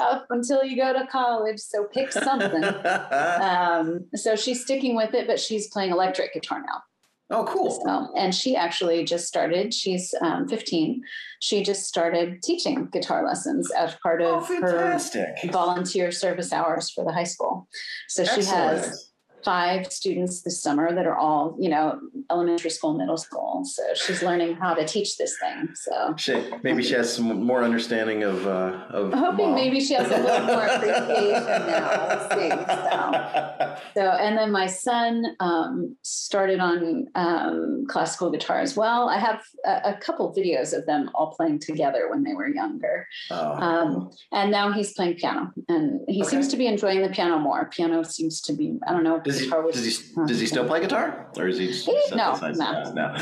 up 0.00 0.26
until 0.30 0.64
you 0.64 0.76
go 0.76 0.92
to 0.94 1.06
college. 1.08 1.58
So 1.58 1.84
pick 1.92 2.12
something. 2.12 2.64
um, 3.42 4.06
so 4.14 4.34
she's 4.34 4.62
sticking 4.62 4.96
with 4.96 5.12
it, 5.12 5.26
but 5.26 5.38
she's 5.38 5.68
playing 5.68 5.90
electric 5.90 6.32
guitar 6.32 6.62
now. 6.66 6.82
Oh, 7.30 7.44
cool. 7.44 7.82
So, 7.84 8.10
and 8.16 8.34
she 8.34 8.56
actually 8.56 9.04
just 9.04 9.26
started, 9.26 9.74
she's 9.74 10.14
um, 10.22 10.48
15. 10.48 11.02
She 11.40 11.62
just 11.62 11.86
started 11.86 12.42
teaching 12.42 12.88
guitar 12.90 13.22
lessons 13.26 13.70
as 13.72 13.94
part 14.02 14.22
of 14.22 14.50
oh, 14.50 14.60
her 14.62 14.98
volunteer 15.52 16.10
service 16.10 16.54
hours 16.54 16.88
for 16.88 17.04
the 17.04 17.12
high 17.12 17.24
school. 17.24 17.68
So 18.08 18.22
Excellent. 18.22 18.44
she 18.44 18.50
has 18.50 19.10
five 19.44 19.92
students 19.92 20.42
this 20.42 20.62
summer 20.62 20.94
that 20.94 21.06
are 21.06 21.16
all, 21.16 21.56
you 21.58 21.68
know, 21.68 21.98
elementary 22.30 22.70
school, 22.70 22.94
middle 22.94 23.16
school. 23.16 23.62
So 23.64 23.82
she's 23.94 24.22
learning 24.22 24.56
how 24.56 24.74
to 24.74 24.86
teach 24.86 25.16
this 25.16 25.36
thing. 25.38 25.68
So 25.74 26.14
she, 26.16 26.50
maybe 26.62 26.82
she 26.82 26.94
has 26.94 27.14
some 27.14 27.44
more 27.44 27.62
understanding 27.62 28.22
of. 28.22 28.46
Uh, 28.46 28.86
of 28.90 29.12
I'm 29.12 29.18
hoping 29.18 29.46
mom. 29.46 29.54
maybe 29.54 29.80
she 29.80 29.94
has 29.94 30.06
a 30.10 30.18
little 30.18 30.46
more 30.46 30.66
appreciation 30.66 31.66
now. 31.66 32.08
We'll 32.08 32.30
see. 32.30 32.48
So, 32.48 33.76
so, 33.94 34.02
and 34.02 34.36
then 34.36 34.50
my 34.52 34.66
son 34.66 35.24
um, 35.40 35.96
started 36.02 36.60
on 36.60 37.06
um, 37.14 37.84
classical 37.88 38.30
guitar 38.30 38.60
as 38.60 38.76
well. 38.76 39.08
I 39.08 39.18
have 39.18 39.42
a, 39.64 39.90
a, 39.90 39.98
couple 40.00 40.32
videos 40.34 40.76
of 40.76 40.86
them 40.86 41.10
all 41.14 41.34
playing 41.34 41.58
together 41.58 42.08
when 42.10 42.22
they 42.22 42.34
were 42.34 42.48
younger. 42.48 43.06
Oh. 43.30 43.52
Um, 43.52 44.10
and 44.32 44.50
now 44.50 44.72
he's 44.72 44.92
playing 44.92 45.14
piano, 45.16 45.50
and 45.68 46.00
he 46.08 46.22
okay. 46.22 46.30
seems 46.30 46.48
to 46.48 46.56
be 46.56 46.66
enjoying 46.66 47.02
the 47.02 47.08
piano 47.08 47.38
more. 47.38 47.68
Piano 47.70 48.02
seems 48.02 48.40
to 48.42 48.52
be, 48.52 48.78
I 48.86 48.92
don't 48.92 49.04
know 49.04 49.20
does 49.28 49.40
he, 49.40 49.50
does 49.50 49.84
he, 49.84 50.26
does 50.26 50.40
he 50.44 50.46
still 50.46 50.66
play 50.66 50.80
guitar, 50.80 51.26
or 51.36 51.48
is 51.48 51.58
he? 51.58 51.66
Just 51.68 51.88
no, 52.14 52.34
no, 52.34 52.92
no. 52.92 53.14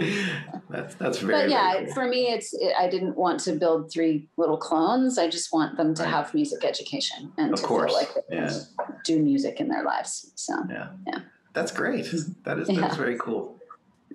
that's 0.70 0.94
that's 0.94 1.18
very. 1.18 1.42
But 1.42 1.50
yeah, 1.50 1.72
very 1.72 1.84
cool. 1.86 1.94
for 1.94 2.06
me, 2.06 2.32
it's 2.32 2.54
it, 2.54 2.72
I 2.78 2.88
didn't 2.88 3.16
want 3.16 3.40
to 3.40 3.52
build 3.52 3.92
three 3.92 4.28
little 4.36 4.56
clones. 4.56 5.18
I 5.18 5.28
just 5.28 5.52
want 5.52 5.76
them 5.76 5.94
to 5.94 6.02
right. 6.02 6.10
have 6.10 6.32
music 6.32 6.64
education 6.64 7.32
and 7.36 7.52
of 7.52 7.60
to 7.60 7.66
course. 7.66 7.90
feel 7.90 8.00
like 8.00 8.14
they 8.28 8.36
yeah. 8.36 8.60
do 9.04 9.18
music 9.20 9.60
in 9.60 9.68
their 9.68 9.84
lives. 9.84 10.32
So 10.36 10.54
yeah, 10.68 10.90
yeah, 11.06 11.18
that's 11.52 11.72
great. 11.72 12.04
That 12.44 12.58
is 12.58 12.68
that's 12.68 12.70
yeah. 12.70 12.94
very 12.94 13.18
cool. 13.18 13.58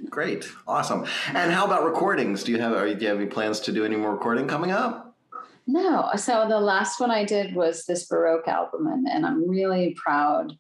Great, 0.10 0.50
awesome. 0.68 1.06
And 1.34 1.52
how 1.52 1.66
about 1.66 1.86
recordings? 1.86 2.44
Do 2.44 2.52
you 2.52 2.60
have 2.60 2.74
are, 2.74 2.94
do 2.94 3.02
you 3.02 3.08
have 3.10 3.18
any 3.18 3.28
plans 3.28 3.60
to 3.62 3.72
do 3.72 3.86
any 3.86 3.96
more 3.96 4.12
recording 4.12 4.48
coming 4.48 4.72
up? 4.72 5.15
No. 5.68 6.12
So 6.16 6.46
the 6.48 6.60
last 6.60 7.00
one 7.00 7.12
I 7.12 7.26
did 7.26 7.56
was 7.56 7.86
this 7.86 8.06
Baroque 8.08 8.48
album, 8.48 8.88
and, 8.88 9.08
and 9.08 9.26
I'm 9.26 9.50
really 9.50 9.96
proud 10.02 10.54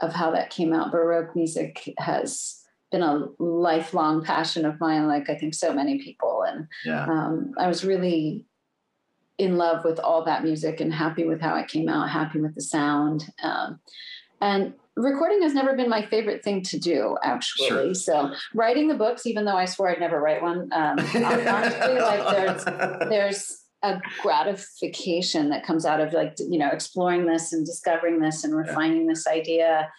of 0.00 0.12
how 0.12 0.30
that 0.32 0.50
came 0.50 0.72
out. 0.72 0.92
Baroque 0.92 1.34
music 1.34 1.92
has 1.98 2.62
been 2.90 3.02
a 3.02 3.26
lifelong 3.38 4.22
passion 4.22 4.64
of 4.64 4.78
mine, 4.78 5.08
like 5.08 5.28
I 5.28 5.34
think 5.34 5.54
so 5.54 5.72
many 5.72 5.98
people. 5.98 6.44
And 6.46 6.68
yeah. 6.84 7.04
um, 7.06 7.52
I 7.58 7.66
was 7.66 7.84
really 7.84 8.44
in 9.38 9.56
love 9.56 9.84
with 9.84 9.98
all 9.98 10.24
that 10.24 10.44
music 10.44 10.80
and 10.80 10.92
happy 10.92 11.24
with 11.24 11.40
how 11.40 11.56
it 11.56 11.68
came 11.68 11.88
out, 11.88 12.10
happy 12.10 12.40
with 12.40 12.54
the 12.54 12.60
sound. 12.60 13.24
Um, 13.42 13.80
and 14.40 14.74
recording 14.96 15.42
has 15.42 15.54
never 15.54 15.74
been 15.74 15.88
my 15.88 16.04
favorite 16.06 16.44
thing 16.44 16.62
to 16.64 16.78
do, 16.78 17.16
actually. 17.22 17.68
Sure. 17.68 17.94
So 17.94 18.34
writing 18.54 18.88
the 18.88 18.94
books, 18.94 19.26
even 19.26 19.44
though 19.44 19.56
I 19.56 19.64
swore 19.64 19.90
I'd 19.90 20.00
never 20.00 20.20
write 20.20 20.42
one, 20.42 20.70
um, 20.72 20.98
honestly, 20.98 21.94
like 21.98 22.36
there's 22.36 22.64
there's 23.08 23.61
a 23.82 24.00
gratification 24.20 25.50
that 25.50 25.64
comes 25.64 25.84
out 25.84 26.00
of 26.00 26.12
like 26.12 26.34
you 26.38 26.58
know 26.58 26.68
exploring 26.68 27.26
this 27.26 27.52
and 27.52 27.66
discovering 27.66 28.20
this 28.20 28.44
and 28.44 28.54
refining 28.54 29.02
yeah. 29.02 29.08
this 29.08 29.26
idea 29.26 29.90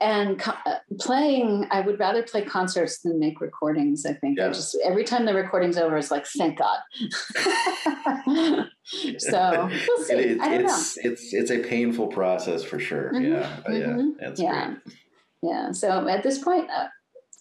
and 0.00 0.38
co- 0.38 0.52
uh, 0.66 0.76
playing 1.00 1.66
i 1.70 1.80
would 1.80 1.98
rather 1.98 2.22
play 2.22 2.42
concerts 2.42 3.00
than 3.00 3.18
make 3.18 3.40
recordings 3.40 4.04
i 4.06 4.12
think 4.12 4.38
yeah. 4.38 4.46
I 4.46 4.48
just 4.50 4.76
every 4.84 5.04
time 5.04 5.24
the 5.24 5.34
recording's 5.34 5.78
over 5.78 5.96
it's 5.96 6.10
like 6.10 6.26
thank 6.26 6.58
god 6.58 6.78
so 9.18 9.70
we'll 9.88 10.04
see. 10.04 10.14
It, 10.14 10.40
I 10.40 10.48
don't 10.48 10.66
it's 10.66 10.96
know. 10.96 11.10
it's 11.10 11.32
it's 11.32 11.50
a 11.50 11.58
painful 11.58 12.08
process 12.08 12.62
for 12.62 12.78
sure 12.78 13.10
mm-hmm. 13.12 13.32
yeah 13.32 13.56
mm-hmm. 13.66 14.12
yeah 14.20 14.34
yeah 14.36 14.66
great. 14.66 14.96
yeah 15.42 15.72
so 15.72 16.06
at 16.08 16.22
this 16.22 16.38
point 16.38 16.68
uh, 16.70 16.88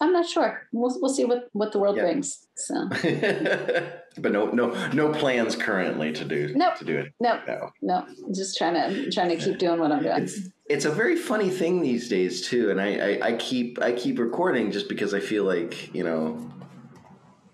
I'm 0.02 0.12
not 0.12 0.28
sure. 0.28 0.68
We'll 0.74 0.93
we'll 1.00 1.14
see 1.14 1.24
what 1.24 1.50
what 1.54 1.72
the 1.72 1.80
world 1.80 1.96
brings. 1.96 2.46
So, 2.56 2.89
but 4.18 4.32
no 4.32 4.48
no 4.48 4.91
no 4.91 5.14
plans 5.14 5.56
currently 5.56 6.12
to 6.14 6.26
do 6.26 6.54
nope. 6.54 6.76
to 6.76 6.86
do 6.86 6.98
it. 6.98 7.14
No, 7.22 7.39
no, 7.48 7.72
no. 7.82 8.06
Just 8.34 8.58
trying 8.58 8.74
to 8.74 9.10
trying 9.10 9.30
to 9.30 9.38
keep 9.38 9.58
doing 9.58 9.80
what 9.80 9.93
I'm 9.93 10.04
doing. 10.04 10.24
It's, 10.24 10.50
it's 10.68 10.86
a 10.86 10.91
very 10.91 11.16
funny 11.16 11.50
thing 11.50 11.82
these 11.82 12.10
days 12.10 12.46
too, 12.46 12.72
and 12.72 12.82
I, 12.82 13.20
I 13.20 13.28
I 13.28 13.34
keep 13.34 13.82
I 13.82 13.93
keep 13.93 14.20
recording 14.20 14.72
just 14.72 14.89
because 14.89 15.14
I 15.14 15.22
feel 15.22 15.46
like 15.46 15.93
you 15.96 16.04
know, 16.04 16.52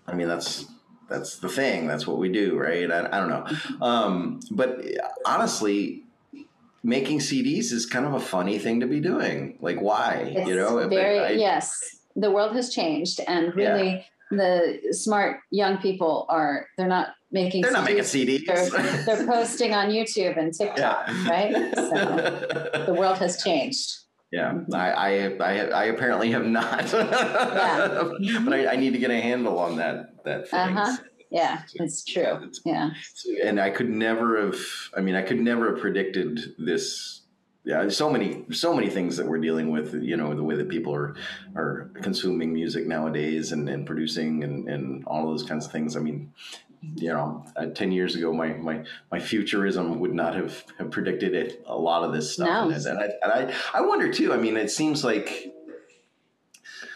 I 0.08 0.14
mean 0.14 0.26
that's 0.26 0.66
that's 1.08 1.38
the 1.38 1.48
thing. 1.48 1.86
That's 1.86 2.08
what 2.08 2.18
we 2.18 2.28
do, 2.28 2.58
right? 2.58 2.90
I, 2.90 3.06
I 3.06 3.20
don't 3.20 3.28
know, 3.28 3.44
mm-hmm. 3.44 3.82
um, 3.82 4.40
but 4.50 4.84
honestly, 5.24 6.02
making 6.82 7.20
CDs 7.20 7.70
is 7.70 7.86
kind 7.86 8.04
of 8.04 8.14
a 8.14 8.20
funny 8.20 8.58
thing 8.58 8.80
to 8.80 8.86
be 8.88 8.98
doing. 8.98 9.58
Like, 9.60 9.80
why? 9.80 10.32
It's 10.34 10.48
you 10.48 10.56
know, 10.56 10.88
very 10.88 11.20
I, 11.20 11.30
yes 11.32 12.00
the 12.16 12.30
world 12.30 12.54
has 12.54 12.72
changed 12.72 13.20
and 13.26 13.54
really 13.54 13.90
yeah. 13.90 14.02
the 14.30 14.92
smart 14.92 15.40
young 15.50 15.78
people 15.78 16.26
are 16.28 16.66
they're 16.76 16.88
not 16.88 17.14
making 17.32 17.62
they're 17.62 17.70
CDs. 17.70 17.74
not 17.74 17.84
making 17.84 18.02
CDs. 18.02 18.46
They're, 18.46 19.16
they're 19.16 19.26
posting 19.26 19.74
on 19.74 19.88
YouTube 19.88 20.38
and 20.38 20.52
TikTok, 20.58 21.08
yeah. 21.08 21.28
right? 21.28 21.74
So 21.74 22.84
the 22.86 22.94
world 22.94 23.18
has 23.18 23.42
changed. 23.42 23.98
Yeah, 24.30 24.60
I, 24.72 24.88
I, 24.90 25.14
I, 25.44 25.84
apparently 25.84 26.30
have 26.30 26.46
not, 26.46 26.90
yeah. 26.90 28.38
but 28.44 28.54
I, 28.54 28.72
I, 28.72 28.76
need 28.76 28.94
to 28.94 28.98
get 28.98 29.10
a 29.10 29.20
handle 29.20 29.58
on 29.58 29.76
that 29.76 30.24
that 30.24 30.48
thing. 30.48 30.58
Uh-huh. 30.78 30.96
yeah, 31.30 31.62
it's 31.74 32.02
true. 32.02 32.36
It's- 32.36 32.60
Yeah. 32.64 32.92
and 33.44 33.60
I 33.60 33.68
could 33.68 33.90
never 33.90 34.40
have. 34.40 34.56
I 34.96 35.02
mean, 35.02 35.16
I 35.16 35.22
could 35.22 35.38
never 35.38 35.72
have 35.72 35.80
predicted 35.80 36.54
this. 36.58 37.21
Yeah, 37.64 37.88
so 37.90 38.10
many, 38.10 38.44
so 38.50 38.74
many 38.74 38.88
things 38.90 39.16
that 39.18 39.26
we're 39.26 39.38
dealing 39.38 39.70
with. 39.70 39.94
You 39.94 40.16
know, 40.16 40.34
the 40.34 40.42
way 40.42 40.56
that 40.56 40.68
people 40.68 40.94
are 40.94 41.14
are 41.54 41.90
consuming 42.02 42.52
music 42.52 42.86
nowadays 42.88 43.52
and, 43.52 43.68
and 43.68 43.86
producing 43.86 44.42
and, 44.42 44.68
and 44.68 45.04
all 45.06 45.24
of 45.24 45.30
those 45.30 45.48
kinds 45.48 45.66
of 45.66 45.70
things. 45.72 45.96
I 45.96 46.00
mean, 46.00 46.32
you 46.96 47.10
know, 47.12 47.44
uh, 47.54 47.66
ten 47.66 47.92
years 47.92 48.16
ago, 48.16 48.32
my 48.32 48.48
my 48.54 48.82
my 49.12 49.20
futurism 49.20 50.00
would 50.00 50.12
not 50.12 50.34
have, 50.34 50.64
have 50.78 50.90
predicted 50.90 51.34
it. 51.34 51.62
A 51.66 51.76
lot 51.76 52.02
of 52.02 52.12
this 52.12 52.32
stuff, 52.34 52.48
No. 52.48 52.68
and, 52.74 52.84
and 52.84 52.98
I 52.98 53.10
and 53.22 53.32
I 53.52 53.54
I 53.78 53.80
wonder 53.82 54.12
too. 54.12 54.32
I 54.32 54.38
mean, 54.38 54.56
it 54.56 54.70
seems 54.72 55.04
like 55.04 55.54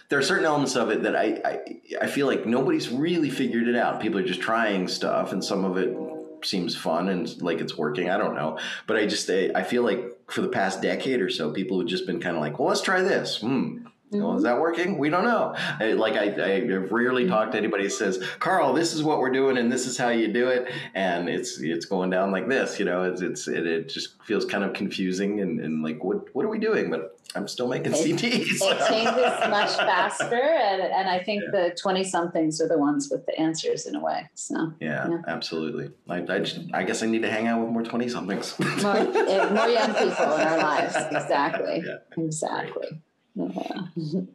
there 0.08 0.18
are 0.18 0.22
certain 0.22 0.44
elements 0.46 0.74
of 0.74 0.90
it 0.90 1.04
that 1.04 1.14
I, 1.14 1.40
I 1.44 1.60
I 2.02 2.06
feel 2.08 2.26
like 2.26 2.44
nobody's 2.44 2.88
really 2.88 3.30
figured 3.30 3.68
it 3.68 3.76
out. 3.76 4.00
People 4.00 4.18
are 4.18 4.24
just 4.26 4.40
trying 4.40 4.88
stuff, 4.88 5.30
and 5.30 5.44
some 5.44 5.64
of 5.64 5.76
it 5.76 5.96
seems 6.42 6.76
fun 6.76 7.08
and 7.08 7.40
like 7.42 7.60
it's 7.60 7.76
working. 7.76 8.10
I 8.10 8.18
don't 8.18 8.34
know, 8.34 8.58
but 8.86 8.96
I 8.96 9.06
just 9.06 9.28
I, 9.30 9.50
I 9.54 9.62
feel 9.62 9.82
like 9.82 10.04
for 10.28 10.42
the 10.42 10.48
past 10.48 10.82
decade 10.82 11.20
or 11.20 11.30
so, 11.30 11.50
people 11.52 11.78
have 11.78 11.88
just 11.88 12.06
been 12.06 12.20
kind 12.20 12.36
of 12.36 12.42
like, 12.42 12.58
well, 12.58 12.68
let's 12.68 12.82
try 12.82 13.02
this. 13.02 13.38
Hmm. 13.38 13.86
Well, 14.10 14.36
is 14.36 14.44
that 14.44 14.60
working? 14.60 14.98
We 14.98 15.10
don't 15.10 15.24
know. 15.24 15.54
I, 15.56 15.92
like 15.92 16.14
I, 16.14 16.30
I 16.30 16.60
rarely 16.60 17.26
talk 17.26 17.50
to 17.52 17.58
anybody 17.58 17.84
who 17.84 17.90
says, 17.90 18.22
"Carl, 18.38 18.72
this 18.72 18.94
is 18.94 19.02
what 19.02 19.18
we're 19.18 19.32
doing, 19.32 19.58
and 19.58 19.70
this 19.70 19.86
is 19.86 19.98
how 19.98 20.10
you 20.10 20.32
do 20.32 20.48
it," 20.48 20.70
and 20.94 21.28
it's 21.28 21.60
it's 21.60 21.86
going 21.86 22.10
down 22.10 22.30
like 22.30 22.48
this. 22.48 22.78
You 22.78 22.84
know, 22.84 23.02
it's 23.02 23.20
it's 23.20 23.48
it, 23.48 23.66
it 23.66 23.88
just 23.88 24.22
feels 24.24 24.44
kind 24.44 24.62
of 24.64 24.72
confusing 24.74 25.40
and, 25.40 25.60
and 25.60 25.82
like 25.82 26.02
what 26.04 26.34
what 26.34 26.44
are 26.44 26.48
we 26.48 26.58
doing? 26.60 26.88
But 26.90 27.18
I'm 27.34 27.48
still 27.48 27.66
making 27.68 27.92
It- 27.94 27.98
CDs. 27.98 28.58
It 28.62 28.88
changes 28.88 29.50
much 29.50 29.74
faster, 29.76 30.34
and, 30.40 30.80
and 30.80 31.08
I 31.08 31.22
think 31.22 31.42
the 31.50 31.76
20 31.80 32.04
somethings 32.04 32.60
are 32.60 32.68
the 32.68 32.78
ones 32.78 33.08
with 33.10 33.26
the 33.26 33.38
answers 33.38 33.86
in 33.86 33.96
a 33.96 34.00
way. 34.00 34.30
So, 34.34 34.72
Yeah, 34.80 35.08
Yeah. 35.10 35.18
absolutely. 35.26 35.90
I, 36.08 36.18
I, 36.28 36.38
just, 36.38 36.60
I 36.72 36.84
guess 36.84 37.02
I 37.02 37.06
need 37.06 37.22
to 37.22 37.30
hang 37.30 37.46
out 37.48 37.60
with 37.60 37.70
more 37.70 37.82
20 37.82 38.08
somethings. 38.08 38.58
more, 38.58 38.96
eh, 38.96 39.50
more 39.52 39.68
young 39.68 39.92
people 39.94 40.24
in 40.34 40.40
our 40.46 40.58
lives. 40.58 40.94
Exactly. 41.10 41.82
Yeah. 41.84 42.24
Exactly. 42.24 42.86
Yeah. 42.92 42.98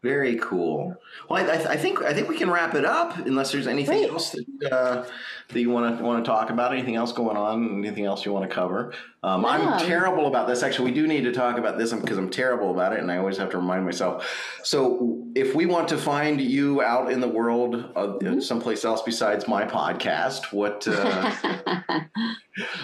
Very 0.00 0.36
cool. 0.36 0.94
Well, 1.28 1.44
I, 1.50 1.54
I, 1.72 1.76
think 1.76 2.00
I 2.02 2.14
think 2.14 2.28
we 2.28 2.36
can 2.38 2.48
wrap 2.48 2.76
it 2.76 2.84
up 2.84 3.16
unless 3.18 3.50
there's 3.50 3.66
anything 3.66 3.98
Great. 4.02 4.10
else 4.12 4.30
that, 4.30 4.72
uh, 4.72 5.04
that 5.48 5.60
you 5.60 5.70
want 5.70 5.98
to 5.98 6.04
want 6.04 6.24
to 6.24 6.28
talk 6.30 6.50
about. 6.50 6.72
Anything 6.72 6.94
else 6.94 7.10
going 7.12 7.36
on? 7.36 7.78
Anything 7.84 8.04
else 8.04 8.24
you 8.24 8.32
want 8.32 8.48
to 8.48 8.54
cover? 8.54 8.94
Um, 9.24 9.44
I'm 9.44 9.80
terrible 9.84 10.28
about 10.28 10.46
this. 10.46 10.62
Actually, 10.62 10.92
we 10.92 10.94
do 10.94 11.08
need 11.08 11.22
to 11.22 11.32
talk 11.32 11.58
about 11.58 11.78
this 11.78 11.92
because 11.92 12.16
I'm 12.16 12.30
terrible 12.30 12.70
about 12.70 12.92
it, 12.92 13.00
and 13.00 13.10
I 13.10 13.16
always 13.16 13.38
have 13.38 13.50
to 13.50 13.56
remind 13.56 13.84
myself. 13.84 14.24
So, 14.62 15.26
if 15.34 15.56
we 15.56 15.66
want 15.66 15.88
to 15.88 15.98
find 15.98 16.40
you 16.40 16.80
out 16.80 17.10
in 17.10 17.18
the 17.18 17.26
world, 17.28 17.74
uh, 17.96 18.18
Mhm. 18.22 18.40
someplace 18.40 18.84
else 18.84 19.02
besides 19.02 19.48
my 19.48 19.64
podcast, 19.64 20.52
what 20.52 20.86
uh, 20.86 21.32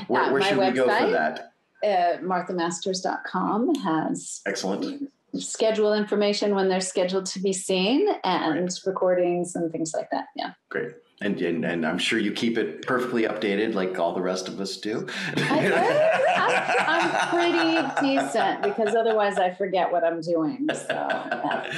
where, 0.09 0.23
Uh, 0.23 0.33
where 0.33 0.41
my 0.41 0.49
should 0.49 0.59
we 0.59 0.71
go 0.73 0.87
for 0.87 0.91
website? 0.91 1.13
that? 1.13 1.53
uh, 1.85 2.19
MarthaMasters.com 2.25 3.73
has 3.77 4.41
Excellent. 4.47 5.11
Schedule 5.41 5.95
information 5.95 6.55
when 6.55 6.69
they're 6.69 6.81
scheduled 6.81 7.27
to 7.27 7.41
be 7.41 7.53
seen 7.53 8.09
and 8.23 8.71
recordings 8.87 9.55
and 9.57 9.71
things 9.73 9.93
like 9.95 10.11
that. 10.11 10.27
Yeah. 10.37 10.53
Great. 10.71 10.93
And, 11.21 11.41
and 11.41 11.65
and 11.65 11.87
I'm 11.87 11.99
sure 11.99 12.19
you 12.19 12.33
keep 12.33 12.59
it 12.59 12.83
perfectly 12.87 13.23
updated, 13.23 13.73
like 13.75 13.99
all 13.99 14.15
the 14.15 14.21
rest 14.21 14.49
of 14.49 14.61
us 14.61 14.77
do. 14.77 15.07
I, 15.37 16.75
I'm 16.87 17.29
pretty 17.31 18.07
decent 18.15 18.63
because 18.63 18.95
otherwise 18.95 19.39
I 19.39 19.55
forget 19.55 19.91
what 19.93 20.05
I'm 20.05 20.21
doing. 20.21 20.67
So 20.75 20.87
yeah. 20.91 21.63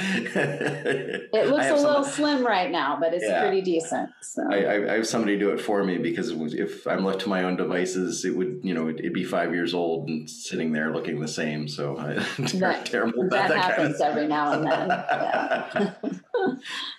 it 1.33 1.47
looks 1.49 1.67
a 1.67 1.75
little 1.75 2.03
slim 2.03 2.45
right 2.45 2.71
now, 2.71 2.97
but 2.99 3.13
it's 3.13 3.23
Yeah. 3.23 3.41
pretty 3.41 3.61
decent. 3.61 4.09
So 4.21 4.41
I, 4.51 4.57
I, 4.57 4.91
I 4.91 4.95
have 4.95 5.07
somebody 5.07 5.37
do 5.37 5.51
it 5.51 5.61
for 5.61 5.83
me 5.83 5.97
because 5.97 6.31
if 6.31 6.87
I'm 6.87 7.05
left 7.05 7.21
to 7.21 7.29
my 7.29 7.43
own 7.43 7.55
devices, 7.57 8.25
it 8.25 8.35
would 8.35 8.59
you 8.63 8.73
know 8.73 8.87
it'd, 8.89 8.99
it'd 9.01 9.13
be 9.13 9.23
five 9.23 9.53
years 9.53 9.73
old 9.73 10.09
and 10.09 10.29
sitting 10.29 10.71
there 10.73 10.91
looking 10.91 11.19
the 11.19 11.27
same. 11.27 11.67
So 11.67 11.95
I, 11.97 12.13
That- 12.57 12.87
terrible 12.87 13.29
that 13.29 13.47
that 13.47 13.49
kind 13.49 13.59
of 13.59 13.65
happens 13.65 14.01
every 14.01 14.27
now 14.27 14.53
and 14.53 14.63
then. 14.65 14.87
Yeah. 14.89 15.93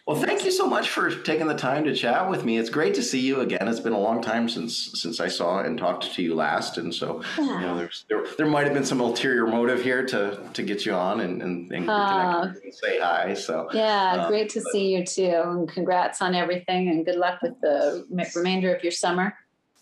well, 0.07 0.16
thank 0.16 0.45
you 0.45 0.51
so 0.51 0.66
much 0.66 0.91
for 0.91 1.14
taking 1.22 1.47
the 1.47 1.55
time 1.55 1.84
to 1.84 1.95
chat 1.95 2.28
with 2.30 2.45
me. 2.45 2.59
It's 2.59 2.70
great 2.70 2.95
to 2.95 3.03
see 3.03 3.20
you 3.20 3.41
again. 3.41 3.66
It's 3.68 3.80
been 3.80 3.93
a 3.93 3.99
long 3.99 4.20
time 4.22 4.49
since 4.49 4.91
since 5.01 5.20
I 5.20 5.28
saw 5.28 5.61
and 5.61 5.78
talked 5.78 6.12
to 6.14 6.22
you 6.22 6.34
last, 6.34 6.78
and 6.78 6.95
so 6.95 7.22
you 7.36 7.45
know 7.61 7.76
there's 7.76 8.05
there, 8.09 8.24
there 8.36 8.47
might 8.47 8.64
have 8.64 8.74
been 8.74 8.84
some 8.84 9.01
ulterior 9.01 9.47
motive 9.47 9.82
here 9.82 10.05
to 10.07 10.39
to 10.53 10.62
get 10.62 10.84
you 10.86 10.95
on 10.95 11.20
and 11.20 11.43
and, 11.43 11.72
and 11.72 11.89
Uh, 11.91 12.53
and 12.64 12.74
say 12.74 12.99
hi. 13.01 13.34
So 13.34 13.68
Yeah, 13.72 14.16
Uh, 14.24 14.28
great 14.28 14.49
to 14.51 14.61
see 14.72 14.95
you 14.95 15.05
too. 15.05 15.43
And 15.45 15.68
congrats 15.68 16.20
on 16.22 16.34
everything 16.34 16.89
and 16.89 17.05
good 17.05 17.16
luck 17.16 17.41
with 17.43 17.61
the 17.61 18.07
remainder 18.34 18.74
of 18.74 18.82
your 18.82 18.93
summer. 18.93 19.34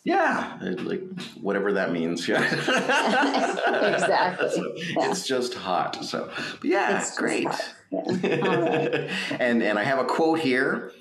yeah, 0.05 0.57
like 0.61 1.03
whatever 1.41 1.73
that 1.73 1.91
means. 1.93 2.29
Yeah, 2.29 2.43
Exactly, 3.95 4.51
So, 4.51 4.73
yeah. 4.77 5.11
It's 5.11 5.27
just 5.27 5.55
hot. 5.55 6.05
So 6.05 6.31
but 6.61 6.65
yeah, 6.65 6.99
It's 7.01 7.17
great. 7.17 7.49
Hot, 7.93 8.23
Yeah. 8.23 8.39
All 8.43 8.61
right. 8.61 9.11
and 9.41 9.63
and 9.63 9.79
I 9.79 9.85
have 9.85 9.99
a 9.99 10.05
quote 10.05 10.41
here 10.41 10.93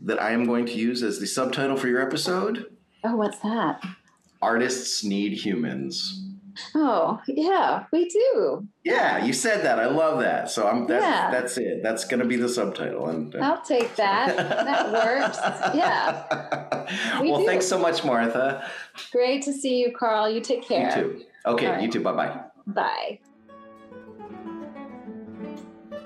that 0.00 0.20
I 0.20 0.32
am 0.32 0.44
going 0.44 0.66
to 0.66 0.72
use 0.72 1.02
as 1.02 1.18
the 1.20 1.26
subtitle 1.26 1.76
for 1.76 1.88
your 1.88 2.00
episode. 2.02 2.66
Oh, 3.04 3.16
what's 3.16 3.38
that? 3.40 3.82
Artists 4.42 5.04
need 5.04 5.32
humans. 5.32 6.20
Oh, 6.74 7.20
yeah, 7.26 7.86
we 7.92 8.08
do. 8.08 8.68
Yeah, 8.84 9.24
you 9.24 9.32
said 9.32 9.64
that. 9.64 9.80
I 9.80 9.86
love 9.86 10.20
that. 10.20 10.50
So 10.50 10.68
I'm 10.68 10.86
that's 10.86 11.02
Yeah. 11.04 11.30
that's 11.30 11.56
it. 11.58 11.82
That's 11.82 12.04
gonna 12.04 12.24
be 12.26 12.36
the 12.36 12.48
subtitle. 12.48 13.08
And 13.08 13.34
uh, 13.34 13.38
I'll 13.40 13.62
take 13.62 13.96
that. 13.96 14.36
That 14.36 14.92
works. 14.92 15.38
Yeah. 15.76 16.70
We 17.20 17.30
well, 17.30 17.40
do. 17.40 17.46
thanks 17.46 17.66
so 17.66 17.78
much, 17.78 18.04
Martha. 18.04 18.68
Great 19.10 19.42
to 19.44 19.52
see 19.52 19.78
you, 19.78 19.90
Carl. 19.98 20.28
You 20.28 20.40
take 20.42 20.68
care. 20.68 20.90
You 20.98 21.02
too. 21.02 21.24
Okay, 21.46 21.66
right. 21.68 21.82
you 21.82 21.90
too. 21.90 22.00
Bye 22.02 22.12
bye 22.12 22.40
bye. 22.66 23.18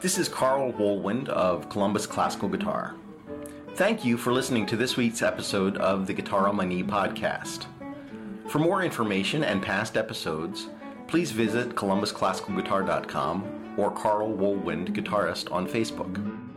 This 0.01 0.17
is 0.17 0.29
Carl 0.29 0.73
Wohlwend 0.75 1.29
of 1.29 1.69
Columbus 1.69 2.07
Classical 2.07 2.49
Guitar. 2.49 2.95
Thank 3.75 4.05
you 4.05 4.17
for 4.17 4.33
listening 4.33 4.65
to 4.67 4.77
this 4.77 4.97
week's 4.97 5.23
episode 5.23 5.77
of 5.79 6.07
the 6.07 6.15
Guitar 6.15 6.47
on 6.47 6.55
My 6.55 6.65
Knee 6.65 6.85
podcast. 6.85 7.67
For 8.47 8.61
more 8.61 8.85
information 8.85 9.43
and 9.43 9.61
past 9.61 9.97
episodes, 9.97 10.69
please 11.09 11.33
visit 11.33 11.71
columbusclassicalguitar.com 11.71 13.75
or 13.77 13.91
Carl 13.91 14.33
Wohlwend 14.33 14.91
Guitarist 14.91 15.51
on 15.51 15.67
Facebook. 15.67 16.48